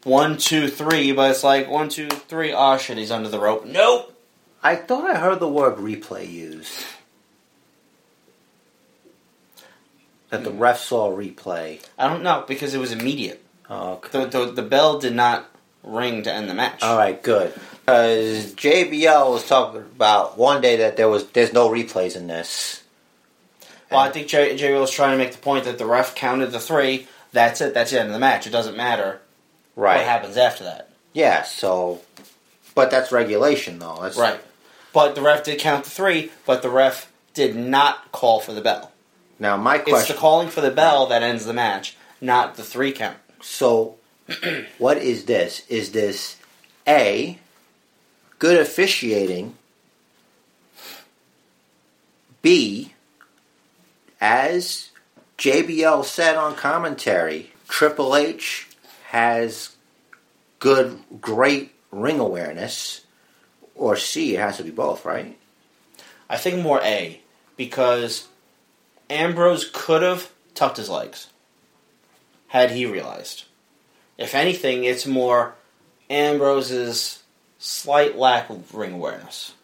one, 0.05 0.39
two, 0.39 0.69
three, 0.69 1.13
but 1.13 1.31
it's 1.31 1.45
like 1.45 1.69
one, 1.69 1.89
two, 1.89 2.09
three. 2.09 2.53
Oh 2.53 2.79
shit, 2.79 2.99
he's 2.99 3.11
under 3.11 3.29
the 3.29 3.39
rope. 3.39 3.67
Nope. 3.67 4.17
I 4.63 4.77
thought 4.77 5.11
I 5.11 5.19
heard 5.19 5.41
the 5.41 5.49
word 5.49 5.77
replay 5.77 6.31
used. 6.31 6.85
That 10.31 10.45
the 10.45 10.51
ref 10.51 10.79
saw 10.79 11.11
replay. 11.11 11.85
I 11.99 12.09
don't 12.09 12.23
know 12.23 12.45
because 12.47 12.73
it 12.75 12.79
was 12.79 12.93
immediate. 12.93 13.43
Oh, 13.69 13.95
okay. 13.95 14.27
The, 14.27 14.27
the, 14.27 14.53
the 14.53 14.63
bell 14.63 14.99
did 14.99 15.15
not 15.15 15.49
ring 15.83 16.23
to 16.23 16.33
end 16.33 16.49
the 16.49 16.55
match. 16.55 16.83
All 16.83 16.97
right, 16.97 17.21
good. 17.21 17.53
Because 17.81 18.53
JBL 18.55 19.31
was 19.31 19.47
talking 19.47 19.81
about 19.81 20.39
one 20.39 20.61
day 20.61 20.77
that 20.77 20.97
there 20.97 21.09
was 21.09 21.27
there's 21.31 21.53
no 21.53 21.69
replays 21.69 22.17
in 22.17 22.27
this. 22.27 22.83
Well, 23.91 24.01
I 24.01 24.11
think 24.11 24.29
Jerry 24.29 24.79
was 24.79 24.93
trying 24.93 25.19
to 25.19 25.25
make 25.25 25.33
the 25.33 25.39
point 25.39 25.65
that 25.65 25.79
the 25.79 25.87
ref 25.87 26.15
counted 26.15 26.53
the 26.53 26.61
three. 26.61 27.09
That's 27.33 27.61
it. 27.61 27.75
That's 27.75 27.91
the 27.91 27.99
end 27.99 28.09
of 28.09 28.13
the 28.13 28.21
match. 28.21 28.47
It 28.47 28.51
doesn't 28.51 28.77
matter 28.77 29.21
what 29.75 29.85
Right. 29.85 30.05
happens 30.05 30.37
after 30.37 30.64
that. 30.64 30.89
Yeah. 31.12 31.43
So, 31.43 32.01
but 32.75 32.91
that's 32.91 33.11
regulation, 33.12 33.79
though. 33.79 33.99
That's 34.03 34.16
Right. 34.16 34.41
But 34.93 35.14
the 35.14 35.23
ref 35.23 35.45
did 35.45 35.61
count 35.61 35.85
the 35.85 35.91
three, 35.91 36.33
but 36.47 36.62
the 36.62 36.71
ref 36.71 37.11
did 37.35 37.55
not 37.55 38.11
call 38.12 38.41
for 38.41 38.53
the 38.53 38.61
bell. 38.61 38.91
Now 39.39 39.57
my 39.57 39.79
question: 39.79 39.99
It's 40.01 40.09
the 40.09 40.14
calling 40.14 40.49
for 40.49 40.61
the 40.61 40.71
bell 40.71 41.07
that 41.07 41.23
ends 41.23 41.45
the 41.45 41.53
match, 41.53 41.97
not 42.21 42.57
the 42.57 42.64
three 42.64 42.93
count. 42.93 43.16
So, 43.41 43.97
what 44.79 44.99
is 44.99 45.25
this? 45.27 45.64
Is 45.68 45.93
this 45.93 46.37
a 46.87 47.39
good 48.39 48.59
officiating? 48.59 49.57
B, 52.43 52.95
as 54.21 54.89
JBL 55.39 56.05
said 56.05 56.37
on 56.37 56.57
commentary, 56.57 57.53
Triple 57.68 58.16
H 58.16 58.68
has 59.11 59.75
good, 60.61 61.03
great 61.21 61.75
ring 61.91 62.21
awareness. 62.21 63.01
Or 63.75 63.97
C, 63.97 64.37
it 64.37 64.39
has 64.41 64.59
to 64.59 64.63
be 64.63 64.71
both, 64.71 65.05
right? 65.05 65.37
I 66.29 66.37
think 66.37 66.63
more 66.63 66.81
A 66.83 67.21
because 67.57 68.29
Ambrose 69.09 69.69
could 69.73 70.03
have 70.03 70.31
tucked 70.55 70.77
his 70.77 70.89
legs 70.89 71.27
had 72.47 72.71
he 72.71 72.87
realized. 72.87 73.47
If 74.17 74.37
anything, 74.37 74.85
it's 74.85 75.07
more 75.07 75.55
Ambrose's 76.09 77.21
slight 77.59 78.17
lack 78.17 78.49
of 78.49 78.77
ring 78.77 78.93
awareness, 78.93 79.55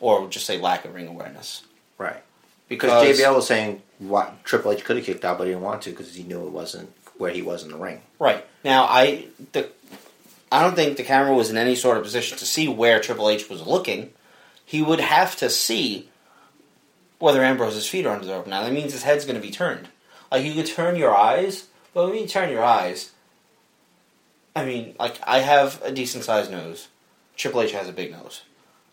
or 0.00 0.28
just 0.28 0.46
say 0.46 0.58
lack 0.58 0.84
of 0.84 0.94
ring 0.94 1.06
awareness. 1.06 1.62
Right. 1.96 2.22
Because 2.68 3.06
Because 3.06 3.20
JBL 3.20 3.36
was 3.36 3.46
saying 3.46 3.82
what 3.98 4.42
Triple 4.42 4.72
H 4.72 4.84
could 4.84 4.96
have 4.96 5.04
kicked 5.04 5.24
out, 5.24 5.38
but 5.38 5.44
he 5.44 5.50
didn't 5.52 5.62
want 5.62 5.82
to 5.82 5.90
because 5.90 6.12
he 6.12 6.24
knew 6.24 6.44
it 6.44 6.50
wasn't 6.50 6.90
where 7.18 7.30
he 7.30 7.42
was 7.42 7.62
in 7.62 7.70
the 7.70 7.76
ring. 7.76 8.00
right 8.18 8.44
now, 8.64 8.84
I 8.84 9.26
the 9.52 9.68
I 10.50 10.62
don't 10.62 10.76
think 10.76 10.96
the 10.96 11.02
camera 11.02 11.34
was 11.34 11.50
in 11.50 11.56
any 11.56 11.74
sort 11.74 11.96
of 11.96 12.04
position 12.04 12.38
to 12.38 12.46
see 12.46 12.68
where 12.68 13.00
Triple 13.00 13.28
H 13.28 13.48
was 13.48 13.66
looking. 13.66 14.10
He 14.64 14.82
would 14.82 15.00
have 15.00 15.36
to 15.36 15.50
see 15.50 16.08
whether 17.18 17.42
Ambrose's 17.42 17.88
feet 17.88 18.06
are 18.06 18.14
under 18.14 18.26
the 18.26 18.32
rope. 18.32 18.46
Now 18.46 18.62
that 18.62 18.72
means 18.72 18.92
his 18.92 19.02
head's 19.02 19.24
going 19.24 19.40
to 19.40 19.46
be 19.46 19.50
turned. 19.50 19.88
Like 20.30 20.44
you 20.44 20.54
could 20.54 20.66
turn 20.66 20.96
your 20.96 21.14
eyes, 21.14 21.66
but 21.92 22.08
when 22.08 22.18
you 22.18 22.26
turn 22.26 22.50
your 22.50 22.62
eyes, 22.62 23.12
I 24.54 24.64
mean, 24.64 24.94
like 24.98 25.18
I 25.26 25.40
have 25.40 25.82
a 25.82 25.90
decent 25.90 26.24
sized 26.24 26.50
nose. 26.50 26.88
Triple 27.36 27.62
H 27.62 27.72
has 27.72 27.88
a 27.88 27.92
big 27.92 28.12
nose. 28.12 28.42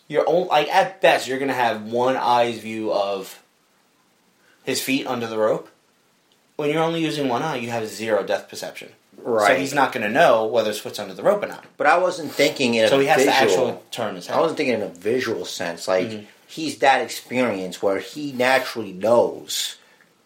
You're 0.08 0.28
only 0.28 0.50
like 0.50 0.68
at 0.68 1.00
best 1.02 1.28
you're 1.28 1.40
gonna 1.40 1.54
have 1.54 1.84
one 1.84 2.18
eye's 2.18 2.60
view 2.60 2.92
of 2.92 3.42
his 4.64 4.82
feet 4.82 5.08
under 5.08 5.28
the 5.28 5.38
rope. 5.38 5.70
When 6.62 6.70
you're 6.70 6.84
only 6.84 7.02
using 7.02 7.28
one 7.28 7.42
eye, 7.42 7.56
you 7.56 7.72
have 7.72 7.88
zero 7.88 8.22
depth 8.24 8.48
perception. 8.50 8.90
Right. 9.18 9.48
So 9.48 9.56
he's 9.56 9.74
not 9.74 9.92
gonna 9.94 10.10
know 10.10 10.46
whether 10.46 10.68
his 10.70 10.78
foot's 10.80 11.00
under 11.00 11.16
the 11.16 11.24
rope 11.24 11.42
or 11.42 11.48
not. 11.48 11.66
But 11.76 11.88
I 11.88 11.98
wasn't 11.98 12.32
thinking 12.32 12.76
in 12.76 12.88
So 12.88 12.98
a 13.00 13.02
he 13.02 13.08
has 13.08 13.18
visual. 13.18 13.36
to 13.36 13.44
actually 13.44 13.78
turn 13.90 14.16
his 14.16 14.28
head. 14.28 14.38
I 14.38 14.40
wasn't 14.42 14.58
thinking 14.58 14.76
in 14.76 14.84
a 14.84 14.88
visual 14.90 15.44
sense. 15.46 15.88
Like 15.88 16.08
Mhm. 16.08 16.26
he's 16.48 16.78
that 16.78 17.02
experience 17.02 17.82
where 17.82 17.98
he 17.98 18.32
naturally 18.32 18.92
knows 18.94 19.78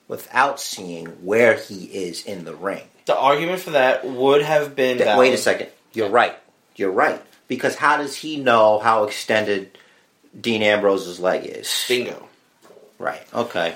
without 0.10 0.60
seeing 0.60 1.06
where 1.24 1.54
he 1.56 1.86
is 1.86 2.24
in 2.26 2.44
the 2.44 2.54
ring. 2.54 2.84
the 3.06 3.16
argument 3.16 3.62
for 3.62 3.70
that 3.72 4.04
would 4.04 4.42
have 4.42 4.76
been 4.76 4.98
Th- 4.98 5.06
valid. 5.06 5.20
Wait 5.20 5.34
a 5.34 5.38
second. 5.38 5.70
You're 5.94 6.10
right. 6.10 6.36
You're 6.76 6.92
right. 6.92 7.22
Because 7.48 7.76
how 7.76 7.98
does 7.98 8.16
he 8.16 8.38
know 8.38 8.80
how 8.80 9.04
extended 9.06 9.78
Dean 10.40 10.64
Ambrose's 10.64 11.20
leg 11.20 11.46
is? 11.46 11.86
Bingo. 11.88 12.28
Right. 12.98 13.22
Okay. 13.34 13.76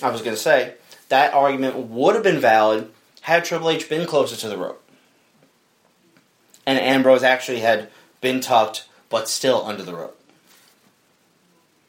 I 0.00 0.10
was 0.10 0.22
going 0.22 0.36
to 0.36 0.40
say 0.40 0.74
that 1.08 1.34
argument 1.34 1.76
would 1.76 2.14
have 2.14 2.24
been 2.24 2.40
valid 2.40 2.90
had 3.22 3.44
Triple 3.44 3.70
H 3.70 3.88
been 3.88 4.06
closer 4.06 4.36
to 4.36 4.48
the 4.48 4.56
rope, 4.56 4.82
and 6.66 6.78
Ambrose 6.78 7.22
actually 7.22 7.60
had 7.60 7.88
been 8.20 8.40
tucked 8.40 8.86
but 9.08 9.28
still 9.28 9.64
under 9.64 9.82
the 9.82 9.94
rope. 9.94 10.20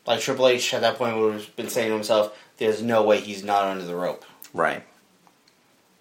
Like 0.06 0.22
Triple 0.22 0.48
H 0.48 0.74
at 0.74 0.82
that 0.82 0.98
point 0.98 1.18
would 1.18 1.34
have 1.34 1.56
been 1.56 1.70
saying 1.70 1.90
to 1.90 1.94
himself, 1.94 2.38
"There's 2.58 2.82
no 2.82 3.04
way 3.04 3.20
he's 3.20 3.44
not 3.44 3.66
under 3.66 3.86
the 3.86 3.96
rope." 3.96 4.26
Right. 4.54 4.84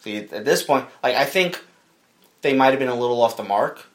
See, 0.00 0.16
at 0.16 0.44
this 0.44 0.62
point, 0.62 0.86
like 1.02 1.16
I 1.16 1.24
think 1.24 1.62
they 2.42 2.54
might 2.54 2.70
have 2.70 2.78
been 2.78 2.88
a 2.88 2.94
little 2.94 3.20
off 3.20 3.36
the 3.36 3.42
mark. 3.42 3.86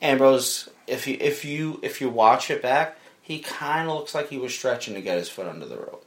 Ambrose, 0.00 0.68
if 0.86 1.06
you 1.06 1.16
if 1.20 1.44
you 1.44 1.78
if 1.82 2.00
you 2.00 2.08
watch 2.08 2.50
it 2.50 2.62
back, 2.62 2.96
he 3.20 3.40
kind 3.40 3.88
of 3.88 3.96
looks 3.96 4.14
like 4.14 4.28
he 4.28 4.38
was 4.38 4.54
stretching 4.54 4.94
to 4.94 5.00
get 5.00 5.18
his 5.18 5.28
foot 5.28 5.46
under 5.46 5.66
the 5.66 5.76
rope. 5.76 6.04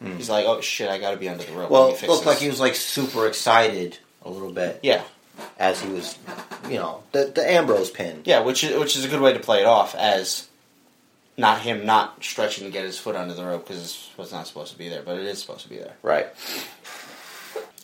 Hmm. 0.00 0.16
He's 0.16 0.30
like, 0.30 0.46
"Oh 0.46 0.60
shit, 0.60 0.88
I 0.88 0.98
got 0.98 1.10
to 1.12 1.16
be 1.18 1.28
under 1.28 1.44
the 1.44 1.52
rope." 1.52 1.70
Well, 1.70 1.88
it 1.88 2.02
looked 2.08 2.24
this." 2.24 2.26
like 2.26 2.38
he 2.38 2.48
was 2.48 2.58
like 2.60 2.74
super 2.74 3.26
excited 3.26 3.98
a 4.24 4.30
little 4.30 4.52
bit 4.52 4.80
Yeah, 4.82 5.02
as 5.58 5.80
he 5.80 5.90
was, 5.90 6.16
you 6.68 6.76
know, 6.76 7.02
the 7.12 7.24
the 7.34 7.48
Ambrose 7.50 7.90
pin. 7.90 8.22
yeah, 8.24 8.40
which 8.40 8.64
is 8.64 8.78
which 8.78 8.96
is 8.96 9.04
a 9.04 9.08
good 9.08 9.20
way 9.20 9.32
to 9.32 9.40
play 9.40 9.60
it 9.60 9.66
off 9.66 9.94
as 9.94 10.48
not 11.36 11.60
him 11.60 11.84
not 11.86 12.22
stretching 12.24 12.64
to 12.64 12.70
get 12.70 12.84
his 12.84 12.98
foot 12.98 13.16
under 13.16 13.34
the 13.34 13.44
rope 13.44 13.66
because 13.66 14.10
it's 14.18 14.32
not 14.32 14.46
supposed 14.46 14.72
to 14.72 14.78
be 14.78 14.88
there, 14.88 15.02
but 15.02 15.18
it 15.18 15.24
is 15.26 15.38
supposed 15.40 15.62
to 15.62 15.68
be 15.68 15.76
there. 15.78 15.94
Right. 16.02 16.26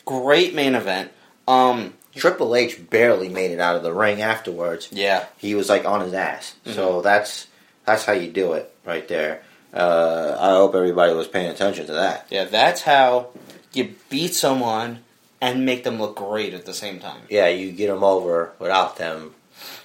Great 0.04 0.54
main 0.54 0.74
event. 0.74 1.10
Um, 1.48 1.94
Triple 2.14 2.54
H 2.54 2.78
barely 2.90 3.28
made 3.28 3.50
it 3.50 3.60
out 3.60 3.76
of 3.76 3.82
the 3.82 3.92
ring 3.92 4.22
afterwards. 4.22 4.88
yeah, 4.92 5.26
He 5.38 5.54
was 5.54 5.68
like 5.68 5.84
on 5.84 6.00
his 6.00 6.12
ass. 6.14 6.54
So 6.64 7.02
that's 7.02 7.46
that's 7.84 8.04
how 8.04 8.12
you 8.12 8.30
do 8.30 8.54
it 8.54 8.72
right 8.84 9.06
there. 9.08 9.42
Uh, 9.76 10.36
I 10.40 10.50
hope 10.50 10.74
everybody 10.74 11.12
was 11.14 11.28
paying 11.28 11.50
attention 11.50 11.86
to 11.86 11.92
that. 11.92 12.26
yeah, 12.30 12.44
that's 12.44 12.82
how 12.82 13.28
you 13.72 13.94
beat 14.08 14.34
someone 14.34 15.00
and 15.40 15.66
make 15.66 15.84
them 15.84 15.98
look 16.00 16.16
great 16.16 16.54
at 16.54 16.64
the 16.64 16.72
same 16.72 16.98
time. 16.98 17.20
Yeah, 17.28 17.48
you 17.48 17.72
get 17.72 17.88
them 17.88 18.02
over 18.02 18.52
without 18.58 18.96
them 18.96 19.34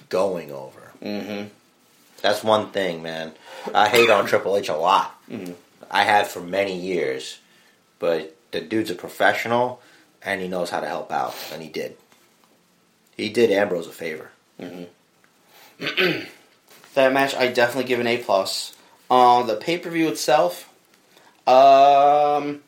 going 0.08 0.50
over. 0.50 0.92
Mm-hmm. 1.02 1.48
That's 2.22 2.42
one 2.42 2.70
thing, 2.70 3.02
man. 3.02 3.32
I 3.74 3.88
hate 3.88 4.08
on 4.08 4.26
Triple 4.26 4.56
H 4.56 4.68
a 4.70 4.76
lot. 4.76 5.14
Mhm. 5.30 5.54
I 5.90 6.04
have 6.04 6.28
for 6.28 6.40
many 6.40 6.74
years, 6.78 7.38
but 7.98 8.34
the 8.52 8.60
dude's 8.62 8.90
a 8.90 8.94
professional 8.94 9.82
and 10.22 10.40
he 10.40 10.48
knows 10.48 10.70
how 10.70 10.80
to 10.80 10.86
help 10.86 11.10
out, 11.12 11.34
and 11.52 11.60
he 11.62 11.68
did. 11.68 11.96
He 13.16 13.28
did 13.28 13.50
Ambrose 13.50 13.86
a 13.88 13.92
favor. 13.92 14.30
That 16.94 17.12
match, 17.14 17.34
I 17.34 17.48
definitely 17.48 17.88
give 17.88 18.00
an 18.00 18.06
A 18.06 18.18
plus. 18.18 18.74
Uh, 19.12 19.42
the 19.42 19.56
pay 19.56 19.76
per 19.76 19.90
view 19.90 20.08
itself, 20.08 20.72
um, 21.46 22.62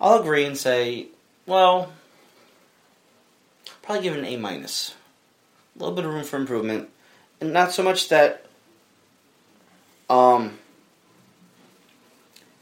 I'll 0.00 0.18
agree 0.18 0.44
and 0.44 0.58
say, 0.58 1.06
well, 1.46 1.92
probably 3.80 4.02
give 4.02 4.14
it 4.16 4.18
an 4.18 4.24
A 4.24 4.36
minus. 4.36 4.96
A 5.76 5.78
little 5.78 5.94
bit 5.94 6.04
of 6.04 6.12
room 6.12 6.24
for 6.24 6.36
improvement, 6.36 6.88
and 7.40 7.52
not 7.52 7.70
so 7.70 7.84
much 7.84 8.08
that. 8.08 8.44
Um, 10.08 10.58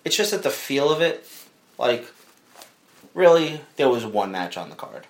it's 0.04 0.14
just 0.14 0.32
that 0.32 0.42
the 0.42 0.50
feel 0.50 0.92
of 0.92 1.00
it, 1.00 1.26
like, 1.78 2.04
really, 3.14 3.62
there 3.76 3.88
was 3.88 4.04
one 4.04 4.30
match 4.30 4.58
on 4.58 4.68
the 4.68 4.76
card. 4.76 5.06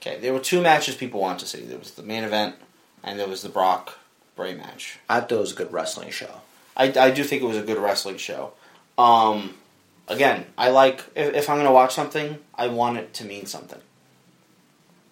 Okay, 0.00 0.18
there 0.18 0.32
were 0.32 0.40
two 0.40 0.62
matches 0.62 0.94
people 0.94 1.20
wanted 1.20 1.40
to 1.40 1.46
see. 1.46 1.60
There 1.60 1.78
was 1.78 1.90
the 1.90 2.02
main 2.02 2.24
event, 2.24 2.56
and 3.02 3.18
there 3.18 3.28
was 3.28 3.42
the 3.42 3.48
Brock 3.48 3.98
Bray 4.36 4.54
match. 4.54 4.98
I 5.08 5.20
thought 5.20 5.32
it 5.32 5.38
was 5.38 5.52
a 5.52 5.56
good 5.56 5.72
wrestling 5.72 6.10
show. 6.10 6.40
I, 6.76 6.92
I 6.96 7.10
do 7.10 7.22
think 7.24 7.42
it 7.42 7.46
was 7.46 7.56
a 7.56 7.62
good 7.62 7.78
wrestling 7.78 8.16
show. 8.16 8.52
Um, 8.96 9.54
again, 10.08 10.46
I 10.56 10.70
like 10.70 11.04
if, 11.14 11.34
if 11.34 11.50
I'm 11.50 11.56
going 11.56 11.66
to 11.66 11.72
watch 11.72 11.94
something, 11.94 12.38
I 12.54 12.68
want 12.68 12.98
it 12.98 13.14
to 13.14 13.24
mean 13.24 13.46
something. 13.46 13.80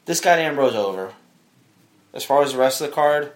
This 0.06 0.20
got 0.20 0.38
Ambrose 0.38 0.74
over. 0.74 1.12
As 2.12 2.24
far 2.24 2.42
as 2.42 2.52
the 2.52 2.58
rest 2.58 2.80
of 2.80 2.88
the 2.88 2.94
card, 2.94 3.32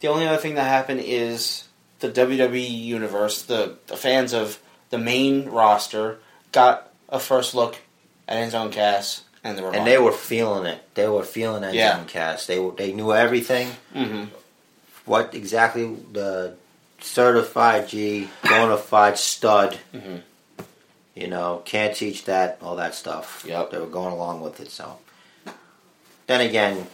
the 0.00 0.08
only 0.08 0.26
other 0.26 0.36
thing 0.36 0.54
that 0.54 0.64
happened 0.64 1.00
is 1.00 1.68
the 2.00 2.10
WWE 2.10 2.70
universe, 2.70 3.42
the, 3.42 3.76
the 3.86 3.96
fans 3.96 4.34
of 4.34 4.58
the 4.90 4.98
main 4.98 5.48
roster, 5.48 6.18
got 6.52 6.92
a 7.08 7.18
first 7.18 7.54
look 7.54 7.78
at 8.28 8.36
Enzo 8.36 8.70
Cass 8.70 9.22
and 9.44 9.56
the 9.58 9.66
And 9.70 9.86
they 9.86 9.98
were 9.98 10.12
feeling 10.12 10.66
it. 10.66 10.82
They 10.94 11.08
were 11.08 11.22
feeling 11.24 11.62
that 11.62 11.74
Yeah. 11.74 12.02
cast. 12.06 12.46
They 12.48 12.58
were, 12.58 12.72
they 12.72 12.92
knew 12.92 13.12
everything. 13.12 13.68
hmm 13.92 14.24
What 15.06 15.34
exactly 15.34 15.96
the 16.12 16.54
certified 17.00 17.88
G, 17.88 18.28
bona 18.44 18.76
fide 18.76 19.18
stud. 19.18 19.78
Mhm. 19.94 20.22
You 21.14 21.26
know, 21.26 21.62
can't 21.64 21.96
teach 21.96 22.24
that, 22.26 22.58
all 22.62 22.76
that 22.76 22.94
stuff. 22.94 23.44
Yep. 23.46 23.70
They 23.70 23.78
were 23.78 23.86
going 23.86 24.12
along 24.12 24.40
with 24.42 24.60
it. 24.60 24.70
So, 24.70 24.98
then 26.26 26.40
again, 26.40 26.86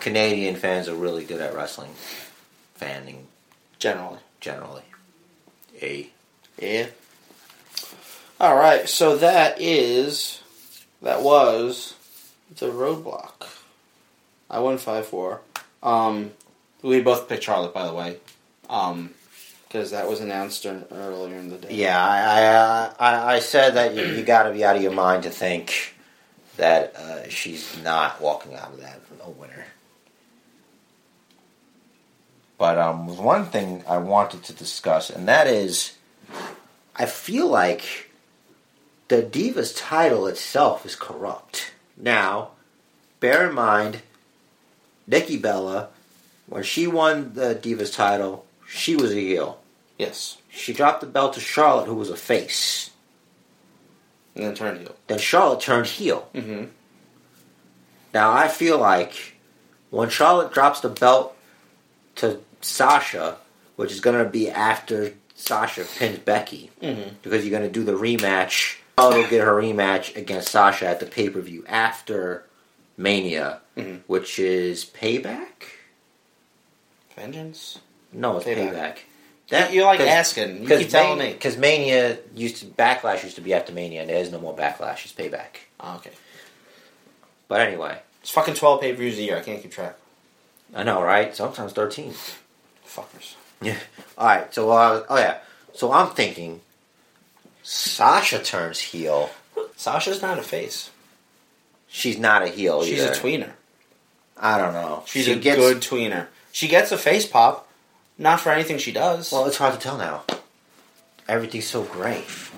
Canadian 0.00 0.56
fans 0.56 0.88
are 0.88 0.94
really 0.94 1.24
good 1.24 1.40
at 1.40 1.54
wrestling 1.54 1.94
fanning 2.76 3.26
generally. 3.78 4.18
generally. 4.40 4.82
A 5.82 6.10
Yeah. 6.58 6.86
All 8.40 8.54
right, 8.54 8.88
so 8.88 9.16
that 9.16 9.60
is 9.60 10.40
that 11.02 11.22
was 11.22 11.94
the 12.56 12.66
roadblock. 12.66 13.48
I 14.50 14.60
won 14.60 14.78
five 14.78 15.06
four. 15.06 15.40
Um, 15.82 16.32
we 16.82 17.00
both 17.00 17.28
picked 17.28 17.44
Charlotte, 17.44 17.74
by 17.74 17.86
the 17.86 17.94
way, 17.94 18.16
um, 18.68 19.10
because 19.66 19.90
that 19.90 20.08
was 20.08 20.20
announced 20.20 20.66
earlier 20.66 21.36
in 21.36 21.50
the 21.50 21.58
day. 21.58 21.74
Yeah, 21.74 22.02
I 22.02 22.18
I, 22.18 22.44
uh, 22.46 22.94
I, 22.98 23.34
I 23.34 23.38
said 23.40 23.74
that 23.74 23.94
you, 23.94 24.04
you 24.04 24.22
got 24.22 24.44
to 24.44 24.52
be 24.52 24.64
out 24.64 24.76
of 24.76 24.82
your 24.82 24.92
mind 24.92 25.24
to 25.24 25.30
think 25.30 25.94
that 26.56 26.96
uh, 26.96 27.28
she's 27.28 27.80
not 27.82 28.20
walking 28.20 28.54
out 28.54 28.72
of 28.72 28.80
that 28.80 29.00
a 29.28 29.30
winner. 29.30 29.66
But 32.56 32.78
um, 32.78 33.16
one 33.16 33.46
thing 33.46 33.84
I 33.86 33.98
wanted 33.98 34.42
to 34.44 34.52
discuss, 34.52 35.10
and 35.10 35.28
that 35.28 35.46
is, 35.46 35.96
I 36.96 37.06
feel 37.06 37.46
like 37.46 38.07
the 39.08 39.22
Divas 39.22 39.74
title 39.76 40.26
itself 40.26 40.84
is 40.86 40.94
corrupt. 40.96 41.72
Now, 41.96 42.50
bear 43.20 43.48
in 43.48 43.54
mind, 43.54 44.02
Nikki 45.06 45.36
Bella, 45.38 45.88
when 46.46 46.62
she 46.62 46.86
won 46.86 47.32
the 47.34 47.54
Divas 47.54 47.94
title, 47.94 48.44
she 48.68 48.94
was 48.96 49.12
a 49.12 49.16
heel. 49.20 49.60
Yes, 49.98 50.38
She 50.50 50.72
dropped 50.72 51.00
the 51.00 51.06
belt 51.06 51.34
to 51.34 51.40
Charlotte, 51.40 51.86
who 51.86 51.94
was 51.94 52.10
a 52.10 52.16
face. 52.16 52.90
and 54.36 54.44
then 54.44 54.54
turned 54.54 54.80
heel. 54.80 54.94
Then 55.08 55.18
Charlotte 55.18 55.60
turned 55.60 55.86
heel. 55.86 56.28
Mm-hmm. 56.34 56.66
Now 58.14 58.32
I 58.32 58.48
feel 58.48 58.78
like 58.78 59.34
when 59.90 60.08
Charlotte 60.10 60.52
drops 60.52 60.80
the 60.80 60.88
belt 60.88 61.36
to 62.16 62.40
Sasha, 62.60 63.38
which 63.76 63.90
is 63.92 64.00
going 64.00 64.22
to 64.22 64.28
be 64.30 64.50
after 64.50 65.14
Sasha 65.34 65.84
pins 65.84 66.18
Becky, 66.18 66.70
Mm-hmm. 66.82 67.14
because 67.22 67.44
you're 67.44 67.58
going 67.58 67.70
to 67.70 67.80
do 67.80 67.84
the 67.84 67.92
rematch. 67.98 68.76
Charlotte 68.98 69.16
will 69.22 69.28
get 69.30 69.40
her 69.44 69.52
rematch 69.54 70.16
against 70.16 70.48
Sasha 70.48 70.86
at 70.86 71.00
the 71.00 71.06
pay 71.06 71.30
per 71.30 71.40
view 71.40 71.64
after 71.68 72.44
Mania, 72.96 73.60
Mhm. 73.76 74.00
which 74.06 74.38
is 74.38 74.84
Payback. 74.84 75.46
Vengeance. 77.16 77.78
No, 78.12 78.36
it's 78.38 78.46
Payback. 78.46 78.98
Payback. 79.50 79.72
You're 79.72 79.84
like 79.86 80.00
asking. 80.00 80.62
You 80.62 80.68
keep 80.78 80.90
telling 80.90 81.18
me. 81.18 81.32
Because 81.32 81.56
Mania 81.56 82.18
used 82.34 82.56
to 82.58 82.66
Backlash 82.66 83.22
used 83.24 83.36
to 83.36 83.40
be 83.40 83.54
after 83.54 83.72
Mania, 83.72 84.02
and 84.02 84.10
there 84.10 84.18
is 84.18 84.30
no 84.30 84.38
more 84.38 84.54
Backlash. 84.54 85.04
It's 85.04 85.12
Payback. 85.12 85.56
Oh, 85.80 85.96
okay, 85.96 86.10
But 87.48 87.60
anyway, 87.62 87.98
it's 88.20 88.30
fucking 88.30 88.54
twelve 88.54 88.80
pay 88.80 88.92
per 88.92 88.98
views 88.98 89.18
a 89.18 89.22
year. 89.22 89.36
I 89.36 89.40
can't 89.40 89.62
keep 89.62 89.72
track. 89.72 89.96
I 90.74 90.82
know, 90.82 91.02
right? 91.02 91.34
Sometimes 91.34 91.72
thirteen. 91.72 92.14
Fuckers. 92.86 93.34
Yeah. 93.62 93.76
All 94.18 94.26
right. 94.26 94.52
So, 94.54 94.70
uh, 94.70 95.04
oh 95.08 95.16
yeah. 95.16 95.38
So 95.74 95.92
I'm 95.92 96.10
thinking 96.10 96.60
Sasha 97.70 98.38
turns 98.42 98.80
heel. 98.80 99.28
Sasha's 99.76 100.22
not 100.22 100.38
a 100.38 100.42
face. 100.42 100.90
She's 101.86 102.18
not 102.18 102.42
a 102.42 102.48
heel 102.48 102.82
She's 102.82 102.98
either. 103.02 103.12
a 103.12 103.14
tweener. 103.14 103.50
I 104.38 104.56
don't 104.56 104.72
know. 104.72 105.02
She's 105.06 105.26
she 105.26 105.32
a 105.32 105.36
gets, 105.36 105.58
good 105.58 105.76
tweener. 105.82 106.28
She 106.50 106.66
gets 106.66 106.92
a 106.92 106.98
face 106.98 107.26
pop, 107.26 107.68
not 108.16 108.40
for 108.40 108.50
anything 108.52 108.78
she 108.78 108.90
does. 108.90 109.30
Well, 109.30 109.44
it's 109.46 109.58
hard 109.58 109.74
to 109.74 109.80
tell 109.80 109.98
now. 109.98 110.22
Everything's 111.28 111.66
so 111.66 111.82
great. 111.82 112.24
Is 112.24 112.50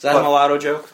that 0.00 0.14
but- 0.14 0.20
a 0.20 0.22
mulatto 0.22 0.56
joke? 0.56 0.90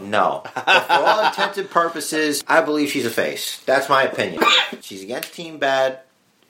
No. 0.00 0.42
For 0.54 0.62
all 0.66 1.26
intents 1.26 1.58
and 1.58 1.68
purposes, 1.70 2.42
I 2.48 2.62
believe 2.62 2.88
she's 2.90 3.04
a 3.06 3.10
face. 3.10 3.60
That's 3.66 3.88
my 3.90 4.02
opinion. 4.04 4.42
She's 4.80 5.02
against 5.04 5.32
Team 5.34 5.58
Bad, 5.58 6.00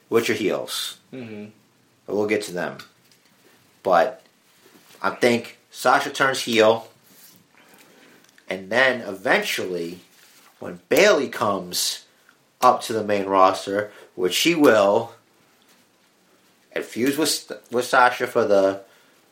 which 0.09 0.31
are 0.31 0.35
heels. 0.35 0.99
Mm-hmm. 1.13 1.47
We'll 2.07 2.27
get 2.27 2.43
to 2.45 2.53
them. 2.53 2.79
But 3.83 4.24
I 5.05 5.11
think 5.11 5.59
Sasha 5.71 6.09
turns 6.09 6.41
heel. 6.41 6.89
And 8.49 8.71
then 8.71 9.03
eventually, 9.03 10.01
when 10.61 10.81
Bayley 10.89 11.29
comes 11.29 12.07
up 12.63 12.81
to 12.85 12.95
the 12.95 13.05
main 13.05 13.27
roster, 13.27 13.93
which 14.15 14.33
she 14.33 14.55
will, 14.55 15.13
and 16.73 16.83
fuse 16.83 17.19
with, 17.19 17.53
with 17.71 17.85
Sasha 17.85 18.27
for 18.27 18.47
the 18.47 18.81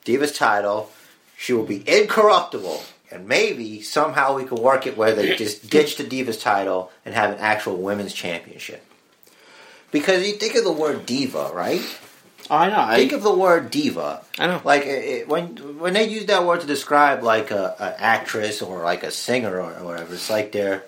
Divas 0.04 0.36
title, 0.36 0.90
she 1.38 1.54
will 1.54 1.64
be 1.64 1.88
incorruptible. 1.88 2.82
And 3.10 3.26
maybe 3.26 3.80
somehow 3.80 4.36
we 4.36 4.44
can 4.44 4.60
work 4.60 4.86
it 4.86 4.98
where 4.98 5.14
they 5.14 5.36
just 5.36 5.70
ditch 5.70 5.96
the 5.96 6.04
Divas 6.04 6.40
title 6.40 6.92
and 7.06 7.14
have 7.14 7.30
an 7.30 7.38
actual 7.38 7.78
women's 7.78 8.12
championship. 8.12 8.84
Because 9.90 10.26
you 10.26 10.34
think 10.34 10.54
of 10.54 10.64
the 10.64 10.72
word 10.72 11.06
diva, 11.06 11.50
right? 11.54 11.82
I 12.52 12.68
know. 12.68 12.80
I, 12.80 12.96
Think 12.96 13.12
of 13.12 13.22
the 13.22 13.32
word 13.32 13.70
diva. 13.70 14.22
I 14.38 14.46
know. 14.46 14.60
Like 14.62 14.82
it, 14.84 15.26
when 15.26 15.78
when 15.78 15.94
they 15.94 16.06
use 16.08 16.26
that 16.26 16.44
word 16.44 16.60
to 16.60 16.66
describe 16.66 17.22
like 17.22 17.50
a, 17.50 17.74
a 17.80 18.00
actress 18.00 18.60
or 18.60 18.82
like 18.82 19.02
a 19.02 19.10
singer 19.10 19.58
or, 19.58 19.72
or 19.74 19.84
whatever, 19.84 20.12
it's 20.14 20.28
like 20.28 20.52
they're 20.52 20.84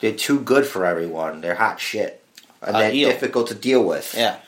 they're 0.00 0.12
too 0.12 0.40
good 0.40 0.66
for 0.66 0.84
everyone. 0.84 1.40
They're 1.42 1.54
hot 1.54 1.78
shit, 1.78 2.24
and 2.60 2.74
A 2.74 2.78
they're 2.80 2.90
heel. 2.90 3.08
difficult 3.08 3.48
to 3.48 3.54
deal 3.54 3.84
with. 3.84 4.14
Yeah. 4.16 4.38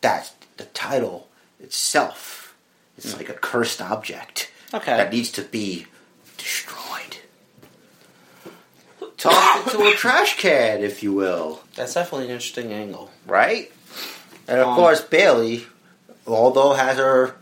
That's 0.00 0.32
the 0.56 0.64
title 0.64 1.28
itself. 1.60 2.56
It's 2.96 3.12
hmm. 3.12 3.18
like 3.18 3.28
a 3.28 3.34
cursed 3.34 3.80
object 3.80 4.50
Okay. 4.74 4.96
that 4.96 5.12
needs 5.12 5.30
to 5.32 5.42
be 5.42 5.86
destroyed. 6.36 7.18
Tossed 9.16 9.74
into 9.74 9.86
a 9.86 9.92
trash 9.92 10.38
can, 10.38 10.82
if 10.82 11.02
you 11.02 11.12
will. 11.12 11.62
That's 11.74 11.94
definitely 11.94 12.26
an 12.26 12.32
interesting 12.32 12.72
angle. 12.72 13.10
right? 13.26 13.72
And 14.48 14.58
of 14.60 14.68
Um, 14.68 14.76
course, 14.76 15.00
Bayley, 15.02 15.66
although 16.26 16.72
has 16.74 16.96
her 16.98 17.36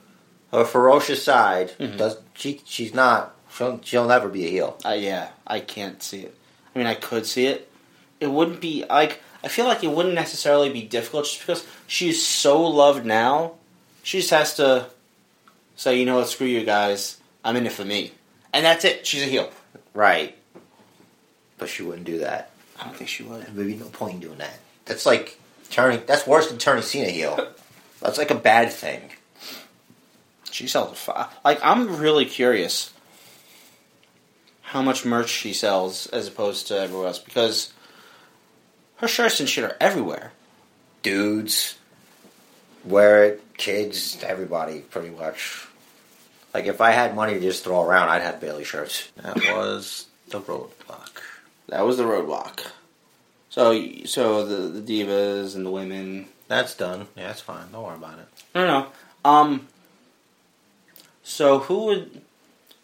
her 0.53 0.65
ferocious 0.65 1.23
side, 1.23 1.73
Mhm. 1.79 1.97
does 1.99 2.17
she? 2.35 2.61
She's 2.65 2.95
not. 2.95 3.35
She'll, 3.55 3.81
she'll 3.83 4.07
never 4.07 4.29
be 4.29 4.47
a 4.47 4.51
heel. 4.51 4.79
Uh, 4.85 4.91
yeah, 4.91 5.29
I 5.47 5.61
can't 5.61 6.03
see 6.03 6.21
it. 6.21 6.35
I 6.75 6.79
mean, 6.79 6.87
I 6.87 6.95
could 6.95 7.27
see 7.27 7.47
it. 7.47 7.71
It 8.21 8.29
wouldn't 8.29 8.61
be 8.61 8.85
like 8.89 9.21
I 9.45 9.49
feel 9.49 9.67
like 9.67 9.85
it 9.85 9.91
wouldn't 9.91 10.15
necessarily 10.15 10.71
be 10.71 10.83
difficult 10.83 11.25
just 11.27 11.39
because 11.41 11.65
she's 11.87 12.25
so 12.27 12.61
loved 12.63 13.05
now. 13.07 13.53
She 14.03 14.19
just 14.19 14.31
has 14.31 14.55
to 14.57 14.87
say, 15.77 15.99
you 15.99 16.05
know 16.07 16.17
what, 16.17 16.29
screw 16.29 16.47
you 16.47 16.65
guys. 16.65 17.19
I'm 17.45 17.55
in 17.57 17.67
it 17.67 17.73
for 17.73 17.85
me, 17.85 18.13
and 18.53 18.65
that's 18.65 18.85
it. 18.85 19.07
She's 19.07 19.23
a 19.23 19.27
heel. 19.27 19.51
Right. 19.95 20.37
But 21.59 21.69
she 21.69 21.83
wouldn't 21.83 22.07
do 22.07 22.19
that. 22.19 22.51
I 22.81 22.85
don't 22.85 22.97
think 22.97 23.09
she 23.09 23.23
would. 23.23 23.47
There'd 23.55 23.67
be 23.69 23.77
no 23.77 23.87
point 23.87 24.15
in 24.15 24.21
doing 24.21 24.39
that. 24.39 24.59
That's 24.85 25.07
like 25.07 25.39
turning. 25.71 26.03
That's 26.07 26.27
worse 26.27 26.49
than 26.49 26.59
turning 26.59 26.83
Cena 26.83 27.09
heel. 27.11 27.53
That's 28.01 28.19
like 28.19 28.31
a 28.31 28.37
bad 28.37 28.73
thing. 28.73 29.11
She 30.51 30.67
sells 30.67 30.93
a 30.93 30.95
fi- 30.95 31.29
like 31.45 31.61
I'm 31.63 31.97
really 31.97 32.25
curious 32.25 32.93
how 34.63 34.83
much 34.83 35.05
merch 35.05 35.29
she 35.29 35.53
sells 35.53 36.07
as 36.09 36.29
opposed 36.29 36.69
to 36.69 36.79
everywhere 36.79 37.09
else 37.09 37.19
because 37.19 37.73
her 38.97 39.09
shirts 39.09 39.41
and 39.41 39.49
shit 39.49 39.65
are 39.65 39.77
everywhere. 39.81 40.33
Dudes 41.03 41.77
wear 42.85 43.25
it. 43.25 43.43
Kids, 43.57 44.23
everybody, 44.23 44.81
pretty 44.81 45.11
much. 45.11 45.67
Like 46.53 46.67
if 46.67 46.81
I 46.81 46.91
had 46.91 47.15
money 47.15 47.35
to 47.35 47.41
just 47.41 47.65
throw 47.65 47.83
around, 47.83 48.09
I'd 48.09 48.23
have 48.23 48.41
Bayley 48.41 48.65
shirts. 48.65 49.09
That 49.17 49.37
was 49.55 50.07
the 50.29 50.41
roadblock. 50.41 51.21
That 51.69 51.85
was 51.85 51.97
the 51.97 52.05
roadblock. 52.05 52.61
So, 53.57 54.05
so 54.05 54.45
the, 54.45 54.81
the 54.81 54.83
divas 54.83 55.57
and 55.57 55.65
the 55.65 55.71
women. 55.71 56.27
That's 56.47 56.75
done. 56.75 57.09
Yeah, 57.17 57.29
that's 57.29 57.41
fine. 57.41 57.73
Don't 57.73 57.85
worry 57.85 57.95
about 57.97 58.19
it. 58.19 58.29
No, 58.55 58.67
no. 58.67 58.87
Um. 59.25 59.69
So 61.23 61.61
who 61.61 61.87
would 61.87 62.21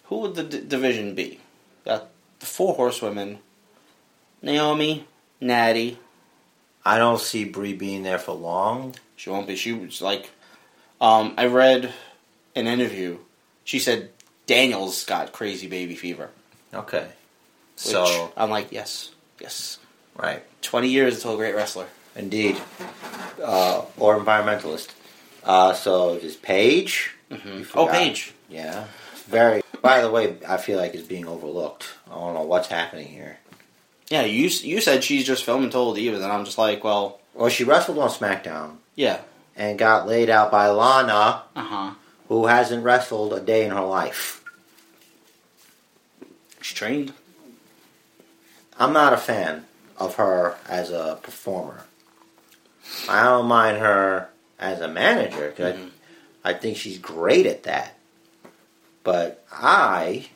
who 0.04 0.20
would 0.20 0.34
the 0.34 0.44
d- 0.44 0.64
division 0.66 1.14
be? 1.14 1.40
Got 1.84 2.08
the 2.40 2.46
four 2.46 2.74
horsewomen: 2.74 3.40
Naomi, 4.40 5.06
Natty. 5.42 5.98
I 6.86 6.96
don't 6.96 7.20
see 7.20 7.44
Brie 7.44 7.74
being 7.74 8.02
there 8.02 8.18
for 8.18 8.32
long. 8.32 8.94
She 9.14 9.28
won't 9.28 9.46
be. 9.46 9.56
She 9.56 9.74
was 9.74 10.00
like, 10.00 10.30
um, 11.02 11.34
I 11.36 11.46
read 11.48 11.92
an 12.56 12.66
interview. 12.66 13.18
She 13.64 13.78
said 13.78 14.08
Daniel's 14.46 15.04
got 15.04 15.32
crazy 15.32 15.66
baby 15.66 15.96
fever. 15.96 16.30
Okay. 16.72 17.04
Which 17.04 17.12
So 17.76 18.32
I'm 18.38 18.48
like, 18.48 18.72
yes, 18.72 19.10
yes. 19.38 19.78
Right, 20.16 20.42
Twenty 20.62 20.88
years 20.88 21.16
until 21.16 21.34
a 21.34 21.36
great 21.36 21.54
wrestler. 21.54 21.86
indeed, 22.16 22.56
uh, 23.42 23.82
or 23.98 24.18
environmentalist. 24.18 24.88
Uh, 25.44 25.72
so 25.74 26.18
there's 26.18 26.36
Paige. 26.36 27.10
Mm-hmm. 27.30 27.62
Oh. 27.78 27.86
Paige. 27.88 28.32
Yeah, 28.48 28.84
very. 29.26 29.62
By 29.80 30.00
the 30.02 30.10
way, 30.10 30.36
I 30.48 30.58
feel 30.58 30.78
like 30.78 30.94
it's 30.94 31.06
being 31.06 31.26
overlooked. 31.26 31.88
I 32.10 32.14
don't 32.14 32.34
know 32.34 32.42
what's 32.42 32.68
happening 32.68 33.08
here. 33.08 33.38
Yeah, 34.08 34.22
you 34.22 34.48
you 34.48 34.80
said 34.80 35.02
she's 35.02 35.24
just 35.26 35.44
filming 35.44 35.70
Total 35.70 35.94
Divas, 35.94 36.22
and 36.22 36.32
I'm 36.32 36.44
just 36.44 36.58
like, 36.58 36.84
well, 36.84 37.18
Well, 37.34 37.48
she 37.48 37.64
wrestled 37.64 37.98
on 37.98 38.10
SmackDown 38.10 38.76
yeah. 38.94 39.20
and 39.56 39.78
got 39.78 40.06
laid 40.06 40.28
out 40.30 40.50
by 40.52 40.68
Lana, 40.68 41.42
Uh 41.56 41.62
huh. 41.64 41.90
who 42.28 42.46
hasn't 42.46 42.84
wrestled 42.84 43.32
a 43.32 43.40
day 43.40 43.64
in 43.64 43.70
her 43.70 43.80
life. 43.80 44.44
She's 46.60 46.76
trained. 46.76 47.12
I'm 48.78 48.92
not 48.92 49.12
a 49.14 49.16
fan 49.16 49.64
of 50.02 50.16
her 50.16 50.56
as 50.68 50.90
a 50.90 51.18
performer. 51.22 51.84
I 53.08 53.22
don't 53.24 53.46
mind 53.46 53.78
her 53.78 54.28
as 54.58 54.80
a 54.80 54.88
manager 54.88 55.52
'cause 55.56 55.74
Mhm. 55.74 55.90
I, 56.44 56.50
I 56.50 56.54
think 56.54 56.76
she's 56.76 56.98
great 56.98 57.46
at 57.46 57.62
that. 57.64 57.94
But 59.04 59.44
I 59.52 60.26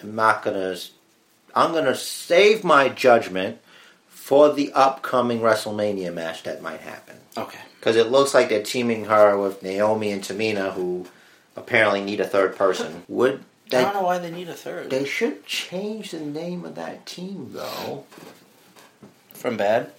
am 0.00 0.14
not 0.14 0.42
gonna. 0.42 0.76
I'm 1.54 1.72
gonna 1.72 1.94
save 1.96 2.64
my 2.64 2.88
judgment 2.88 3.58
for 4.08 4.52
the 4.52 4.72
upcoming 4.72 5.40
WrestleMania 5.40 6.12
match 6.14 6.44
that 6.44 6.62
might 6.62 6.80
happen 6.80 7.16
Okay. 7.36 7.58
because 7.78 7.96
it 7.96 8.10
looks 8.10 8.32
like 8.34 8.48
they're 8.48 8.62
teaming 8.62 9.04
her 9.06 9.36
with 9.36 9.62
Naomi 9.62 10.12
and 10.12 10.22
Tamina, 10.22 10.72
who 10.72 11.06
apparently 11.56 12.00
need 12.02 12.20
a 12.20 12.26
third 12.26 12.56
person. 12.56 13.02
Would 13.08 13.44
I 13.72 13.82
don't 13.82 13.94
know 13.94 14.02
why 14.02 14.18
they 14.18 14.30
need 14.30 14.48
a 14.50 14.54
third. 14.54 14.90
They 14.90 15.04
should 15.06 15.44
change 15.46 16.10
the 16.12 16.20
name 16.20 16.64
of 16.64 16.74
that 16.76 17.06
team 17.06 17.50
though. 17.54 18.04
From 19.42 19.56
bad. 19.56 19.90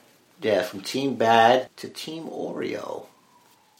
Yeah, 0.41 0.61
from 0.61 0.79
Team 0.79 1.15
Bad 1.15 1.67
to 1.75 1.89
Team 1.89 2.27
Oreo. 2.27 3.07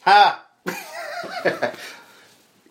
Ha! 0.02 0.44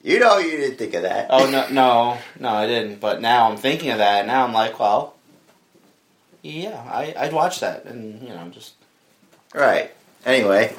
You 0.05 0.19
know 0.19 0.39
you 0.39 0.57
didn't 0.57 0.79
think 0.79 0.95
of 0.95 1.03
that. 1.03 1.29
Oh 1.31 1.49
no, 1.49 1.69
no, 1.71 2.19
no, 2.41 2.49
I 2.49 2.67
didn't. 2.67 2.99
But 2.99 3.21
now 3.21 3.49
I'm 3.49 3.57
thinking 3.57 3.91
of 3.91 3.99
that. 3.99 4.27
Now 4.27 4.45
I'm 4.45 4.53
like, 4.53 4.81
well, 4.81 5.15
yeah, 6.43 6.83
I, 6.91 7.15
I'd 7.17 7.33
watch 7.33 7.61
that, 7.61 7.85
and 7.85 8.21
you 8.21 8.31
know, 8.31 8.49
just 8.49 8.75
Right. 9.55 9.93
Anyway, 10.27 10.75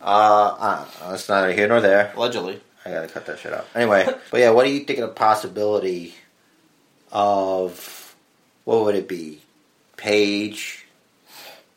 uh, 0.00 0.56
uh, 0.58 0.84
that's 1.10 1.28
neither 1.28 1.52
here 1.52 1.68
nor 1.68 1.82
there. 1.82 2.14
allegedly. 2.16 2.62
I 2.86 2.92
gotta 2.92 3.08
cut 3.08 3.26
that 3.26 3.40
shit 3.40 3.52
out. 3.52 3.66
Anyway, 3.74 4.06
but 4.30 4.40
yeah, 4.40 4.48
what 4.52 4.64
do 4.64 4.72
you 4.72 4.80
think 4.80 5.00
of 5.00 5.08
the 5.10 5.14
possibility 5.14 6.14
of 7.12 8.16
what 8.64 8.84
would 8.84 8.94
it 8.94 9.06
be? 9.06 9.42
Paige 9.98 10.85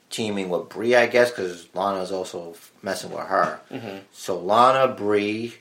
teaming 0.09 0.49
with 0.49 0.69
Brie, 0.69 0.95
I 0.95 1.07
guess, 1.07 1.29
because 1.29 1.67
Lana's 1.73 2.11
also 2.11 2.55
messing 2.81 3.11
with 3.11 3.25
her. 3.25 3.59
Mm-hmm. 3.71 3.97
So 4.13 4.39
Lana, 4.39 4.93
Brie. 4.93 5.55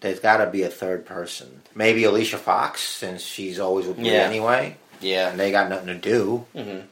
There's 0.00 0.20
got 0.20 0.38
to 0.38 0.50
be 0.50 0.62
a 0.62 0.70
third 0.70 1.04
person. 1.04 1.60
Maybe 1.74 2.04
Alicia 2.04 2.38
Fox, 2.38 2.80
since 2.80 3.20
she's 3.22 3.58
always 3.60 3.86
with 3.86 3.96
Brie 3.96 4.06
Yeah. 4.06 4.22
anyway, 4.22 4.76
Yeah. 5.00 5.28
and 5.30 5.38
they 5.38 5.50
got 5.50 5.68
nothing 5.68 5.88
to 5.88 5.94
do. 5.94 6.46
Mm-hmm. 6.56 6.86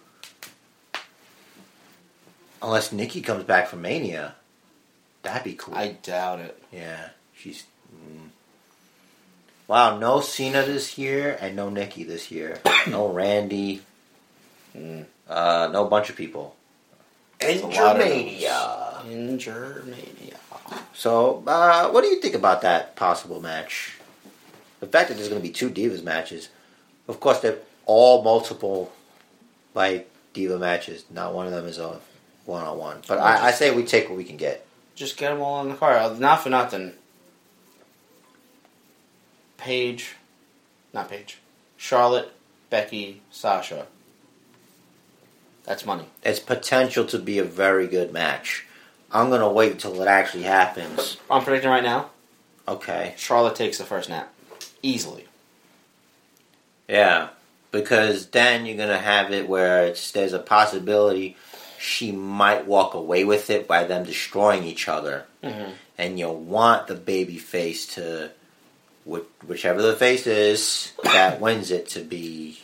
Unless 2.62 2.92
Nikki 2.92 3.20
comes 3.20 3.44
back 3.44 3.68
from 3.68 3.82
Mania, 3.82 4.34
that'd 5.22 5.44
be 5.44 5.54
cool. 5.54 5.74
I 5.74 5.92
doubt 6.02 6.40
it. 6.40 6.60
Yeah, 6.72 7.10
she's. 7.36 7.64
Mm. 7.94 8.28
Wow, 9.68 9.98
no 9.98 10.20
Cena 10.20 10.62
this 10.64 10.98
year 10.98 11.36
and 11.40 11.54
no 11.54 11.70
Nikki 11.70 12.02
this 12.04 12.30
year. 12.30 12.58
no 12.88 13.08
Randy. 13.08 13.82
Mm. 14.76 15.04
Uh, 15.28 15.68
no 15.72 15.84
bunch 15.84 16.10
of 16.10 16.16
people. 16.16 16.56
There's 17.40 17.60
a 17.60 17.66
lot 17.66 17.96
of 17.96 18.02
Intermania. 18.02 19.04
Injurmania. 19.04 20.36
So, 20.92 21.42
uh, 21.46 21.90
what 21.90 22.02
do 22.02 22.08
you 22.08 22.20
think 22.20 22.34
about 22.34 22.62
that 22.62 22.96
possible 22.96 23.40
match? 23.40 23.98
The 24.80 24.86
fact 24.86 25.08
that 25.08 25.16
there's 25.16 25.28
going 25.28 25.40
to 25.40 25.46
be 25.46 25.52
two 25.52 25.70
Divas 25.70 26.02
matches. 26.02 26.48
Of 27.06 27.20
course, 27.20 27.40
they're 27.40 27.58
all 27.86 28.22
multiple, 28.22 28.92
like, 29.74 30.10
Diva 30.34 30.58
matches. 30.58 31.04
Not 31.10 31.34
one 31.34 31.46
of 31.46 31.52
them 31.52 31.66
is 31.66 31.78
a 31.78 32.00
one 32.44 32.64
on 32.64 32.78
one. 32.78 33.02
But 33.06 33.18
I, 33.18 33.48
I 33.48 33.50
say 33.50 33.74
we 33.74 33.84
take 33.84 34.08
what 34.08 34.16
we 34.16 34.24
can 34.24 34.36
get. 34.36 34.66
Just 34.94 35.16
get 35.16 35.30
them 35.30 35.40
all 35.40 35.54
on 35.54 35.68
the 35.68 35.74
card. 35.74 36.18
Not 36.18 36.42
for 36.42 36.50
nothing. 36.50 36.92
Paige, 39.56 40.14
not 40.92 41.10
Paige. 41.10 41.38
Charlotte, 41.76 42.32
Becky, 42.70 43.22
Sasha. 43.30 43.86
That's 45.68 45.84
money. 45.84 46.06
It's 46.24 46.40
potential 46.40 47.04
to 47.04 47.18
be 47.18 47.38
a 47.38 47.44
very 47.44 47.86
good 47.86 48.10
match. 48.10 48.66
I'm 49.12 49.28
going 49.28 49.42
to 49.42 49.48
wait 49.50 49.72
until 49.72 50.00
it 50.00 50.08
actually 50.08 50.44
happens. 50.44 51.18
I'm 51.30 51.44
predicting 51.44 51.70
right 51.70 51.82
now. 51.82 52.08
Okay. 52.66 53.12
Charlotte 53.18 53.54
takes 53.54 53.76
the 53.76 53.84
first 53.84 54.08
nap, 54.08 54.32
easily. 54.82 55.26
Yeah. 56.88 57.28
Because 57.70 58.28
then 58.28 58.64
you're 58.64 58.78
going 58.78 58.88
to 58.88 58.96
have 58.96 59.30
it 59.30 59.46
where 59.46 59.84
it's, 59.84 60.10
there's 60.12 60.32
a 60.32 60.38
possibility 60.38 61.36
she 61.78 62.12
might 62.12 62.66
walk 62.66 62.94
away 62.94 63.24
with 63.24 63.50
it 63.50 63.68
by 63.68 63.84
them 63.84 64.04
destroying 64.04 64.64
each 64.64 64.88
other. 64.88 65.26
Mm-hmm. 65.44 65.72
And 65.98 66.18
you'll 66.18 66.40
want 66.40 66.86
the 66.86 66.94
baby 66.94 67.36
face 67.36 67.94
to, 67.94 68.30
whichever 69.04 69.82
the 69.82 69.96
face 69.96 70.26
is 70.26 70.92
that 71.04 71.42
wins 71.42 71.70
it, 71.70 71.88
to 71.90 72.00
be 72.00 72.58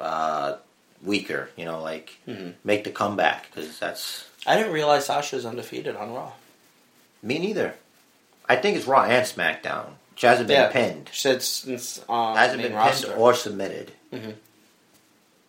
uh, 0.00 0.56
weaker. 1.02 1.50
You 1.56 1.64
know, 1.64 1.80
like 1.82 2.16
Mhm. 2.28 2.54
make 2.64 2.84
the 2.84 2.90
comeback. 2.90 3.50
Because 3.50 3.78
that's 3.78 4.24
I 4.46 4.56
didn't 4.56 4.72
realize 4.72 5.06
Sasha's 5.06 5.44
undefeated 5.46 5.96
on 5.96 6.12
Raw. 6.12 6.32
me 7.22 7.38
neither. 7.38 7.74
I 8.48 8.56
think 8.56 8.76
it's 8.76 8.86
Raw 8.86 9.04
and 9.04 9.24
SmackDown. 9.26 9.92
She 10.16 10.26
hasn't 10.26 10.48
been 10.48 10.60
Yeah. 10.60 10.68
pinned. 10.72 11.08
She 11.12 11.20
said 11.22 11.42
since 11.42 12.00
uh, 12.08 12.34
hasn't 12.34 12.62
been 12.62 12.74
roster. 12.74 13.06
pinned 13.08 13.18
or 13.18 13.34
submitted, 13.34 13.92
Mhm. 14.12 14.34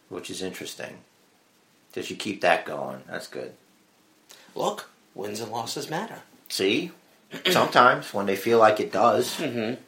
which 0.09 0.29
is 0.29 0.41
interesting. 0.41 0.99
Does 1.93 2.05
she 2.05 2.15
keep 2.15 2.41
that 2.41 2.65
going? 2.65 3.03
That's 3.09 3.27
good. 3.27 3.53
Look, 4.55 4.89
wins 5.15 5.39
and 5.39 5.51
losses 5.51 5.89
matter. 5.89 6.21
See, 6.49 6.91
sometimes 7.51 8.13
when 8.13 8.25
they 8.25 8.35
feel 8.35 8.59
like 8.59 8.79
it 8.79 8.91
does. 8.91 9.35
Mm-hmm. 9.37 9.81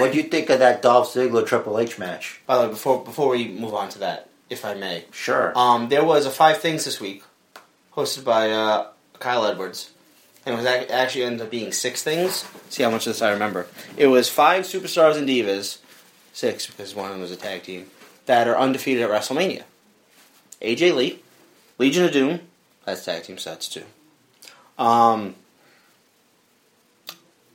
What 0.00 0.10
do 0.12 0.18
you 0.18 0.24
think 0.24 0.50
of 0.50 0.58
that 0.58 0.82
Dolph 0.82 1.12
Ziggler 1.14 1.46
Triple 1.46 1.78
H 1.78 1.98
match? 1.98 2.40
By 2.46 2.56
the 2.56 2.62
way, 2.64 2.68
before 2.70 3.04
before 3.04 3.28
we 3.30 3.46
move 3.48 3.74
on 3.74 3.88
to 3.90 3.98
that, 4.00 4.28
if 4.50 4.64
I 4.64 4.74
may, 4.74 5.04
Sure. 5.12 5.52
um, 5.56 5.88
there 5.88 6.04
was 6.04 6.26
a 6.26 6.30
five 6.30 6.58
things 6.60 6.84
this 6.84 7.00
week, 7.00 7.22
hosted 7.94 8.24
by 8.24 8.50
uh, 8.50 8.88
Kyle 9.18 9.44
Edwards, 9.46 9.90
and 10.44 10.54
it 10.54 10.58
was 10.58 10.66
ac- 10.66 10.90
actually 10.90 11.24
ended 11.24 11.42
up 11.42 11.50
being 11.50 11.72
six 11.72 12.02
things. 12.02 12.44
See 12.70 12.82
how 12.82 12.90
much 12.90 13.06
of 13.06 13.12
this 13.12 13.22
I 13.22 13.30
remember. 13.32 13.66
It 13.96 14.06
was 14.08 14.28
five 14.28 14.64
superstars 14.64 15.16
and 15.16 15.28
divas, 15.28 15.78
six 16.32 16.66
because 16.66 16.94
one 16.94 17.06
of 17.06 17.12
them 17.12 17.20
was 17.22 17.30
a 17.32 17.36
tag 17.36 17.62
team 17.64 17.86
that 18.26 18.46
are 18.48 18.56
undefeated 18.56 19.02
at 19.02 19.10
WrestleMania. 19.10 19.62
AJ 20.62 20.94
Lee, 20.94 21.20
Legion 21.78 22.04
of 22.04 22.12
Doom, 22.12 22.40
that's 22.84 23.04
tag 23.04 23.24
team, 23.24 23.38
so 23.38 23.50
that's 23.50 23.68
two. 23.68 23.84
Um, 24.78 25.34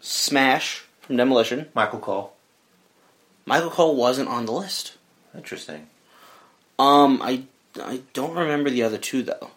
Smash 0.01 0.83
from 1.01 1.17
Demolition. 1.17 1.67
Michael 1.73 1.99
Cole. 1.99 2.33
Michael 3.45 3.69
Cole 3.69 3.95
wasn't 3.95 4.29
on 4.29 4.45
the 4.45 4.51
list. 4.51 4.93
Interesting. 5.35 5.87
Um, 6.81 7.21
I 7.21 7.43
I 7.79 8.01
don't 8.13 8.35
remember 8.35 8.71
the 8.71 8.81
other 8.81 8.97
two 8.97 9.21
though. 9.21 9.51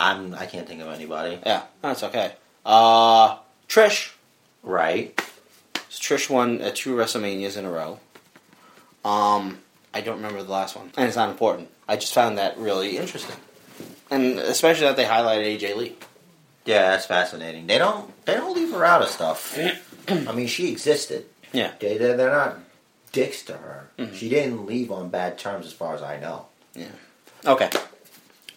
I'm. 0.00 0.34
I 0.34 0.46
can't 0.46 0.66
think 0.66 0.82
of 0.82 0.88
anybody. 0.88 1.38
Yeah, 1.46 1.62
that's 1.82 2.02
okay. 2.02 2.32
Uh, 2.66 3.36
Trish. 3.68 4.12
Right. 4.64 5.18
So 5.88 6.16
Trish 6.16 6.28
won 6.28 6.60
uh, 6.60 6.72
two 6.74 6.96
WrestleManias 6.96 7.56
in 7.56 7.64
a 7.64 7.70
row. 7.70 8.00
Um, 9.04 9.60
I 9.94 10.00
don't 10.00 10.16
remember 10.16 10.42
the 10.42 10.50
last 10.50 10.74
one, 10.74 10.90
and 10.96 11.06
it's 11.06 11.16
not 11.16 11.30
important. 11.30 11.68
I 11.88 11.94
just 11.94 12.12
found 12.12 12.38
that 12.38 12.58
really 12.58 12.96
interesting, 12.96 13.36
and 14.10 14.40
especially 14.40 14.86
that 14.86 14.96
they 14.96 15.04
highlighted 15.04 15.60
AJ 15.60 15.76
Lee. 15.76 15.96
Yeah, 16.64 16.90
that's 16.90 17.06
fascinating. 17.06 17.68
They 17.68 17.78
don't. 17.78 18.10
They 18.24 18.34
don't 18.34 18.56
leave 18.56 18.72
her 18.72 18.84
out 18.84 19.02
of 19.02 19.08
stuff. 19.08 19.56
I 20.08 20.32
mean, 20.32 20.48
she 20.48 20.72
existed. 20.72 21.26
Yeah. 21.52 21.70
They. 21.78 21.98
They're 21.98 22.16
not 22.16 22.58
dicks 23.12 23.42
to 23.42 23.52
her. 23.54 23.88
Mhm. 23.98 24.14
She 24.14 24.28
didn't 24.28 24.66
leave 24.66 24.90
on 24.90 25.08
bad 25.10 25.38
terms, 25.38 25.66
as 25.66 25.72
far 25.72 25.94
as 25.94 26.02
I 26.02 26.18
know. 26.18 26.46
Yeah. 26.74 26.86
Okay, 27.44 27.70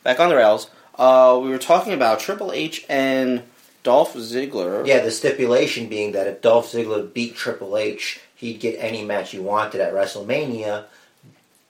back 0.04 0.20
on 0.20 0.30
the 0.30 0.36
rails. 0.36 0.70
Uh, 0.98 1.40
we 1.44 1.50
were 1.50 1.58
talking 1.58 1.92
about 1.94 2.20
Triple 2.20 2.52
H 2.54 2.86
and 2.88 3.44
Dolph 3.84 4.14
Ziggler. 4.16 4.86
Yeah, 4.88 5.00
the 5.00 5.12
stipulation 5.12 5.88
being 5.90 6.14
that 6.14 6.28
if 6.28 6.42
Dolph 6.42 6.72
Ziggler 6.72 7.12
beat 7.12 7.36
Triple 7.36 7.78
H, 7.78 8.22
he'd 8.36 8.60
get 8.60 8.78
any 8.80 9.04
match 9.04 9.32
he 9.32 9.40
wanted 9.40 9.82
at 9.82 9.94
WrestleMania, 9.94 10.86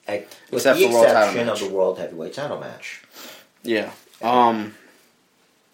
at, 0.06 0.20
with 0.50 0.64
Except 0.66 0.78
the 0.78 0.84
title 0.86 1.02
exception 1.02 1.48
of 1.48 1.58
the 1.58 1.68
World 1.68 1.98
Heavyweight 1.98 2.34
Title 2.34 2.60
match, 2.60 3.02
Yeah. 3.62 3.90
Um. 4.22 4.76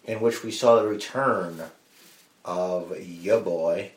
in 0.05 0.19
which 0.19 0.43
we 0.43 0.51
saw 0.51 0.77
the 0.81 0.87
return 0.87 1.61
of 2.43 2.97
your 2.99 3.39
boy 3.39 3.91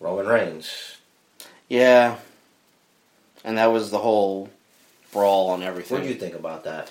Roman 0.00 0.26
Reigns. 0.26 0.95
Yeah. 1.68 2.16
And 3.44 3.58
that 3.58 3.66
was 3.66 3.90
the 3.90 3.98
whole 3.98 4.50
brawl 5.12 5.54
and 5.54 5.62
everything. 5.62 5.98
What 5.98 6.04
do 6.04 6.08
you 6.08 6.18
think 6.18 6.34
about 6.34 6.64
that? 6.64 6.90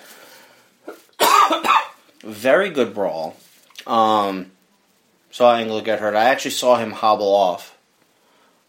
Very 2.22 2.70
good 2.70 2.94
brawl. 2.94 3.36
Um, 3.86 4.50
saw 5.30 5.54
Angle 5.54 5.82
get 5.82 6.00
hurt. 6.00 6.14
I 6.14 6.24
actually 6.24 6.52
saw 6.52 6.76
him 6.76 6.92
hobble 6.92 7.32
off. 7.32 7.76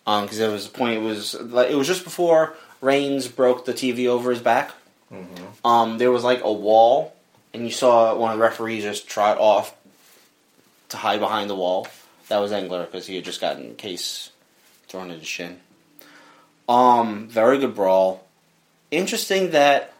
Um, 0.05 0.23
because 0.23 0.37
there 0.37 0.51
was 0.51 0.67
a 0.67 0.69
point. 0.69 0.99
It 0.99 1.01
was 1.01 1.33
like 1.33 1.69
it 1.69 1.75
was 1.75 1.87
just 1.87 2.05
before 2.05 2.55
Reigns 2.79 3.27
broke 3.27 3.65
the 3.65 3.73
TV 3.73 4.07
over 4.07 4.31
his 4.31 4.39
back. 4.39 4.71
Mm-hmm. 5.11 5.67
Um, 5.67 5.97
there 5.97 6.11
was 6.11 6.23
like 6.23 6.43
a 6.43 6.51
wall, 6.51 7.13
and 7.53 7.63
you 7.63 7.71
saw 7.71 8.15
one 8.15 8.31
of 8.31 8.37
the 8.37 8.43
referees 8.43 8.83
just 8.83 9.09
trot 9.09 9.37
off 9.37 9.75
to 10.89 10.97
hide 10.97 11.19
behind 11.19 11.49
the 11.49 11.55
wall. 11.55 11.87
That 12.29 12.37
was 12.39 12.53
Engler 12.53 12.85
because 12.85 13.05
he 13.05 13.15
had 13.15 13.25
just 13.25 13.41
gotten 13.41 13.75
case 13.75 14.31
thrown 14.87 15.11
in 15.11 15.19
his 15.19 15.27
shin. 15.27 15.59
Um, 16.68 17.28
very 17.30 17.57
good 17.59 17.76
brawl. 17.76 18.26
Interesting 18.91 19.51
that 19.51 19.93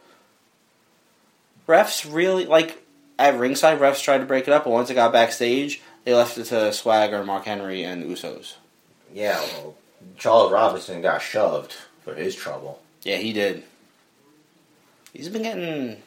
refs 1.66 2.10
really 2.10 2.46
like 2.46 2.82
at 3.18 3.38
ringside. 3.38 3.78
Refs 3.78 4.02
tried 4.02 4.18
to 4.18 4.24
break 4.26 4.46
it 4.48 4.52
up, 4.54 4.64
but 4.64 4.70
once 4.70 4.90
it 4.90 4.94
got 4.94 5.12
backstage, 5.12 5.80
they 6.04 6.14
left 6.14 6.36
it 6.38 6.44
to 6.44 6.72
Swagger, 6.72 7.24
Mark 7.24 7.44
Henry, 7.44 7.82
and 7.84 8.04
Usos. 8.04 8.54
Yeah, 9.12 9.40
well, 9.40 9.74
Charles 10.18 10.52
Robinson 10.52 11.00
got 11.02 11.22
shoved 11.22 11.74
for 12.04 12.14
his 12.14 12.34
trouble. 12.34 12.80
Yeah, 13.02 13.16
he 13.16 13.32
did. 13.32 13.64
He's 15.14 15.28
been 15.28 15.42
getting 15.42 16.02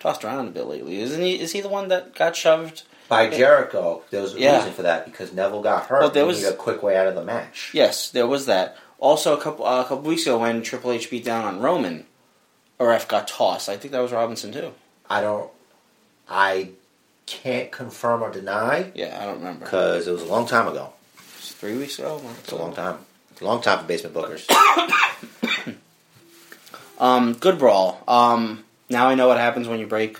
tossed 0.00 0.24
around 0.24 0.48
a 0.48 0.50
bit 0.50 0.66
lately, 0.66 1.00
isn't 1.00 1.20
he? 1.20 1.38
Is 1.38 1.52
he 1.52 1.60
the 1.60 1.68
one 1.68 1.88
that 1.88 2.14
got 2.14 2.34
shoved? 2.36 2.82
By 3.08 3.28
Jericho, 3.30 4.02
there 4.10 4.20
was 4.20 4.34
a 4.34 4.38
Yeah. 4.38 4.56
reason 4.58 4.72
for 4.72 4.82
that 4.82 5.06
because 5.06 5.32
Neville 5.32 5.62
got 5.62 5.86
hurt. 5.86 6.00
Well, 6.00 6.10
there 6.10 6.26
was- 6.26 6.44
a 6.44 6.52
quick 6.52 6.82
way 6.82 6.96
out 6.96 7.06
of 7.06 7.14
the 7.14 7.24
match. 7.24 7.70
Yes, 7.72 8.10
there 8.10 8.26
was 8.26 8.46
that. 8.46 8.76
Also, 8.98 9.36
a 9.36 9.40
couple 9.40 9.64
uh, 9.66 9.80
a 9.82 9.84
couple 9.84 10.08
weeks 10.08 10.22
ago 10.22 10.38
when 10.38 10.62
Triple 10.62 10.90
H 10.92 11.08
beat 11.10 11.24
down 11.24 11.44
on 11.44 11.60
Roman, 11.60 12.04
a 12.78 12.86
ref 12.86 13.06
got 13.08 13.28
tossed. 13.28 13.68
I 13.68 13.76
think 13.76 13.92
that 13.92 14.00
was 14.00 14.12
Robinson 14.12 14.52
too. 14.52 14.72
I 15.08 15.20
don't. 15.20 15.50
I 16.28 16.70
can't 17.26 17.70
confirm 17.70 18.22
or 18.22 18.30
deny 18.30 18.90
Yeah, 18.94 19.18
I 19.20 19.26
don't 19.26 19.38
remember. 19.38 19.64
because 19.64 20.06
it 20.08 20.12
was 20.12 20.22
a 20.22 20.26
long 20.26 20.46
time 20.46 20.66
ago. 20.66 20.92
It's 21.38 21.52
three 21.52 21.76
weeks 21.76 21.98
ago. 21.98 22.20
It's 22.40 22.52
a 22.52 22.56
long 22.56 22.74
time. 22.74 22.98
It's 23.32 23.40
a 23.40 23.44
long 23.44 23.60
time 23.62 23.78
for 23.80 23.84
basement 23.86 24.14
bookers. 24.14 24.46
Um, 27.00 27.34
good 27.34 27.58
brawl. 27.58 28.02
Um, 28.08 28.64
now 28.90 29.08
I 29.08 29.14
know 29.14 29.28
what 29.28 29.38
happens 29.38 29.68
when 29.68 29.78
you 29.78 29.86
break 29.86 30.18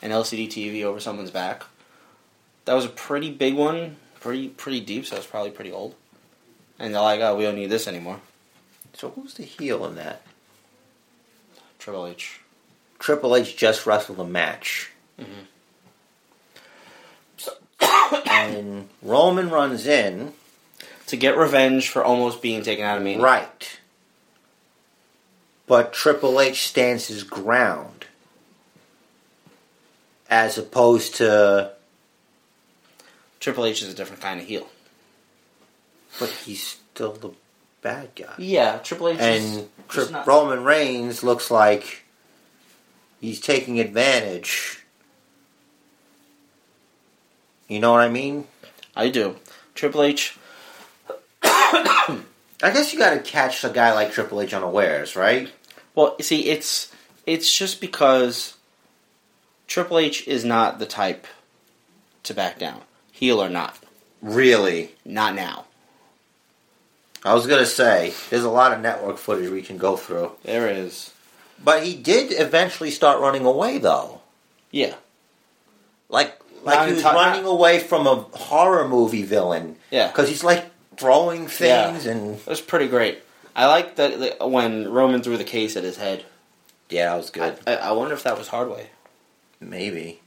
an 0.00 0.10
LCD 0.10 0.48
TV 0.48 0.82
over 0.82 0.98
someone's 0.98 1.30
back. 1.30 1.64
That 2.64 2.72
was 2.72 2.86
a 2.86 2.88
pretty 2.88 3.30
big 3.30 3.54
one, 3.54 3.96
pretty 4.20 4.48
pretty 4.48 4.80
deep, 4.80 5.04
so 5.04 5.16
it's 5.16 5.26
probably 5.26 5.50
pretty 5.50 5.70
old. 5.70 5.94
And 6.78 6.94
they're 6.94 7.00
like, 7.02 7.20
"Oh, 7.20 7.36
we 7.36 7.44
don't 7.44 7.54
need 7.56 7.70
this 7.70 7.86
anymore." 7.88 8.20
so 8.96 9.10
who's 9.10 9.34
the 9.34 9.42
heel 9.42 9.84
in 9.86 9.96
that? 9.96 10.22
Triple 11.80 12.06
H. 12.06 12.40
Triple 13.00 13.34
H 13.34 13.56
just 13.56 13.86
wrestled 13.86 14.20
a 14.20 14.24
match. 14.24 14.92
Mhm. 15.18 15.46
and 18.30 18.88
Roman 19.02 19.50
runs 19.50 19.86
in. 19.86 20.32
to 21.06 21.16
get 21.18 21.36
revenge 21.36 21.90
for 21.90 22.02
almost 22.02 22.40
being 22.40 22.62
taken 22.62 22.82
out 22.82 22.96
of 22.96 23.02
me. 23.02 23.16
Right. 23.18 23.78
But 25.66 25.92
Triple 25.92 26.40
H 26.40 26.66
stands 26.66 27.08
his 27.08 27.22
ground. 27.24 28.06
As 30.30 30.56
opposed 30.56 31.16
to. 31.16 31.72
Triple 33.38 33.66
H 33.66 33.82
is 33.82 33.92
a 33.92 33.94
different 33.94 34.22
kind 34.22 34.40
of 34.40 34.46
heel. 34.46 34.66
But 36.18 36.30
he's 36.30 36.62
still 36.62 37.12
the 37.12 37.30
bad 37.82 38.10
guy. 38.14 38.34
Yeah, 38.38 38.78
Triple 38.78 39.08
H 39.08 39.18
And 39.20 39.68
Tri- 39.88 40.10
not- 40.10 40.26
Roman 40.26 40.64
Reigns 40.64 41.22
looks 41.22 41.50
like 41.50 42.04
he's 43.20 43.40
taking 43.40 43.80
advantage. 43.80 44.84
You 47.68 47.80
know 47.80 47.92
what 47.92 48.00
I 48.02 48.08
mean? 48.08 48.46
I 48.94 49.08
do. 49.08 49.36
Triple 49.74 50.02
H, 50.02 50.38
I 51.42 52.20
guess 52.60 52.92
you 52.92 52.98
got 52.98 53.14
to 53.14 53.20
catch 53.20 53.64
a 53.64 53.70
guy 53.70 53.92
like 53.92 54.12
Triple 54.12 54.40
H 54.40 54.54
unawares, 54.54 55.16
right? 55.16 55.50
well, 55.94 56.14
you 56.18 56.24
see, 56.24 56.48
it's 56.48 56.92
it's 57.26 57.52
just 57.56 57.80
because 57.80 58.54
Triple 59.66 59.98
H 59.98 60.28
is 60.28 60.44
not 60.44 60.78
the 60.78 60.86
type 60.86 61.26
to 62.24 62.34
back 62.34 62.58
down, 62.58 62.82
heel 63.12 63.42
or 63.42 63.48
not. 63.48 63.78
Really? 64.22 64.92
Not 65.04 65.34
now. 65.34 65.64
I 67.24 67.32
was 67.34 67.46
gonna 67.46 67.66
say 67.66 68.12
there's 68.30 68.44
a 68.44 68.50
lot 68.50 68.72
of 68.72 68.80
network 68.80 69.16
footage 69.18 69.50
we 69.50 69.62
can 69.62 69.78
go 69.78 69.96
through, 69.96 70.32
There 70.44 70.68
is. 70.68 71.10
but 71.62 71.82
he 71.84 71.94
did 71.96 72.32
eventually 72.38 72.90
start 72.90 73.20
running 73.20 73.44
away, 73.46 73.78
though. 73.78 74.20
Yeah. 74.70 74.94
Like, 76.08 76.38
like 76.62 76.78
Not 76.78 76.88
he 76.88 76.94
was 76.94 77.02
enti- 77.02 77.14
running 77.14 77.44
away 77.46 77.78
from 77.80 78.06
a 78.06 78.14
horror 78.16 78.86
movie 78.88 79.22
villain. 79.22 79.76
Yeah. 79.90 80.08
because 80.08 80.28
he's 80.28 80.44
like 80.44 80.66
throwing 80.96 81.46
things 81.48 82.06
and 82.06 82.36
It 82.36 82.46
was 82.46 82.60
pretty 82.60 82.88
great. 82.88 83.18
I 83.56 83.66
like 83.66 83.96
that 83.96 84.46
when 84.50 84.88
Roman 84.88 85.22
threw 85.22 85.36
the 85.36 85.44
case 85.44 85.76
at 85.76 85.84
his 85.84 85.96
head. 85.96 86.24
yeah, 86.90 87.10
that 87.10 87.16
was 87.16 87.30
good. 87.30 87.56
I, 87.66 87.76
I 87.76 87.92
wonder 87.92 88.14
if 88.14 88.24
that 88.24 88.36
was 88.36 88.48
Hardway. 88.48 88.86
Maybe. 89.60 90.20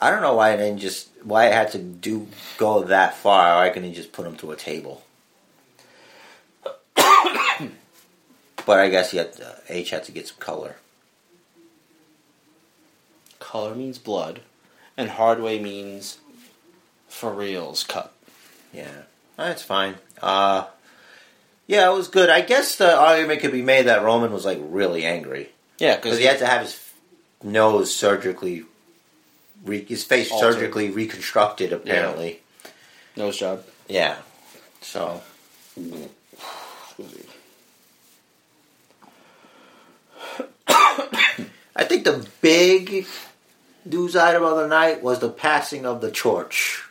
I 0.00 0.10
don't 0.10 0.22
know 0.22 0.34
why 0.34 0.52
I 0.52 0.56
didn't 0.56 0.78
just 0.80 1.08
why 1.22 1.46
it 1.46 1.52
had 1.52 1.70
to 1.72 1.78
do 1.78 2.26
go 2.58 2.82
that 2.84 3.16
far. 3.16 3.56
Why 3.56 3.68
couldn't 3.70 3.88
he 3.88 3.94
just 3.94 4.12
put 4.12 4.26
him 4.26 4.36
through 4.36 4.50
a 4.52 4.56
table? 4.56 5.02
But 8.66 8.78
I 8.80 8.90
guess 8.90 9.12
he 9.12 9.16
had 9.18 9.40
uh, 9.40 9.52
H 9.68 9.90
had 9.90 10.04
to 10.04 10.12
get 10.12 10.28
some 10.28 10.36
color. 10.38 10.76
Color 13.38 13.74
means 13.74 13.98
blood, 13.98 14.40
and 14.96 15.10
Hardway 15.10 15.58
means 15.58 16.18
for 17.08 17.32
reals 17.32 17.84
cut. 17.84 18.12
Yeah, 18.72 19.02
that's 19.36 19.62
fine. 19.62 19.94
Uh, 20.20 20.66
yeah, 21.66 21.90
it 21.90 21.94
was 21.94 22.08
good. 22.08 22.28
I 22.28 22.40
guess 22.40 22.76
the 22.76 22.94
argument 22.96 23.40
could 23.40 23.52
be 23.52 23.62
made 23.62 23.86
that 23.86 24.02
Roman 24.02 24.32
was 24.32 24.44
like 24.44 24.58
really 24.60 25.04
angry 25.04 25.50
Yeah, 25.78 25.96
because 25.96 26.18
he 26.18 26.24
had 26.24 26.38
to 26.40 26.46
have 26.46 26.62
his 26.62 26.80
nose 27.42 27.94
surgically, 27.94 28.64
re- 29.64 29.84
his 29.84 30.02
face 30.04 30.30
Altered. 30.30 30.54
surgically 30.54 30.90
reconstructed. 30.90 31.72
Apparently, 31.72 32.40
nose 33.16 33.38
job. 33.38 33.64
yeah. 33.88 34.16
So 34.80 35.20
I 41.76 41.84
think 41.84 42.04
the 42.04 42.26
big 42.40 43.06
news 43.84 44.16
item 44.16 44.42
of 44.42 44.56
the 44.56 44.66
night 44.66 45.02
was 45.02 45.18
the 45.18 45.28
passing 45.28 45.84
of 45.84 46.00
the 46.00 46.10
torch. 46.10 46.82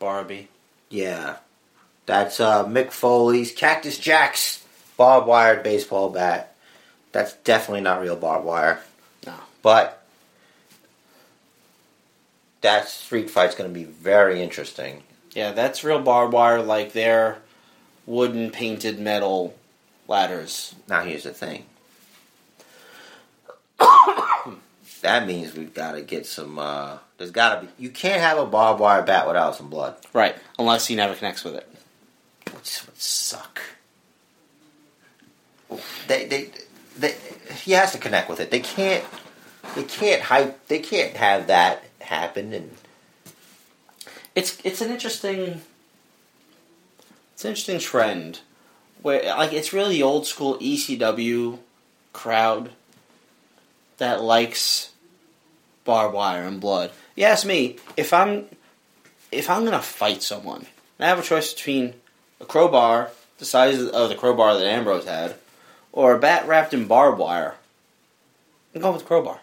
Barbie. 0.00 0.48
Yeah. 0.88 1.36
That's 2.06 2.40
uh, 2.40 2.66
Mick 2.66 2.90
Foley's 2.90 3.52
Cactus 3.52 3.98
Jack's 3.98 4.66
barbed 4.96 5.28
wire 5.28 5.62
baseball 5.62 6.10
bat. 6.10 6.56
That's 7.12 7.34
definitely 7.34 7.82
not 7.82 8.00
real 8.00 8.16
barbed 8.16 8.44
wire. 8.44 8.80
No. 9.24 9.34
But 9.62 10.04
that 12.62 12.88
street 12.88 13.30
fight's 13.30 13.54
going 13.54 13.70
to 13.70 13.74
be 13.74 13.84
very 13.84 14.42
interesting. 14.42 15.04
Yeah, 15.32 15.52
that's 15.52 15.84
real 15.84 16.00
barbed 16.00 16.32
wire 16.32 16.62
like 16.62 16.92
their 16.92 17.38
wooden 18.06 18.50
painted 18.50 18.98
metal 18.98 19.54
ladders. 20.08 20.74
Now, 20.88 21.02
here's 21.02 21.22
the 21.22 21.32
thing. 21.32 21.64
That 25.00 25.26
means 25.26 25.54
we've 25.54 25.74
got 25.74 25.92
to 25.92 26.02
get 26.02 26.26
some. 26.26 26.58
Uh, 26.58 26.98
there's 27.18 27.30
got 27.30 27.60
to 27.60 27.66
be. 27.66 27.72
You 27.78 27.90
can't 27.90 28.20
have 28.20 28.38
a 28.38 28.46
barbed 28.46 28.80
wire 28.80 29.02
bat 29.02 29.26
without 29.26 29.56
some 29.56 29.70
blood. 29.70 29.96
Right, 30.12 30.36
unless 30.58 30.86
he 30.86 30.94
never 30.94 31.14
connects 31.14 31.44
with 31.44 31.54
it. 31.54 31.68
Which 32.54 32.82
would 32.86 33.00
suck. 33.00 33.60
They, 36.08 36.26
they, 36.26 36.50
they, 36.98 37.14
he 37.62 37.72
has 37.72 37.92
to 37.92 37.98
connect 37.98 38.28
with 38.28 38.40
it. 38.40 38.50
They 38.50 38.60
can't. 38.60 39.04
They 39.76 39.84
can't 39.84 40.22
hype. 40.22 40.66
They 40.68 40.80
can't 40.80 41.16
have 41.16 41.46
that 41.46 41.84
happen. 42.00 42.52
And 42.52 42.70
It's 44.34 44.58
it's 44.64 44.80
an 44.80 44.90
interesting 44.90 45.60
it's 47.34 47.44
an 47.44 47.50
interesting 47.50 47.78
trend 47.78 48.40
where 49.00 49.22
like 49.36 49.52
it's 49.52 49.72
really 49.72 49.94
the 49.96 50.02
old 50.02 50.26
school 50.26 50.58
ECW 50.58 51.58
crowd 52.12 52.70
that 54.00 54.22
likes 54.22 54.90
barbed 55.84 56.14
wire 56.14 56.42
and 56.42 56.60
blood. 56.60 56.90
You 57.14 57.24
ask 57.24 57.46
me 57.46 57.76
if 57.96 58.12
I'm 58.12 58.46
if 59.30 59.48
I'm 59.48 59.64
gonna 59.64 59.80
fight 59.80 60.22
someone 60.22 60.66
I 60.98 61.06
have 61.06 61.18
a 61.18 61.22
choice 61.22 61.54
between 61.54 61.94
a 62.40 62.44
crowbar 62.44 63.10
the 63.38 63.44
size 63.44 63.80
of 63.80 64.08
the 64.08 64.14
crowbar 64.14 64.58
that 64.58 64.66
Ambrose 64.66 65.06
had 65.06 65.36
or 65.92 66.14
a 66.14 66.18
bat 66.18 66.46
wrapped 66.46 66.74
in 66.74 66.86
barbed 66.86 67.18
wire, 67.18 67.56
I'm 68.74 68.80
going 68.80 68.94
with 68.94 69.02
the 69.02 69.08
crowbar. 69.08 69.40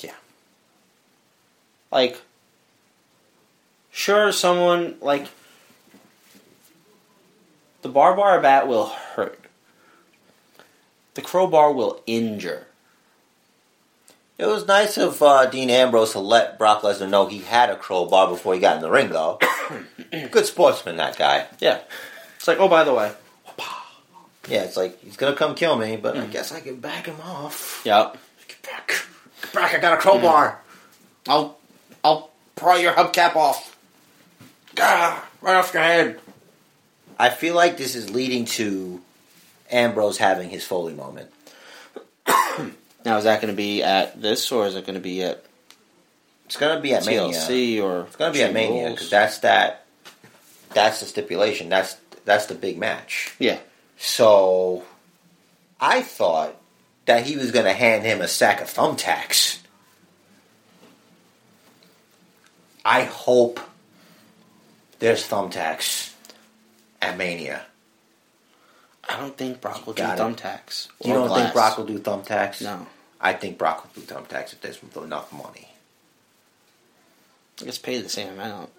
Yeah. 0.00 0.14
Like 1.90 2.20
sure 3.90 4.32
someone 4.32 4.96
like 5.00 5.26
the 7.82 7.88
barbed 7.88 8.18
wire 8.18 8.40
bat 8.40 8.68
will 8.68 8.88
hurt. 8.88 9.38
The 11.14 11.22
crowbar 11.22 11.72
will 11.72 12.02
injure. 12.06 12.66
It 14.40 14.46
was 14.46 14.66
nice 14.66 14.96
of 14.96 15.22
uh, 15.22 15.46
Dean 15.46 15.68
Ambrose 15.70 16.12
to 16.12 16.20
let 16.20 16.58
Brock 16.58 16.82
Lesnar 16.82 17.08
know 17.08 17.26
he 17.26 17.38
had 17.40 17.70
a 17.70 17.76
crowbar 17.76 18.28
before 18.28 18.54
he 18.54 18.60
got 18.60 18.76
in 18.76 18.82
the 18.82 18.90
ring, 18.90 19.10
though. 19.10 19.38
Good 20.10 20.46
sportsman, 20.46 20.96
that 20.96 21.18
guy. 21.18 21.46
Yeah. 21.58 21.80
It's 22.36 22.48
like, 22.48 22.58
oh, 22.58 22.68
by 22.68 22.84
the 22.84 22.94
way. 22.94 23.12
Yeah, 24.48 24.64
it's 24.64 24.76
like 24.76 25.00
he's 25.02 25.16
gonna 25.16 25.36
come 25.36 25.54
kill 25.54 25.76
me, 25.76 25.96
but 25.96 26.16
I 26.16 26.26
guess 26.26 26.50
I 26.50 26.60
can 26.60 26.80
back 26.80 27.06
him 27.06 27.20
off. 27.20 27.82
Yep. 27.84 28.16
Get 28.48 28.62
back, 28.62 28.88
get 29.42 29.52
back! 29.52 29.74
I 29.74 29.78
got 29.78 29.92
a 29.92 29.96
crowbar. 30.00 30.60
I'll 31.28 31.58
I'll 32.02 32.30
pry 32.56 32.78
your 32.78 32.92
hubcap 32.92 33.36
off. 33.36 33.78
Gah, 34.74 35.22
right 35.40 35.56
off 35.56 35.72
your 35.72 35.82
head. 35.82 36.20
I 37.18 37.28
feel 37.28 37.54
like 37.54 37.76
this 37.76 37.94
is 37.94 38.10
leading 38.10 38.46
to 38.46 39.00
Ambrose 39.70 40.16
having 40.16 40.48
his 40.50 40.64
Foley 40.64 40.94
moment. 40.94 41.30
Now 43.04 43.16
is 43.18 43.24
that 43.24 43.40
going 43.40 43.52
to 43.52 43.56
be 43.56 43.82
at 43.82 44.20
this 44.20 44.50
or 44.52 44.66
is 44.66 44.76
it 44.76 44.84
going 44.86 44.94
to 44.94 45.00
be 45.00 45.22
at 45.22 45.44
It's 46.46 46.56
gonna 46.56 46.80
be 46.80 46.94
at 46.94 47.06
Mania. 47.06 47.36
TLC 47.36 47.82
or 47.82 48.02
It's 48.02 48.16
gonna 48.16 48.32
be 48.32 48.42
at 48.42 48.52
Mania 48.52 48.90
because 48.90 49.08
that's 49.10 49.38
that. 49.38 49.86
That's 50.74 51.00
the 51.00 51.06
stipulation. 51.06 51.68
That's 51.68 51.96
that's 52.24 52.46
the 52.46 52.54
big 52.54 52.78
match. 52.78 53.34
Yeah. 53.38 53.58
So, 53.98 54.84
I 55.80 56.02
thought 56.02 56.56
that 57.06 57.26
he 57.26 57.36
was 57.36 57.50
gonna 57.50 57.72
hand 57.72 58.04
him 58.04 58.20
a 58.20 58.28
sack 58.28 58.60
of 58.60 58.68
thumbtacks. 58.68 59.58
I 62.84 63.04
hope 63.04 63.60
there's 64.98 65.26
thumbtacks 65.26 66.12
at 67.00 67.16
Mania. 67.16 67.62
I 69.10 69.16
don't 69.16 69.36
think 69.36 69.60
Brock 69.60 69.86
will 69.86 69.94
do 69.94 70.04
it. 70.04 70.06
thumbtacks. 70.06 70.88
You 71.04 71.14
don't 71.14 71.34
think. 71.34 71.52
Brock 71.52 71.76
will 71.76 71.84
do 71.84 71.98
thumbtacks? 71.98 72.62
No. 72.62 72.86
I 73.20 73.32
think 73.32 73.58
Brock 73.58 73.84
will 73.84 74.02
do 74.02 74.06
thumbtacks 74.06 74.52
if 74.52 74.60
there's 74.60 74.78
enough 74.96 75.32
money. 75.32 75.68
I 77.60 77.64
guess 77.64 77.76
pay 77.76 78.00
the 78.00 78.08
same 78.08 78.32
amount. 78.32 78.70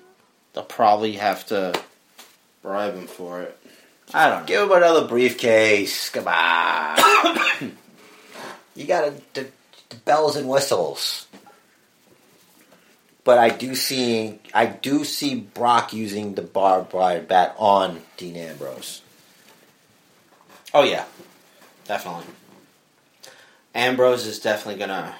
They'll 0.53 0.63
probably 0.63 1.13
have 1.13 1.45
to 1.47 1.79
bribe 2.61 2.95
him 2.95 3.07
for 3.07 3.41
it. 3.41 3.57
I 4.13 4.29
don't 4.29 4.41
know. 4.41 4.45
Give 4.45 4.63
him 4.63 4.71
another 4.71 5.05
briefcase. 5.05 6.09
Come 6.09 6.27
on. 6.27 7.71
you 8.75 8.85
got 8.85 9.33
the, 9.33 9.47
the 9.89 9.95
bells 9.97 10.37
and 10.37 10.47
whistles. 10.47 11.27
But 13.23 13.37
I 13.37 13.49
do 13.49 13.75
see 13.75 14.39
I 14.53 14.65
do 14.65 15.03
see 15.03 15.35
Brock 15.35 15.93
using 15.93 16.35
the 16.35 16.41
barbed 16.41 16.93
wire 16.93 17.21
bat 17.21 17.53
on 17.57 18.01
Dean 18.17 18.35
Ambrose. 18.37 19.01
Oh 20.73 20.83
yeah, 20.83 21.05
definitely. 21.85 22.25
Ambrose 23.75 24.25
is 24.25 24.39
definitely 24.39 24.79
gonna 24.79 25.15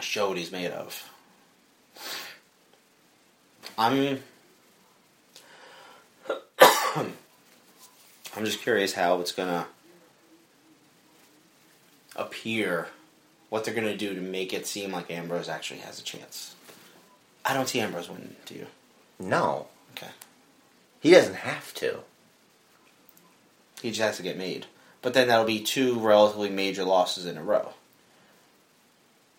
show 0.00 0.28
what 0.28 0.38
he's 0.38 0.52
made 0.52 0.70
of. 0.70 1.10
I'm. 3.78 4.22
I'm 8.36 8.44
just 8.44 8.60
curious 8.60 8.92
how 8.92 9.20
it's 9.20 9.32
gonna 9.32 9.66
appear, 12.14 12.88
what 13.48 13.64
they're 13.64 13.74
gonna 13.74 13.96
do 13.96 14.14
to 14.14 14.20
make 14.20 14.52
it 14.52 14.66
seem 14.66 14.92
like 14.92 15.10
Ambrose 15.10 15.48
actually 15.48 15.80
has 15.80 15.98
a 15.98 16.02
chance. 16.02 16.54
I 17.44 17.54
don't 17.54 17.68
see 17.68 17.80
Ambrose 17.80 18.10
winning, 18.10 18.36
do 18.44 18.54
you? 18.54 18.66
No. 19.18 19.68
Okay. 19.96 20.10
He 21.00 21.10
doesn't 21.10 21.36
have 21.36 21.72
to. 21.74 22.00
He 23.82 23.90
just 23.90 24.00
has 24.00 24.16
to 24.16 24.22
get 24.22 24.36
made. 24.38 24.66
But 25.02 25.14
then 25.14 25.28
that'll 25.28 25.44
be 25.44 25.60
two 25.60 25.98
relatively 25.98 26.50
major 26.50 26.84
losses 26.84 27.26
in 27.26 27.36
a 27.36 27.42
row. 27.42 27.70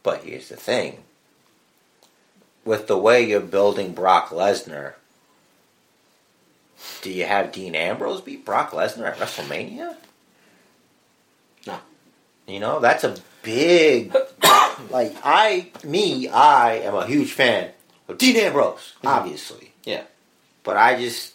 But 0.04 0.24
here's 0.24 0.50
the 0.50 0.56
thing. 0.56 1.04
With 2.64 2.88
the 2.88 2.98
way 2.98 3.24
you're 3.28 3.40
building 3.42 3.94
Brock 3.94 4.30
Lesnar, 4.30 4.94
do 7.02 7.10
you 7.12 7.26
have 7.26 7.52
Dean 7.52 7.76
Ambrose 7.76 8.22
beat 8.22 8.46
Brock 8.46 8.72
Lesnar 8.72 9.08
at 9.12 9.18
WrestleMania? 9.18 9.96
No. 11.68 11.80
You 12.48 12.60
know, 12.60 12.80
that's 12.80 13.04
a 13.04 13.18
big 13.44 14.14
like 14.90 15.16
I 15.24 15.68
me, 15.84 16.28
I 16.30 16.76
am 16.76 16.96
a 16.96 17.06
huge 17.06 17.32
fan 17.32 17.72
of 18.08 18.18
Dean 18.18 18.38
Ambrose, 18.38 18.94
Mhm. 19.04 19.10
obviously. 19.10 19.74
Yeah. 19.84 20.04
But 20.64 20.78
I 20.78 20.98
just 21.00 21.34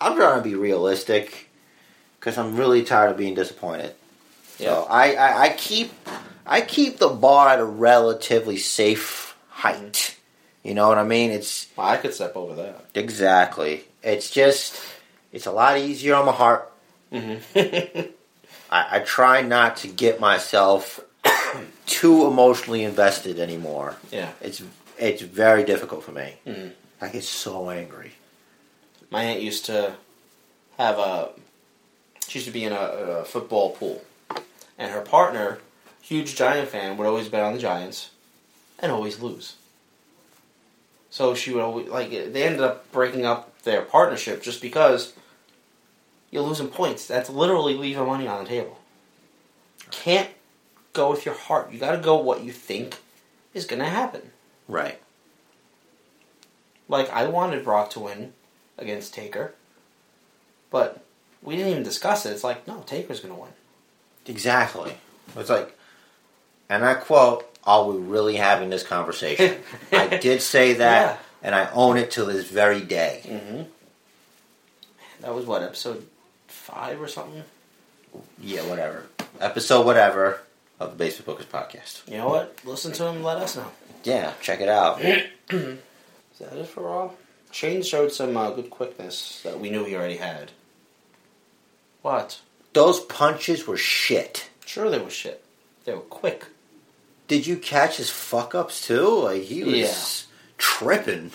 I'm 0.00 0.16
trying 0.16 0.42
to 0.42 0.48
be 0.48 0.54
realistic 0.54 1.48
because 2.24 2.38
I'm 2.38 2.56
really 2.56 2.82
tired 2.82 3.10
of 3.10 3.18
being 3.18 3.34
disappointed. 3.34 3.94
Yeah. 4.58 4.68
So 4.68 4.84
I, 4.88 5.12
I, 5.14 5.42
I 5.42 5.48
keep 5.50 5.92
I 6.46 6.62
keep 6.62 6.96
the 6.96 7.08
bar 7.08 7.50
at 7.50 7.60
a 7.60 7.64
relatively 7.64 8.56
safe 8.56 9.36
height. 9.50 10.16
You 10.62 10.72
know 10.72 10.88
what 10.88 10.96
I 10.96 11.04
mean? 11.04 11.30
It's 11.30 11.66
Well, 11.76 11.86
I 11.86 11.98
could 11.98 12.14
step 12.14 12.34
over 12.34 12.54
that. 12.54 12.86
exactly. 12.94 13.84
It's 14.02 14.30
just 14.30 14.80
it's 15.32 15.44
a 15.46 15.52
lot 15.52 15.76
easier 15.78 16.14
on 16.14 16.24
my 16.24 16.32
heart. 16.32 16.72
Mm-hmm. 17.12 18.00
I, 18.70 18.96
I 18.96 18.98
try 19.00 19.42
not 19.42 19.76
to 19.78 19.88
get 19.88 20.18
myself 20.18 21.00
too 21.86 22.26
emotionally 22.26 22.84
invested 22.84 23.38
anymore. 23.38 23.96
yeah. 24.10 24.30
It's 24.40 24.62
it's 24.96 25.20
very 25.22 25.64
difficult 25.64 26.04
for 26.04 26.12
me. 26.12 26.36
Mhm. 26.46 26.70
I 27.02 27.08
get 27.08 27.24
so 27.24 27.68
angry. 27.68 28.12
My 29.10 29.24
aunt 29.24 29.42
used 29.42 29.66
to 29.66 29.94
have 30.78 30.98
a. 30.98 31.28
She 32.28 32.38
used 32.38 32.46
to 32.46 32.52
be 32.52 32.64
in 32.64 32.72
a, 32.72 32.76
a 32.76 33.24
football 33.24 33.70
pool, 33.70 34.02
and 34.78 34.90
her 34.92 35.00
partner, 35.00 35.58
huge 36.00 36.36
Giant 36.36 36.68
fan, 36.68 36.96
would 36.96 37.06
always 37.06 37.28
bet 37.28 37.42
on 37.42 37.52
the 37.54 37.58
Giants, 37.58 38.10
and 38.78 38.90
always 38.90 39.20
lose. 39.20 39.56
So 41.10 41.34
she 41.34 41.52
would 41.52 41.62
always 41.62 41.88
like. 41.88 42.10
They 42.10 42.42
ended 42.42 42.60
up 42.60 42.90
breaking 42.90 43.24
up 43.24 43.62
their 43.62 43.82
partnership 43.82 44.42
just 44.42 44.60
because 44.60 45.12
you're 46.30 46.42
losing 46.42 46.68
points. 46.68 47.06
That's 47.06 47.30
literally 47.30 47.74
leaving 47.74 48.06
money 48.06 48.26
on 48.26 48.42
the 48.42 48.50
table. 48.50 48.78
Can't 49.92 50.30
go 50.92 51.10
with 51.10 51.24
your 51.24 51.36
heart. 51.36 51.70
You 51.70 51.78
got 51.78 51.92
to 51.92 51.98
go 51.98 52.16
what 52.16 52.42
you 52.42 52.50
think 52.50 52.98
is 53.52 53.66
going 53.66 53.80
to 53.80 53.88
happen. 53.88 54.32
Right. 54.66 55.00
Like 56.88 57.08
I 57.10 57.26
wanted 57.28 57.64
Brock 57.64 57.90
to 57.90 58.00
win 58.00 58.32
against 58.76 59.14
Taker, 59.14 59.54
but 60.70 61.03
we 61.44 61.56
didn't 61.56 61.70
even 61.72 61.82
discuss 61.82 62.26
it. 62.26 62.30
It's 62.30 62.44
like 62.44 62.66
no, 62.66 62.82
Taker's 62.86 63.20
gonna 63.20 63.34
win. 63.34 63.50
Exactly. 64.26 64.94
It's 65.36 65.50
like, 65.50 65.76
and 66.68 66.84
I 66.84 66.94
quote, 66.94 67.48
"Are 67.64 67.84
we 67.84 67.98
really 67.98 68.36
having 68.36 68.70
this 68.70 68.82
conversation?" 68.82 69.58
I 69.92 70.16
did 70.16 70.42
say 70.42 70.74
that, 70.74 71.20
and 71.42 71.54
I 71.54 71.70
own 71.72 71.96
it 71.98 72.10
to 72.12 72.24
this 72.24 72.48
very 72.48 72.80
day. 72.80 73.22
Mm-hmm. 73.24 73.62
That 75.20 75.34
was 75.34 75.46
what 75.46 75.62
episode 75.62 76.06
five 76.48 77.00
or 77.00 77.08
something. 77.08 77.44
Yeah, 78.40 78.62
whatever. 78.66 79.06
Episode 79.40 79.86
whatever 79.86 80.40
of 80.80 80.90
the 80.90 80.96
Basement 80.96 81.38
Bookers 81.38 81.46
podcast. 81.46 82.08
You 82.10 82.18
know 82.18 82.28
what? 82.28 82.58
Listen 82.64 82.92
to 82.92 83.06
him. 83.06 83.22
Let 83.22 83.38
us 83.38 83.56
know. 83.56 83.70
Yeah, 84.04 84.32
check 84.40 84.60
it 84.60 84.68
out. 84.68 85.00
Is 85.00 85.78
that 86.40 86.56
it 86.56 86.66
for 86.66 86.88
all? 86.88 87.16
Shane 87.50 87.82
showed 87.82 88.12
some 88.12 88.36
uh, 88.36 88.50
good 88.50 88.70
quickness 88.70 89.40
that 89.44 89.60
we 89.60 89.70
knew 89.70 89.84
he 89.84 89.94
already 89.94 90.16
had. 90.16 90.50
What? 92.04 92.40
Those 92.74 93.00
punches 93.00 93.66
were 93.66 93.78
shit. 93.78 94.50
Sure, 94.66 94.90
they 94.90 94.98
were 94.98 95.08
shit. 95.08 95.42
They 95.86 95.94
were 95.94 96.00
quick. 96.00 96.44
Did 97.28 97.46
you 97.46 97.56
catch 97.56 97.96
his 97.96 98.10
fuck 98.10 98.54
ups 98.54 98.86
too? 98.86 99.08
Like 99.22 99.42
he 99.44 99.64
was 99.64 99.74
Yeah. 99.74 99.94
tripping 100.58 101.30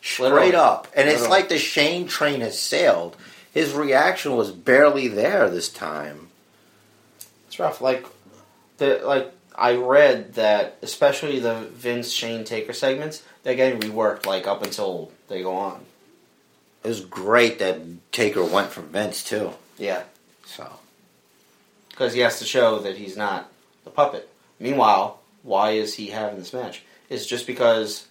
straight 0.00 0.30
Literally. 0.30 0.54
up, 0.56 0.88
and 0.96 1.10
it's 1.10 1.28
like 1.28 1.50
the 1.50 1.58
Shane 1.58 2.08
train 2.08 2.40
has 2.40 2.58
sailed. 2.58 3.16
His 3.52 3.74
reaction 3.74 4.34
was 4.34 4.50
barely 4.50 5.08
there 5.08 5.50
this 5.50 5.68
time. 5.68 6.28
It's 7.48 7.58
rough. 7.58 7.82
Like 7.82 8.06
the 8.78 9.02
like 9.04 9.30
I 9.54 9.74
read 9.76 10.34
that 10.36 10.78
especially 10.80 11.38
the 11.38 11.68
Vince 11.70 12.10
Shane 12.10 12.44
Taker 12.44 12.72
segments, 12.72 13.22
they're 13.42 13.54
getting 13.56 13.78
reworked 13.78 14.24
like 14.24 14.46
up 14.46 14.62
until 14.62 15.12
they 15.28 15.42
go 15.42 15.54
on. 15.54 15.84
It 16.82 16.88
was 16.88 17.00
great 17.02 17.58
that 17.58 17.80
Taker 18.10 18.42
went 18.42 18.70
from 18.70 18.88
Vince 18.88 19.22
too. 19.22 19.52
Yeah. 19.76 20.04
So 20.46 20.70
Because 21.90 22.12
he 22.14 22.20
has 22.20 22.38
to 22.38 22.44
show 22.44 22.78
that 22.80 22.96
he's 22.96 23.16
not 23.16 23.50
the 23.84 23.90
puppet. 23.90 24.28
Meanwhile, 24.58 25.20
why 25.42 25.70
is 25.70 25.94
he 25.94 26.08
having 26.08 26.38
this 26.38 26.52
match? 26.52 26.82
It's 27.08 27.26
just 27.26 27.46
because 27.46 28.06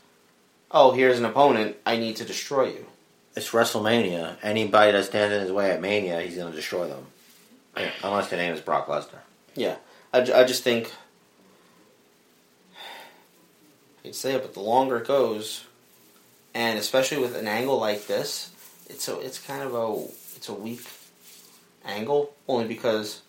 oh, 0.72 0.92
here's 0.92 1.20
an 1.20 1.26
opponent, 1.26 1.78
I 1.86 1.98
need 1.98 2.16
to 2.18 2.26
destroy 2.26 2.70
you. 2.70 2.86
it's 3.36 3.52
WrestleMania. 3.52 4.38
Anybody 4.42 4.92
that 4.92 5.06
stands 5.06 5.34
in 5.34 5.42
his 5.42 5.52
way 5.52 5.70
at 5.72 5.82
Mania, 5.82 6.20
he's 6.22 6.36
going 6.36 6.50
to 6.50 6.56
destroy 6.56 6.88
them. 6.88 7.06
Unless 8.04 8.30
their 8.30 8.40
name 8.40 8.54
is 8.54 8.62
Brock 8.62 8.88
Lesnar. 8.88 9.20
Yeah. 9.56 9.76
I, 10.12 10.20
I 10.20 10.44
just 10.44 10.64
think 10.64 10.92
I 14.04 14.08
would 14.08 14.16
say 14.16 14.34
it, 14.34 14.42
but 14.42 14.54
the 14.54 14.60
longer 14.60 14.98
it 14.98 15.08
goes, 15.08 15.64
and 16.54 16.78
especially 16.78 17.20
with 17.20 17.36
an 17.36 17.48
angle 17.48 17.80
like 17.80 18.06
this, 18.08 18.52
it's 18.90 19.08
a 19.08 19.20
it's 19.20 19.40
kind 19.40 19.64
of 19.64 19.74
a 19.74 20.06
it's 20.36 20.50
a 20.50 20.54
weak 20.54 20.82
angle 21.86 22.34
only 22.48 22.68
because 22.68 23.22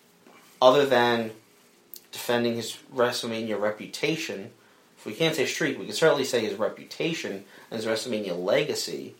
other 0.61 0.85
than 0.85 1.31
defending 2.11 2.55
his 2.55 2.77
WrestleMania 2.93 3.59
reputation, 3.59 4.51
if 4.97 5.05
we 5.05 5.13
can't 5.13 5.35
say 5.35 5.45
streak, 5.45 5.77
we 5.77 5.85
can 5.85 5.93
certainly 5.93 6.23
say 6.25 6.39
his 6.41 6.57
reputation 6.57 7.43
and 7.69 7.81
his 7.81 7.85
WrestleMania 7.85 8.37
legacy. 8.41 9.15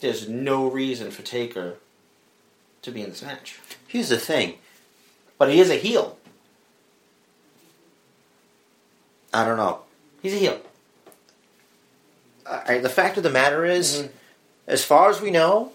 There's 0.00 0.28
no 0.28 0.68
reason 0.70 1.10
for 1.10 1.22
Taker 1.22 1.74
to 2.82 2.90
be 2.92 3.02
in 3.02 3.10
this 3.10 3.22
match, 3.22 3.58
Here's 3.88 4.08
the 4.10 4.18
thing. 4.18 4.58
but 5.38 5.50
he 5.50 5.58
is 5.60 5.70
a 5.70 5.74
heel. 5.74 6.16
I 9.34 9.44
don't 9.44 9.56
know. 9.56 9.80
He's 10.22 10.34
a 10.34 10.38
heel. 10.38 10.60
I, 12.48 12.78
the 12.78 12.88
fact 12.88 13.16
of 13.16 13.22
the 13.22 13.30
matter 13.30 13.64
is, 13.64 14.02
Mhm. 14.04 14.10
as 14.68 14.84
far 14.84 15.10
as 15.10 15.20
we 15.20 15.30
know, 15.30 15.72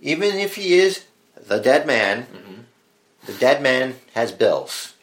even 0.00 0.36
if 0.36 0.56
he 0.56 0.74
is 0.78 1.04
the 1.46 1.58
dead 1.58 1.86
man, 1.86 2.26
Mhm. 2.26 3.26
the 3.26 3.32
dead 3.34 3.62
man 3.62 3.98
has 4.14 4.32
bills. 4.32 4.94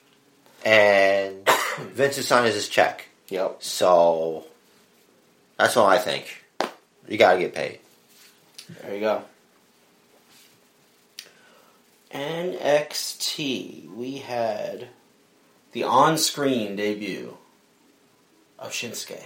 And 0.66 1.48
Vince's 1.78 2.28
sign 2.28 2.46
is 2.48 2.56
his 2.56 2.68
check. 2.68 3.06
Yep. 3.30 3.58
So 3.64 4.46
that's 5.58 5.78
all 5.78 5.88
I 5.88 5.98
think. 5.98 6.44
You 7.08 7.18
gotta 7.18 7.40
get 7.40 7.54
paid. 7.54 7.80
There 8.82 8.94
you 8.94 9.00
go. 9.00 9.24
NXT. 12.14 13.90
We 13.94 14.18
had 14.18 14.88
the 15.72 15.84
on-screen 15.84 16.76
debut 16.76 17.38
of 18.58 18.72
Shinsuke 18.72 19.22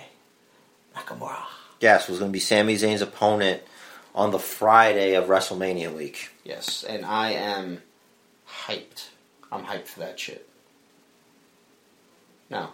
Nakamura. 0.96 1.44
Yes, 1.80 2.08
was 2.08 2.20
gonna 2.20 2.32
be 2.32 2.40
Sami 2.40 2.76
Zayn's 2.76 3.02
opponent 3.02 3.62
on 4.14 4.32
the 4.32 4.40
Friday 4.40 5.14
of 5.16 5.26
WrestleMania 5.26 5.94
week. 5.96 6.30
Yes, 6.44 6.84
and 6.84 7.06
I 7.06 7.32
am 7.32 7.82
hyped. 8.66 9.10
I'm 9.52 9.66
hyped 9.66 9.88
for 9.88 10.00
that 10.02 10.20
shit. 10.20 10.48
No, 12.50 12.70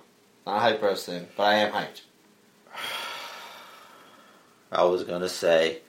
not 0.46 0.58
a 0.58 0.60
hype 0.60 0.80
bros 0.80 1.06
thing, 1.06 1.28
but 1.36 1.44
I 1.44 1.56
am 1.56 1.72
hyped. 1.72 2.02
I 4.72 4.84
was 4.84 5.04
gonna 5.04 5.30
say 5.30 5.80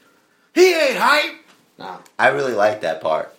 he 0.55 0.75
ain't 0.75 0.99
hype. 0.99 1.37
No, 1.79 1.99
I 2.19 2.29
really 2.29 2.55
like 2.55 2.83
that 2.83 3.01
part. 3.01 3.35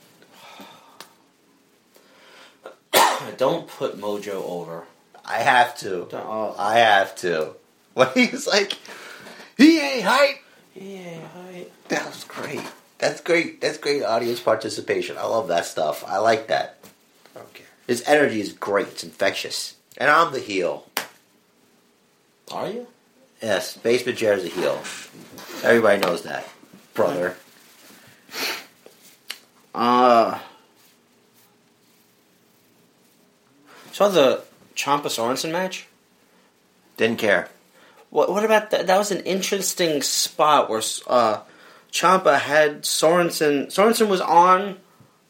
don't 3.38 3.68
put 3.68 4.00
Mojo 4.00 4.44
over. 4.50 4.86
I 5.26 5.40
have 5.40 5.78
to. 5.80 6.08
Don't, 6.10 6.26
oh, 6.26 6.56
I 6.58 6.80
have 6.80 7.16
to. 7.18 7.56
When 7.96 8.08
he's 8.14 8.48
like, 8.48 8.78
he 9.58 9.80
ain't 9.80 10.06
hype. 10.06 10.38
Yeah. 10.80 11.20
That 11.90 12.06
was 12.06 12.24
great. 12.24 12.62
That's 13.00 13.22
great. 13.22 13.62
That's 13.62 13.78
great 13.78 14.04
audience 14.04 14.40
participation. 14.40 15.18
I 15.18 15.26
love 15.26 15.48
that 15.50 15.66
stuff. 15.66 16.04
I 16.08 16.18
like 16.18 16.48
that. 16.48 16.78
I 17.36 17.40
don't 17.40 17.54
care. 17.54 17.66
His 17.88 18.04
energy 18.08 18.40
is 18.40 18.54
great. 18.54 18.88
It's 18.88 19.04
infectious. 19.04 19.76
And 19.98 20.10
I'm 20.10 20.32
the 20.32 20.40
heel. 20.40 20.86
Are 22.52 22.70
you? 22.70 22.88
Yes, 23.42 23.78
Basement 23.78 24.18
Jared's 24.18 24.44
a 24.44 24.48
heel. 24.48 24.82
Everybody 25.64 26.02
knows 26.02 26.24
that, 26.24 26.48
brother. 26.94 27.36
Uh, 29.74 30.40
saw 33.92 34.10
the 34.10 34.44
Ciampa 34.76 35.04
Sorensen 35.04 35.52
match. 35.52 35.88
Didn't 36.98 37.20
care. 37.20 37.50
What, 38.10 38.32
what 38.32 38.44
about 38.44 38.72
that? 38.72 38.88
That 38.88 38.98
was 38.98 39.12
an 39.12 39.22
interesting 39.22 40.02
spot 40.02 40.70
where 40.70 40.82
uh, 41.08 41.42
Ciampa 41.92 42.40
had 42.40 42.84
Sorensen. 42.84 43.68
Sorensen 43.68 44.08
was 44.08 44.22
on 44.22 44.78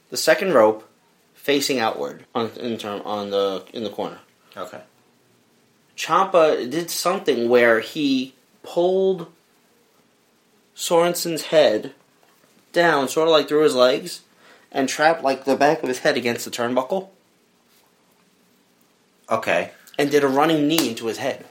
the 0.09 0.17
second 0.17 0.53
rope, 0.53 0.87
facing 1.33 1.79
outward 1.79 2.25
on 2.33 2.49
in 2.57 2.77
term 2.77 3.01
on 3.05 3.31
the 3.31 3.63
in 3.73 3.83
the 3.83 3.89
corner. 3.89 4.19
Okay. 4.55 4.81
Ciampa 5.97 6.69
did 6.69 6.89
something 6.89 7.49
where 7.49 7.81
he 7.81 8.33
pulled 8.63 9.27
Sorensen's 10.75 11.43
head 11.43 11.93
down, 12.71 13.09
sort 13.09 13.27
of 13.27 13.33
like 13.33 13.49
through 13.49 13.63
his 13.63 13.75
legs, 13.75 14.21
and 14.71 14.87
trapped 14.87 15.23
like 15.23 15.43
the 15.43 15.57
back 15.57 15.83
of 15.83 15.89
his 15.89 15.99
head 15.99 16.15
against 16.15 16.45
the 16.45 16.51
turnbuckle, 16.51 17.09
Okay. 19.29 19.71
and 19.97 20.09
did 20.09 20.23
a 20.23 20.27
running 20.27 20.67
knee 20.67 20.89
into 20.89 21.07
his 21.07 21.17
head. 21.17 21.45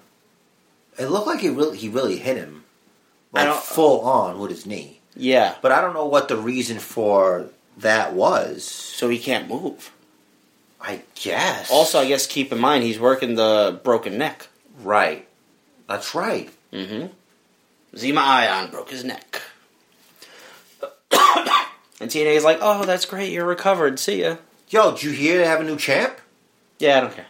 It 0.99 1.07
looked 1.07 1.27
like 1.27 1.41
he 1.41 1.49
really 1.49 1.77
he 1.79 1.89
really 1.89 2.17
hit 2.19 2.37
him, 2.37 2.65
like 3.33 3.53
full 3.55 4.01
on 4.03 4.39
with 4.39 4.51
his 4.51 4.67
knee. 4.67 5.01
Yeah, 5.21 5.57
But 5.63 5.73
I 5.73 5.81
don't 5.81 5.95
know 5.95 6.07
what 6.07 6.29
the 6.29 6.37
reason 6.37 6.79
for 6.79 7.47
that 7.79 8.13
was. 8.13 8.65
so 8.65 9.09
he 9.09 9.19
can't 9.19 9.49
move. 9.49 9.91
I 10.81 11.03
guess. 11.17 11.71
Also, 11.73 11.99
I 11.99 12.07
guess 12.07 12.27
keep 12.29 12.53
in 12.53 12.59
mind 12.61 12.85
he's 12.85 13.01
working 13.01 13.35
the 13.35 13.81
broken 13.83 14.17
neck. 14.19 14.47
right. 14.83 15.27
That's 15.89 16.15
right. 16.15 16.51
Mm-hmm. 16.73 17.07
Zema 17.97 18.19
Ion 18.19 18.71
broke 18.71 18.91
his 18.91 19.03
neck. 19.03 19.41
and 22.01 22.11
TNA's 22.11 22.45
like, 22.45 22.59
oh, 22.61 22.85
that's 22.85 23.07
great, 23.07 23.33
you're 23.33 23.47
recovered, 23.47 23.99
see 23.99 24.21
ya. 24.23 24.37
Yo, 24.69 24.93
did 24.93 25.03
you 25.03 25.11
hear 25.11 25.39
they 25.39 25.47
have 25.47 25.61
a 25.61 25.65
new 25.65 25.77
champ? 25.77 26.19
Yeah, 26.79 26.99
I 26.99 27.01
don't 27.01 27.15
care. 27.15 27.27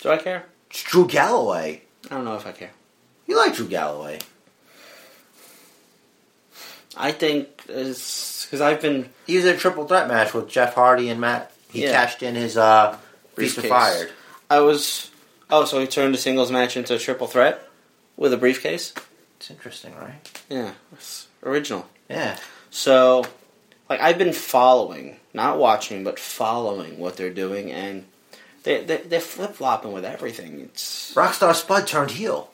Do 0.00 0.10
I 0.10 0.16
care? 0.16 0.46
It's 0.70 0.82
Drew 0.82 1.06
Galloway. 1.06 1.82
I 2.10 2.14
don't 2.14 2.24
know 2.24 2.34
if 2.36 2.46
I 2.46 2.52
care. 2.52 2.70
You 3.28 3.36
like 3.36 3.54
Drew 3.54 3.68
Galloway? 3.68 4.18
I 6.96 7.12
think 7.12 7.64
because 7.66 8.60
I've 8.60 8.80
been 8.80 9.10
He 9.26 9.36
was 9.36 9.44
in 9.44 9.54
a 9.54 9.58
triple 9.58 9.86
threat 9.86 10.08
match 10.08 10.34
with 10.34 10.48
Jeff 10.48 10.74
Hardy 10.74 11.10
and 11.10 11.20
Matt. 11.20 11.52
He 11.70 11.84
Yeah. 11.84 11.92
cashed 11.92 12.22
in 12.22 12.34
his 12.34 12.56
uh, 12.56 12.92
Feast 13.36 13.56
Briefcase. 13.56 13.68
Fired. 13.70 14.10
I 14.50 14.60
was 14.60 15.10
oh 15.50 15.64
so 15.66 15.78
he 15.78 15.86
turned 15.86 16.14
a 16.14 16.18
singles 16.18 16.50
match 16.50 16.76
into 16.76 16.94
a 16.94 16.98
triple 16.98 17.26
threat 17.28 17.62
with 18.16 18.32
a 18.32 18.36
briefcase. 18.38 18.94
It's 19.36 19.50
interesting, 19.50 19.94
right? 19.94 20.40
Yeah, 20.48 20.72
it's 20.92 21.28
original. 21.44 21.86
Yeah. 22.08 22.36
So 22.70 23.24
like 23.90 24.00
I've 24.00 24.18
been 24.18 24.32
following, 24.32 25.16
not 25.34 25.58
watching, 25.58 26.02
but 26.02 26.18
following 26.18 26.98
what 26.98 27.16
they're 27.16 27.30
doing, 27.30 27.70
and 27.70 28.06
they, 28.64 28.82
they 28.82 28.96
they're 28.96 29.20
flip 29.20 29.54
flopping 29.54 29.92
with 29.92 30.04
everything. 30.06 30.60
It's 30.60 31.12
Rockstar 31.14 31.54
Spud 31.54 31.86
turned 31.86 32.12
heel. 32.12 32.50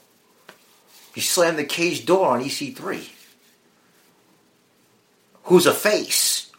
He 1.15 1.21
slammed 1.21 1.59
the 1.59 1.65
cage 1.65 2.05
door 2.05 2.29
on 2.29 2.43
EC3. 2.43 3.09
Who's 5.45 5.67
a 5.67 5.73
face? 5.73 6.51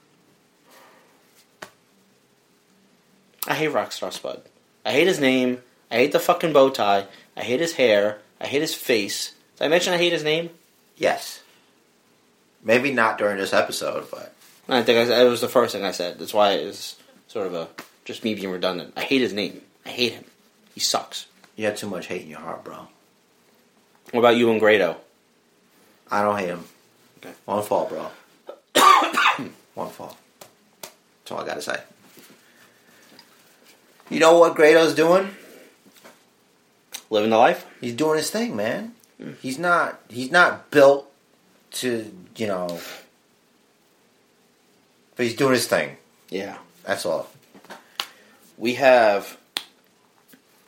I 3.48 3.54
hate 3.54 3.72
Rockstar 3.72 4.14
Spud. 4.14 4.42
I 4.86 4.92
hate 4.92 5.08
his 5.08 5.20
name. 5.20 5.62
I 5.92 5.96
hate 5.96 6.12
the 6.12 6.20
fucking 6.20 6.54
bow 6.54 6.70
tie. 6.70 7.06
I 7.36 7.44
hate 7.44 7.60
his 7.60 7.74
hair. 7.74 8.20
I 8.40 8.48
hate 8.48 8.62
his 8.62 8.74
face. 8.74 9.34
Did 9.58 9.66
I 9.66 9.68
mention 9.68 9.94
I 9.94 9.98
hate 9.98 10.14
his 10.14 10.24
name? 10.24 10.50
Yes. 10.96 11.42
Maybe 12.64 12.94
not 12.94 13.18
during 13.18 13.38
this 13.38 13.54
episode, 13.54 14.10
but 14.10 14.34
I 14.70 14.82
think 14.84 15.12
I, 15.12 15.22
it 15.24 15.30
was 15.30 15.42
the 15.42 15.48
first 15.48 15.74
thing 15.76 15.84
I 15.84 15.92
said. 15.92 16.18
That's 16.18 16.34
why 16.34 16.52
it 16.52 16.66
was 16.66 16.96
sort 17.28 17.48
of 17.48 17.54
a 17.54 17.68
just 18.06 18.24
me 18.24 18.36
being 18.36 18.50
redundant. 18.50 18.94
I 18.96 19.02
hate 19.02 19.22
his 19.22 19.34
name. 19.34 19.62
I 19.86 19.90
hate 19.90 20.14
him. 20.14 20.26
He 20.74 20.80
sucks. 20.80 21.28
you 21.56 21.66
have 21.66 21.78
too 21.78 21.90
much 21.90 22.08
hate 22.08 22.24
in 22.24 22.30
your 22.30 22.40
heart, 22.40 22.64
bro. 22.64 22.88
What 24.16 24.22
about 24.22 24.38
you 24.38 24.50
and 24.50 24.62
Grado? 24.62 24.96
I 26.10 26.22
don't 26.22 26.40
hate 26.40 26.48
him. 26.48 26.64
Okay. 27.18 27.34
One 27.44 27.62
fall, 27.62 27.86
bro. 27.86 28.10
One 29.74 29.90
fall. 29.90 30.16
That's 30.82 31.32
all 31.32 31.40
I 31.40 31.46
gotta 31.46 31.62
say. 31.62 31.82
You 34.10 34.22
know 34.22 34.40
what 34.40 34.56
Grado's 34.56 34.96
doing? 34.96 35.32
Living 37.10 37.30
the 37.30 37.38
life? 37.38 37.66
He's 37.82 37.94
doing 37.94 38.16
his 38.16 38.30
thing, 38.30 38.56
man. 38.56 38.94
He's 39.42 39.60
not. 39.60 40.00
He's 40.08 40.32
not 40.32 40.72
built 40.72 41.12
to, 41.72 42.10
you 42.38 42.48
know. 42.48 42.80
But 45.18 45.26
he's 45.26 45.36
doing 45.36 45.56
his 45.56 45.68
thing. 45.68 45.98
Yeah. 46.30 46.58
That's 46.86 47.06
all. 47.06 47.28
We 48.58 48.76
have 48.76 49.38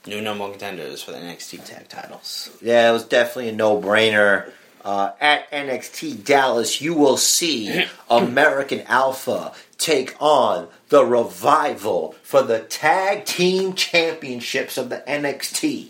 new 0.08 0.22
number 0.22 0.44
one 0.44 0.52
contenders 0.52 1.02
for 1.02 1.12
the 1.12 1.18
NXT 1.18 1.66
tag 1.66 1.90
titles. 1.90 2.50
Yeah, 2.62 2.90
it 2.90 2.94
was 2.94 3.06
definitely 3.06 3.50
a 3.50 3.56
no-brainer. 3.56 4.52
Uh, 4.84 5.12
at 5.20 5.52
NXT 5.52 6.24
Dallas, 6.24 6.80
you 6.80 6.94
will 6.94 7.18
see 7.18 7.86
American 8.10 8.82
Alpha 8.82 9.54
take 9.78 10.16
on 10.22 10.70
the 10.90 11.04
Revival 11.06 12.16
for 12.24 12.42
the 12.42 12.60
Tag 12.60 13.26
Team 13.26 13.74
Championships 13.74 14.78
of 14.78 14.90
the 14.90 15.04
NXT. 15.08 15.90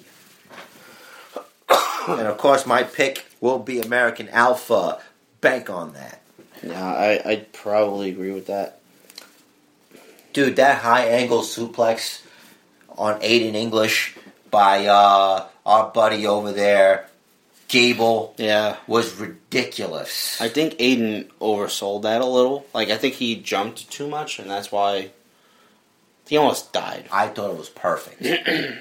and 2.08 2.28
of 2.28 2.38
course, 2.38 2.66
my 2.66 2.84
pick 2.84 3.26
will 3.40 3.60
be 3.60 3.80
American 3.80 4.30
Alpha. 4.30 5.00
Bank 5.42 5.70
on 5.70 5.94
that. 5.94 6.22
Yeah, 6.64 6.84
I, 6.84 7.22
I'd 7.24 7.54
probably 7.54 8.10
agree 8.10 8.32
with 8.32 8.48
that. 8.48 8.80
Dude, 10.34 10.56
that 10.56 10.80
high 10.80 11.06
angle 11.06 11.42
suplex 11.42 12.22
on 12.98 13.20
Aiden 13.22 13.54
English 13.56 14.16
by 14.52 14.88
uh, 14.88 15.48
our 15.66 15.90
buddy 15.92 16.26
over 16.28 16.52
there, 16.52 17.10
Gable, 17.68 18.34
Yeah. 18.38 18.78
was 18.88 19.14
ridiculous. 19.16 20.40
I 20.40 20.48
think 20.50 20.76
Aiden 20.76 21.28
oversold 21.42 22.04
that 22.04 22.22
a 22.22 22.26
little. 22.26 22.66
Like, 22.74 22.90
I 22.90 22.98
think 22.98 23.16
he 23.16 23.36
jumped 23.36 23.92
too 23.92 24.08
much, 24.08 24.40
and 24.40 24.50
that's 24.50 24.72
why 24.72 25.12
he 26.28 26.38
almost 26.38 26.72
died. 26.72 27.08
I 27.12 27.28
thought 27.28 27.52
it 27.52 27.58
was 27.58 27.70
perfect. 27.70 28.22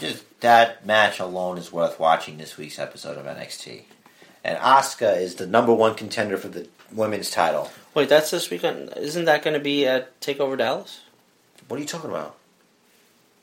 Just 0.00 0.24
that 0.40 0.84
match 0.84 1.18
alone 1.20 1.58
is 1.58 1.72
worth 1.72 1.98
watching 1.98 2.36
this 2.38 2.56
week's 2.56 2.78
episode 2.78 3.16
of 3.18 3.24
NXT. 3.26 3.82
And 4.44 4.58
Asuka 4.58 5.20
is 5.20 5.36
the 5.36 5.46
number 5.46 5.72
one 5.72 5.94
contender 5.94 6.36
for 6.36 6.48
the 6.48 6.68
women's 6.92 7.30
title. 7.30 7.70
Wait, 7.94 8.08
that's 8.08 8.30
this 8.30 8.50
weekend. 8.50 8.92
Isn't 8.96 9.24
that 9.24 9.42
going 9.42 9.54
to 9.54 9.60
be 9.60 9.86
at 9.86 10.20
Takeover 10.20 10.56
Dallas? 10.58 11.00
What 11.68 11.78
are 11.78 11.80
you 11.80 11.86
talking 11.88 12.10
about? 12.10 12.36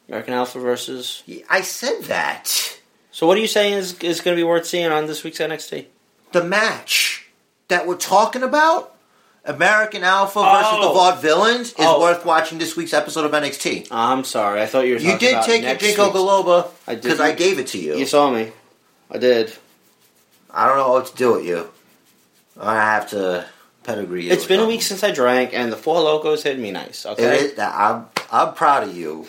American 0.07 0.33
Alpha 0.33 0.59
versus. 0.59 1.23
I 1.49 1.61
said 1.61 2.03
that. 2.03 2.79
So, 3.11 3.27
what 3.27 3.37
are 3.37 3.41
you 3.41 3.47
saying 3.47 3.73
is 3.73 3.97
is 3.99 4.21
going 4.21 4.35
to 4.35 4.39
be 4.39 4.43
worth 4.43 4.65
seeing 4.65 4.87
on 4.91 5.05
this 5.07 5.23
week's 5.23 5.39
NXT? 5.39 5.85
The 6.31 6.43
match 6.43 7.27
that 7.67 7.87
we're 7.87 7.95
talking 7.97 8.43
about, 8.43 8.95
American 9.45 10.03
Alpha 10.03 10.41
versus 10.41 10.67
Oh. 10.73 10.93
the 11.21 11.27
Vaudevillains, 11.29 11.61
is 11.61 11.73
Oh. 11.79 12.01
worth 12.01 12.25
watching 12.25 12.57
this 12.57 12.75
week's 12.75 12.93
episode 12.93 13.25
of 13.25 13.31
NXT. 13.33 13.87
I'm 13.91 14.23
sorry. 14.23 14.61
I 14.61 14.65
thought 14.65 14.81
you 14.87 14.95
were. 14.95 14.99
You 14.99 15.17
did 15.17 15.43
take 15.43 15.61
your 15.61 15.71
next 15.71 15.83
Ginkgo 15.83 16.13
week's- 16.13 16.71
I 16.87 16.95
did. 16.95 17.03
because 17.03 17.19
I 17.19 17.31
gave 17.33 17.59
it 17.59 17.67
to 17.67 17.77
you. 17.77 17.95
You 17.97 18.05
saw 18.05 18.29
me. 18.29 18.51
I 19.11 19.17
did. 19.17 19.53
I 20.51 20.67
don't 20.67 20.77
know 20.77 20.91
what 20.91 21.07
to 21.07 21.15
do 21.15 21.33
with 21.33 21.45
you. 21.45 21.69
I 22.59 22.75
have 22.75 23.09
to 23.11 23.45
pedigree. 23.83 24.29
It's 24.29 24.45
been 24.45 24.59
a 24.59 24.65
week 24.65 24.81
since 24.81 25.03
I 25.03 25.11
drank, 25.11 25.53
and 25.53 25.71
the 25.71 25.77
Four 25.77 25.97
Lokos 26.01 26.43
hit 26.43 26.57
me 26.59 26.71
nice. 26.71 27.05
Okay. 27.05 27.35
Is, 27.37 27.59
I'm 27.59 28.07
I'm 28.31 28.53
proud 28.53 28.83
of 28.83 28.95
you 28.95 29.25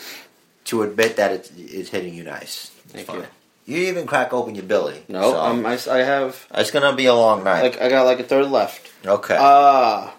to 0.65 0.81
admit 0.83 1.17
that 1.17 1.31
it's, 1.31 1.51
it's 1.57 1.89
hitting 1.89 2.13
you 2.15 2.23
nice. 2.23 2.71
It's 2.85 2.93
Thank 2.93 3.07
fine. 3.07 3.17
you. 3.19 3.25
You 3.67 3.87
even 3.89 4.05
crack 4.05 4.31
open 4.33 4.53
your 4.55 4.63
billy. 4.63 5.03
No, 5.07 5.31
so 5.31 5.39
um, 5.39 5.65
I, 5.65 5.77
I 5.89 5.97
have 5.99 6.45
it's 6.53 6.69
gonna 6.71 6.95
be 6.95 7.07
a 7.07 7.15
long 7.15 7.43
night. 7.43 7.61
like 7.63 7.81
I 7.81 7.89
got 7.89 8.03
like 8.05 8.19
a 8.19 8.23
third 8.23 8.47
left. 8.51 8.91
okay, 9.05 9.35
Ah, 9.39 10.13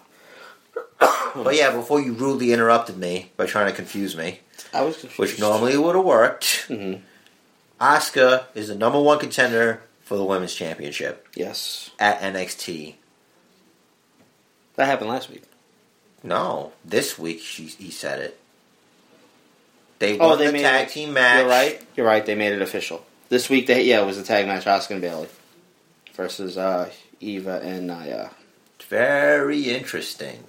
but 1.35 1.55
yeah, 1.55 1.71
before 1.71 2.01
you 2.01 2.13
rudely 2.13 2.51
interrupted 2.51 2.97
me 2.97 3.31
by 3.37 3.45
trying 3.45 3.67
to 3.67 3.73
confuse 3.73 4.17
me, 4.17 4.39
I 4.73 4.81
was 4.81 4.97
confused. 4.97 5.19
which 5.19 5.39
normally 5.39 5.77
would 5.77 5.95
have 5.95 6.03
worked, 6.05 6.65
Mhm. 6.69 7.01
Asuka 7.79 8.45
is 8.55 8.67
the 8.69 8.75
number 8.75 8.99
one 8.99 9.19
contender 9.19 9.81
for 10.03 10.17
the 10.17 10.23
women's 10.23 10.53
championship 10.53 11.27
Yes, 11.35 11.91
at 11.99 12.19
NXT. 12.21 12.95
That 14.77 14.85
happened 14.85 15.09
last 15.09 15.29
week. 15.29 15.43
No, 16.23 16.71
this 16.85 17.17
week 17.19 17.41
she, 17.41 17.65
he 17.65 17.91
said 17.91 18.19
it. 18.21 18.39
They 19.99 20.17
Oh, 20.19 20.29
won 20.29 20.37
they 20.39 20.47
the 20.47 20.53
made 20.53 20.61
tag 20.61 20.87
it- 20.87 20.91
team 20.91 21.13
match. 21.13 21.39
You're 21.41 21.49
right. 21.49 21.81
You're 21.95 22.05
right. 22.05 22.25
They 22.25 22.35
made 22.35 22.53
it 22.53 22.61
official 22.61 23.05
this 23.29 23.49
week. 23.49 23.67
They 23.67 23.83
yeah, 23.83 24.01
it 24.01 24.05
was 24.05 24.17
a 24.17 24.23
tag 24.23 24.47
match: 24.47 24.65
Asuka 24.65 24.91
and 24.91 25.01
Bayley 25.01 25.27
versus 26.13 26.57
uh, 26.57 26.89
Eva 27.19 27.59
and 27.63 27.87
Nia. 27.87 28.31
Very 28.87 29.63
interesting. 29.63 30.43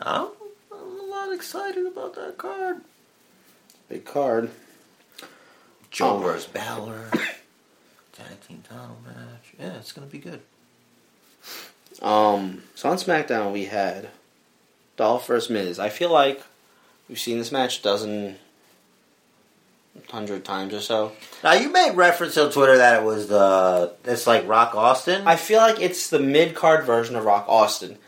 I'm, 0.00 0.28
I'm 0.72 1.00
a 1.00 1.04
lot 1.04 1.32
excited 1.34 1.86
about 1.86 2.14
that 2.14 2.38
card. 2.38 2.82
Big 3.88 4.04
card. 4.04 4.50
Joe 5.90 6.16
Oh. 6.16 6.18
versus 6.18 6.46
Balor. 6.46 7.10
Tag 8.12 8.40
team 8.46 8.62
title 8.68 8.98
match. 9.04 9.54
Yeah, 9.58 9.78
it's 9.78 9.92
gonna 9.92 10.06
be 10.06 10.18
good. 10.18 10.40
Um, 12.00 12.62
so 12.74 12.88
on 12.90 12.96
SmackDown 12.96 13.52
we 13.52 13.66
had 13.66 14.08
Dolph 14.96 15.26
versus 15.26 15.50
Miz. 15.50 15.78
I 15.78 15.88
feel 15.88 16.12
like 16.12 16.42
we've 17.08 17.18
seen 17.18 17.38
this 17.38 17.52
match 17.52 17.80
a 17.80 17.82
dozen, 17.82 18.36
hundred 20.10 20.44
times 20.44 20.74
or 20.74 20.80
so. 20.80 21.12
Now 21.42 21.54
you 21.54 21.72
made 21.72 21.96
reference 21.96 22.36
on 22.36 22.50
Twitter 22.52 22.76
that 22.76 23.02
it 23.02 23.04
was 23.04 23.28
the 23.28 23.94
it's 24.04 24.26
like 24.26 24.46
Rock 24.46 24.74
Austin. 24.74 25.26
I 25.26 25.36
feel 25.36 25.58
like 25.58 25.80
it's 25.80 26.10
the 26.10 26.20
mid 26.20 26.54
card 26.54 26.84
version 26.84 27.16
of 27.16 27.24
Rock 27.24 27.46
Austin. 27.48 27.98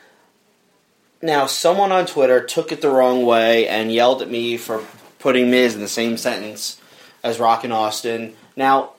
Now, 1.22 1.46
someone 1.46 1.92
on 1.92 2.06
Twitter 2.06 2.42
took 2.42 2.72
it 2.72 2.80
the 2.80 2.88
wrong 2.88 3.26
way 3.26 3.68
and 3.68 3.92
yelled 3.92 4.22
at 4.22 4.30
me 4.30 4.56
for 4.56 4.82
putting 5.18 5.50
Miz 5.50 5.74
in 5.74 5.82
the 5.82 5.88
same 5.88 6.16
sentence 6.16 6.80
as 7.22 7.38
Rock 7.38 7.62
and 7.62 7.74
Austin. 7.74 8.34
Now, 8.56 8.92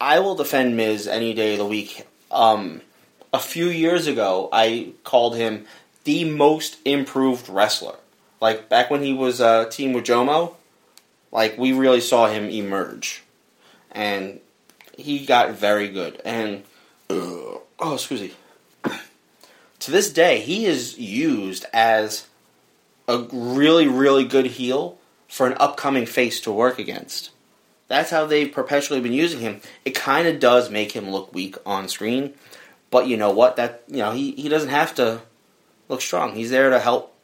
I 0.00 0.18
will 0.18 0.34
defend 0.34 0.76
Miz 0.76 1.06
any 1.06 1.34
day 1.34 1.52
of 1.52 1.58
the 1.58 1.66
week. 1.66 2.04
Um, 2.32 2.80
a 3.32 3.38
few 3.38 3.66
years 3.66 4.06
ago, 4.06 4.48
I 4.52 4.92
called 5.04 5.36
him 5.36 5.66
the 6.04 6.24
most 6.24 6.76
improved 6.84 7.48
wrestler. 7.48 7.96
Like 8.40 8.68
back 8.68 8.90
when 8.90 9.02
he 9.02 9.12
was 9.12 9.40
a 9.40 9.46
uh, 9.46 9.64
team 9.68 9.92
with 9.92 10.04
Jomo, 10.04 10.54
like 11.32 11.58
we 11.58 11.72
really 11.72 12.00
saw 12.00 12.28
him 12.28 12.48
emerge, 12.48 13.22
and 13.90 14.40
he 14.96 15.26
got 15.26 15.52
very 15.52 15.88
good. 15.88 16.20
And 16.24 16.62
uh, 17.10 17.58
oh, 17.78 17.94
excuse 17.94 18.22
me. 18.22 18.32
To 19.82 19.92
this 19.92 20.12
day, 20.12 20.40
he 20.40 20.66
is 20.66 20.98
used 20.98 21.64
as 21.72 22.26
a 23.06 23.18
really, 23.32 23.86
really 23.86 24.24
good 24.24 24.46
heel 24.46 24.98
for 25.28 25.46
an 25.46 25.56
upcoming 25.60 26.04
face 26.04 26.40
to 26.40 26.50
work 26.50 26.80
against. 26.80 27.30
That's 27.86 28.10
how 28.10 28.26
they've 28.26 28.50
perpetually 28.50 29.00
been 29.00 29.12
using 29.12 29.38
him. 29.40 29.60
It 29.84 29.94
kind 29.94 30.26
of 30.26 30.40
does 30.40 30.68
make 30.68 30.92
him 30.92 31.10
look 31.10 31.32
weak 31.32 31.56
on 31.64 31.88
screen, 31.88 32.34
but 32.90 33.06
you 33.06 33.16
know 33.16 33.30
what? 33.30 33.56
That 33.56 33.82
you 33.88 33.98
know 33.98 34.12
he, 34.12 34.32
he 34.32 34.48
doesn't 34.48 34.70
have 34.70 34.94
to 34.96 35.20
look 35.88 36.00
strong. 36.00 36.34
He's 36.34 36.50
there 36.50 36.70
to 36.70 36.78
help 36.78 37.14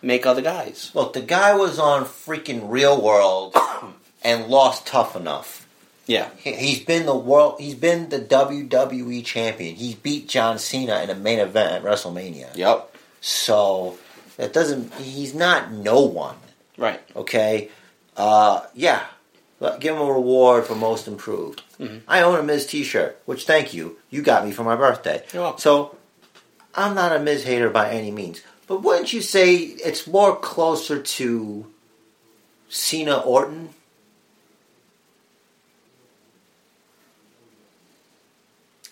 make 0.00 0.26
other 0.26 0.42
guys. 0.42 0.90
Look, 0.94 1.12
the 1.12 1.22
guy 1.22 1.54
was 1.54 1.78
on 1.78 2.04
freaking 2.04 2.70
Real 2.70 3.00
World 3.00 3.56
and 4.22 4.48
lost 4.48 4.86
tough 4.86 5.16
enough. 5.16 5.66
Yeah, 6.06 6.28
he's 6.36 6.80
been 6.80 7.06
the 7.06 7.16
world. 7.16 7.60
He's 7.60 7.76
been 7.76 8.08
the 8.08 8.18
WWE 8.18 9.24
champion. 9.24 9.76
He 9.76 9.94
beat 10.02 10.28
John 10.28 10.58
Cena 10.58 11.00
in 11.00 11.10
a 11.10 11.14
main 11.14 11.38
event 11.38 11.72
at 11.72 11.82
WrestleMania. 11.84 12.56
Yep. 12.56 12.94
So 13.20 13.98
that 14.36 14.52
doesn't. 14.52 14.92
He's 14.94 15.32
not 15.32 15.70
no 15.70 16.00
one. 16.00 16.36
Right. 16.76 17.00
Okay. 17.14 17.70
Uh, 18.16 18.62
yeah. 18.74 19.04
Give 19.78 19.94
him 19.94 20.02
a 20.02 20.12
reward 20.12 20.64
for 20.64 20.74
most 20.74 21.06
improved. 21.06 21.62
Mm-hmm. 21.78 21.98
I 22.08 22.22
own 22.22 22.38
a 22.38 22.42
Miz 22.42 22.66
T-shirt, 22.66 23.20
which 23.26 23.46
thank 23.46 23.72
you. 23.72 23.96
You 24.10 24.22
got 24.22 24.44
me 24.44 24.50
for 24.50 24.64
my 24.64 24.74
birthday. 24.74 25.22
So 25.58 25.96
I'm 26.74 26.94
not 26.94 27.14
a 27.14 27.20
Miz 27.20 27.44
hater 27.44 27.70
by 27.70 27.90
any 27.90 28.10
means. 28.10 28.42
But 28.66 28.82
wouldn't 28.82 29.12
you 29.12 29.22
say 29.22 29.56
it's 29.56 30.06
more 30.06 30.34
closer 30.36 31.00
to 31.00 31.66
Cena 32.68 33.18
Orton? 33.18 33.70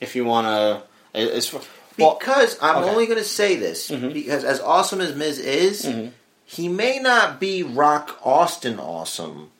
If 0.01 0.17
you 0.17 0.25
want 0.25 0.47
to, 0.47 0.83
well, 1.99 2.17
because 2.19 2.59
I'm 2.63 2.83
okay. 2.83 2.91
only 2.91 3.07
going 3.07 3.19
to 3.19 3.25
say 3.25 3.57
this 3.57 3.91
mm-hmm. 3.91 4.13
because 4.13 4.45
as 4.45 4.61
awesome 4.61 5.01
as 5.01 5.15
Miz 5.15 5.39
is, 5.39 5.85
mm-hmm. 5.85 6.09
he 6.47 6.69
may 6.69 6.99
not 6.99 7.39
be 7.39 7.63
Rock 7.63 8.19
Austin 8.25 8.79
awesome, 8.79 9.51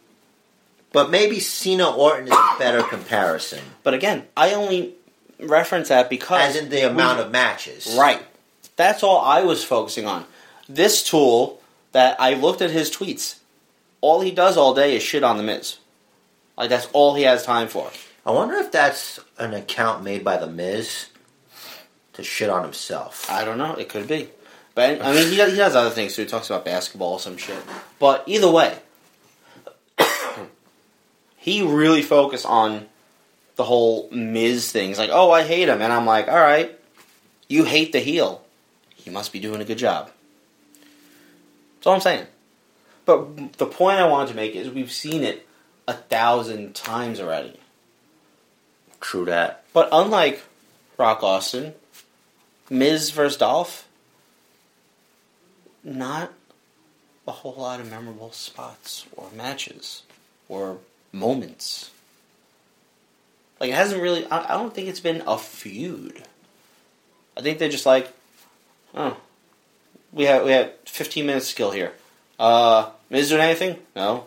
but 0.93 1.11
maybe 1.11 1.41
Cena 1.41 1.91
Orton 1.91 2.27
is 2.27 2.33
a 2.33 2.57
better 2.59 2.83
comparison. 2.83 3.61
But 3.83 3.95
again, 3.95 4.27
I 4.37 4.55
only 4.55 4.95
reference 5.39 5.89
that 5.89 6.11
because 6.11 6.57
as 6.57 6.63
in 6.63 6.69
the 6.71 6.89
amount 6.89 7.19
we, 7.19 7.25
of 7.25 7.31
matches, 7.31 7.95
right? 7.99 8.23
That's 8.77 9.03
all 9.03 9.21
I 9.21 9.43
was 9.43 9.63
focusing 9.63 10.07
on. 10.07 10.25
This 10.69 11.03
tool 11.03 11.61
that 11.93 12.21
I 12.21 12.35
looked 12.35 12.63
at 12.63 12.71
his 12.71 12.91
tweets. 12.91 13.39
All 14.01 14.21
he 14.21 14.31
does 14.31 14.57
all 14.57 14.75
day 14.75 14.97
is 14.97 15.03
shit 15.03 15.23
on 15.23 15.37
the 15.37 15.43
Miz. 15.43 15.79
Like 16.57 16.71
that's 16.71 16.87
all 16.93 17.15
he 17.15 17.25
has 17.25 17.45
time 17.45 17.69
for. 17.69 17.91
I 18.25 18.33
wonder 18.33 18.55
if 18.57 18.73
that's 18.73 19.21
an 19.39 19.55
account 19.55 20.05
made 20.05 20.25
by 20.25 20.37
the 20.37 20.47
Miz 20.47 21.07
to 22.15 22.23
shit 22.23 22.51
on 22.51 22.63
himself. 22.63 23.31
I 23.31 23.45
don't 23.45 23.59
know. 23.59 23.75
It 23.75 23.89
could 23.89 24.07
be. 24.07 24.29
But 24.75 25.03
I 25.03 25.13
mean, 25.13 25.31
he 25.31 25.37
does, 25.37 25.53
he 25.53 25.59
does 25.59 25.75
other 25.75 25.91
things 25.91 26.15
too. 26.15 26.23
He 26.23 26.29
talks 26.29 26.49
about 26.49 26.65
basketball 26.65 27.15
or 27.15 27.21
some 27.21 27.37
shit. 27.37 27.59
But 27.99 28.25
either 28.27 28.51
way, 28.51 28.79
he 31.41 31.63
really 31.63 32.03
focused 32.03 32.45
on 32.45 32.87
the 33.57 33.65
whole 33.65 34.11
Miz 34.11 34.71
thing. 34.71 34.89
He's 34.89 34.99
like, 34.99 35.11
"Oh, 35.11 35.31
I 35.31 35.43
hate 35.43 35.69
him," 35.69 35.81
and 35.81 35.93
I'm 35.93 36.05
like, 36.05 36.29
"All 36.29 36.35
right, 36.37 36.79
you 37.49 37.65
hate 37.65 37.93
the 37.93 37.99
heel. 37.99 38.45
He 38.95 39.11
must 39.11 39.33
be 39.33 39.41
doing 39.41 39.63
a 39.63 39.65
good 39.65 39.79
job." 39.79 40.11
That's 41.77 41.87
all 41.87 41.95
I'm 41.95 42.01
saying. 42.03 42.27
But 43.07 43.55
the 43.55 43.67
point 43.67 43.99
I 43.99 44.07
wanted 44.07 44.29
to 44.29 44.37
make 44.37 44.55
is 44.55 44.69
we've 44.69 44.93
seen 44.93 45.25
it 45.25 45.47
a 45.89 45.95
thousand 45.95 46.75
times 46.75 47.19
already. 47.19 47.59
True 49.01 49.25
that. 49.25 49.65
But 49.73 49.89
unlike 49.91 50.43
Rock 50.99 51.23
Austin, 51.23 51.73
Miz 52.69 53.11
versus 53.11 53.39
Dolph, 53.39 53.89
not 55.83 56.33
a 57.27 57.33
whole 57.33 57.55
lot 57.57 57.81
of 57.81 57.89
memorable 57.89 58.31
spots 58.33 59.07
or 59.17 59.31
matches 59.35 60.03
or 60.47 60.79
moments. 61.13 61.91
Like 63.59 63.71
it 63.71 63.75
hasn't 63.75 64.03
really. 64.03 64.27
I, 64.27 64.55
I 64.55 64.59
don't 64.59 64.75
think 64.75 64.89
it's 64.89 65.01
been 65.01 65.23
a 65.27 65.37
feud. 65.37 66.23
I 67.37 67.43
think 67.43 67.59
they're 67.59 67.69
just 67.69 67.87
like, 67.87 68.11
oh, 68.95 69.17
we 70.13 70.25
have 70.25 70.45
we 70.45 70.53
have 70.53 70.73
15 70.87 71.27
minutes 71.27 71.47
skill 71.47 71.71
here. 71.71 71.93
Uh, 72.39 72.91
Miz 73.11 73.29
doing 73.29 73.43
anything? 73.43 73.79
No. 73.95 74.27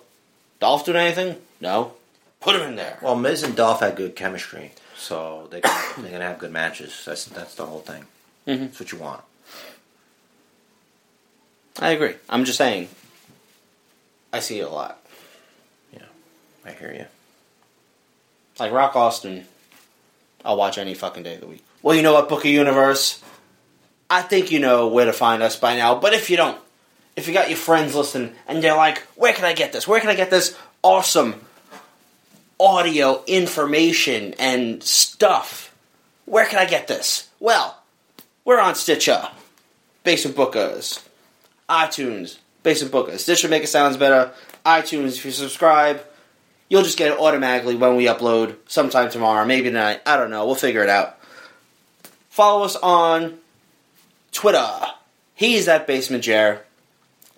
Dolph 0.59 0.85
doing 0.85 0.97
anything? 0.97 1.37
No. 1.59 1.93
Put 2.39 2.55
him 2.55 2.61
in 2.61 2.75
there. 2.75 2.99
Well, 3.01 3.15
Miz 3.15 3.43
and 3.43 3.55
Dolph 3.55 3.79
had 3.79 3.95
good 3.95 4.15
chemistry, 4.15 4.71
so 4.95 5.47
they 5.49 5.61
they're 5.97 6.11
gonna 6.11 6.25
have 6.25 6.39
good 6.39 6.51
matches. 6.51 7.03
That's 7.05 7.25
that's 7.25 7.55
the 7.55 7.65
whole 7.65 7.79
thing. 7.79 8.05
Mm-hmm. 8.47 8.65
That's 8.65 8.79
what 8.79 8.91
you 8.91 8.99
want. 8.99 9.21
I 11.79 11.91
agree. 11.91 12.15
I'm 12.29 12.45
just 12.45 12.57
saying. 12.57 12.89
I 14.31 14.39
see 14.39 14.59
it 14.59 14.63
a 14.63 14.69
lot. 14.69 15.02
I 16.65 16.71
hear 16.71 16.93
you. 16.93 17.05
Like 18.59 18.71
Rock 18.71 18.95
Austin, 18.95 19.45
I'll 20.45 20.57
watch 20.57 20.77
any 20.77 20.93
fucking 20.93 21.23
day 21.23 21.35
of 21.35 21.41
the 21.41 21.47
week. 21.47 21.63
Well, 21.81 21.95
you 21.95 22.01
know 22.01 22.13
what, 22.13 22.29
Book 22.29 22.41
of 22.41 22.51
Universe? 22.51 23.21
I 24.09 24.21
think 24.21 24.51
you 24.51 24.59
know 24.59 24.87
where 24.87 25.05
to 25.05 25.13
find 25.13 25.41
us 25.41 25.55
by 25.55 25.75
now, 25.75 25.95
but 25.95 26.13
if 26.13 26.29
you 26.29 26.37
don't, 26.37 26.59
if 27.15 27.27
you 27.27 27.33
got 27.33 27.49
your 27.49 27.57
friends 27.57 27.95
listening 27.95 28.33
and 28.47 28.63
they're 28.63 28.75
like, 28.75 28.99
where 29.15 29.33
can 29.33 29.45
I 29.45 29.53
get 29.53 29.73
this? 29.73 29.87
Where 29.87 29.99
can 29.99 30.09
I 30.09 30.15
get 30.15 30.29
this 30.29 30.57
awesome 30.81 31.41
audio 32.59 33.23
information 33.25 34.33
and 34.39 34.83
stuff? 34.83 35.73
Where 36.25 36.45
can 36.45 36.59
I 36.59 36.65
get 36.65 36.87
this? 36.87 37.29
Well, 37.39 37.77
we're 38.45 38.59
on 38.59 38.75
Stitcher, 38.75 39.29
Basement 40.03 40.37
Bookers, 40.37 41.03
iTunes, 41.69 42.37
Basement 42.61 42.93
Bookers. 42.93 43.19
Stitcher 43.19 43.49
make 43.49 43.63
it 43.63 43.67
sounds 43.67 43.97
better. 43.97 44.31
iTunes, 44.65 45.17
if 45.17 45.25
you 45.25 45.31
subscribe, 45.31 46.03
you'll 46.69 46.83
just 46.83 46.97
get 46.97 47.11
it 47.11 47.19
automatically 47.19 47.75
when 47.75 47.95
we 47.95 48.05
upload 48.05 48.55
sometime 48.67 49.09
tomorrow, 49.09 49.45
maybe 49.45 49.69
tonight. 49.69 50.01
I 50.05 50.17
don't 50.17 50.29
know. 50.29 50.45
We'll 50.45 50.55
figure 50.55 50.83
it 50.83 50.89
out. 50.89 51.19
Follow 52.29 52.63
us 52.63 52.75
on 52.75 53.37
Twitter. 54.31 54.69
He's 55.35 55.67
at 55.67 55.87
Basement 55.87 56.23
Jer. 56.23 56.63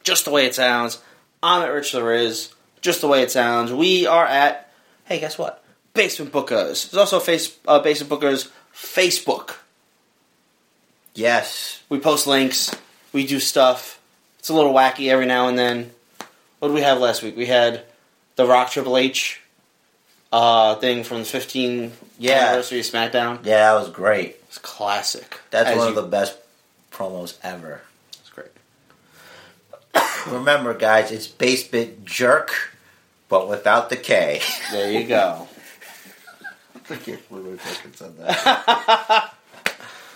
Just 0.03 0.25
the 0.25 0.31
way 0.31 0.45
it 0.45 0.55
sounds. 0.55 1.01
I'm 1.41 1.63
at 1.63 1.73
Rich 1.73 1.93
Is. 1.93 2.53
Just 2.81 3.01
the 3.01 3.07
way 3.07 3.21
it 3.21 3.31
sounds. 3.31 3.73
We 3.73 4.05
are 4.07 4.25
at, 4.25 4.71
hey, 5.05 5.19
guess 5.19 5.37
what? 5.37 5.63
Basement 5.93 6.31
Bookers. 6.31 6.91
There's 6.91 6.95
also 6.95 7.19
face, 7.19 7.57
uh, 7.67 7.79
Basement 7.79 8.11
Bookers 8.11 8.49
Facebook. 8.73 9.55
Yes. 11.13 11.81
We 11.89 11.99
post 11.99 12.27
links. 12.27 12.71
We 13.11 13.25
do 13.25 13.39
stuff. 13.39 13.99
It's 14.39 14.49
a 14.49 14.53
little 14.53 14.73
wacky 14.73 15.09
every 15.09 15.25
now 15.25 15.47
and 15.47 15.57
then. 15.57 15.91
What 16.59 16.69
did 16.69 16.75
we 16.75 16.81
have 16.81 16.99
last 16.99 17.23
week? 17.23 17.35
We 17.35 17.47
had 17.47 17.85
the 18.35 18.45
Rock 18.45 18.71
Triple 18.71 18.97
H 18.97 19.41
uh, 20.31 20.75
thing 20.75 21.03
from 21.03 21.19
the 21.19 21.25
15 21.25 21.91
yeah. 22.19 22.47
anniversary 22.47 22.79
of 22.79 22.85
SmackDown. 22.85 23.45
Yeah, 23.45 23.73
that 23.73 23.79
was 23.79 23.89
great. 23.89 24.37
It's 24.47 24.57
classic. 24.57 25.39
That's 25.51 25.75
one 25.77 25.87
you, 25.87 25.89
of 25.89 25.95
the 25.95 26.09
best 26.09 26.37
promos 26.91 27.37
ever. 27.43 27.81
It's 28.09 28.29
great. 28.29 28.51
Remember, 30.27 30.73
guys, 30.73 31.11
it's 31.11 31.27
Basement 31.27 32.05
Jerk, 32.05 32.73
but 33.29 33.47
without 33.47 33.89
the 33.89 33.97
K. 33.97 34.41
There 34.71 34.91
you 34.91 35.07
go. 35.07 35.47
I 36.89 36.95
can't 36.97 37.29
believe 37.29 37.53
I 37.53 37.57
fucking 37.57 37.93
said 37.93 38.17
that. 38.17 39.33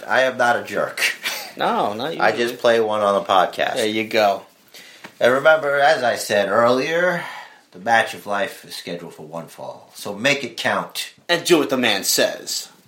I 0.07 0.21
am 0.21 0.37
not 0.37 0.57
a 0.57 0.63
jerk. 0.63 1.01
No, 1.57 1.93
not 1.93 2.15
you. 2.15 2.21
I 2.21 2.31
just 2.31 2.59
play 2.59 2.79
one 2.79 3.01
on 3.01 3.21
the 3.21 3.27
podcast. 3.27 3.73
There 3.73 3.87
you 3.87 4.07
go. 4.07 4.43
And 5.19 5.33
remember, 5.33 5.77
as 5.77 6.03
I 6.03 6.15
said 6.15 6.47
earlier, 6.47 7.25
the 7.71 7.79
match 7.79 8.13
of 8.13 8.25
life 8.25 8.65
is 8.65 8.75
scheduled 8.75 9.13
for 9.13 9.25
one 9.25 9.47
fall. 9.47 9.91
So 9.93 10.15
make 10.15 10.43
it 10.43 10.57
count. 10.57 11.13
And 11.27 11.45
do 11.45 11.59
what 11.59 11.69
the 11.69 11.77
man 11.77 12.03
says. 12.03 12.69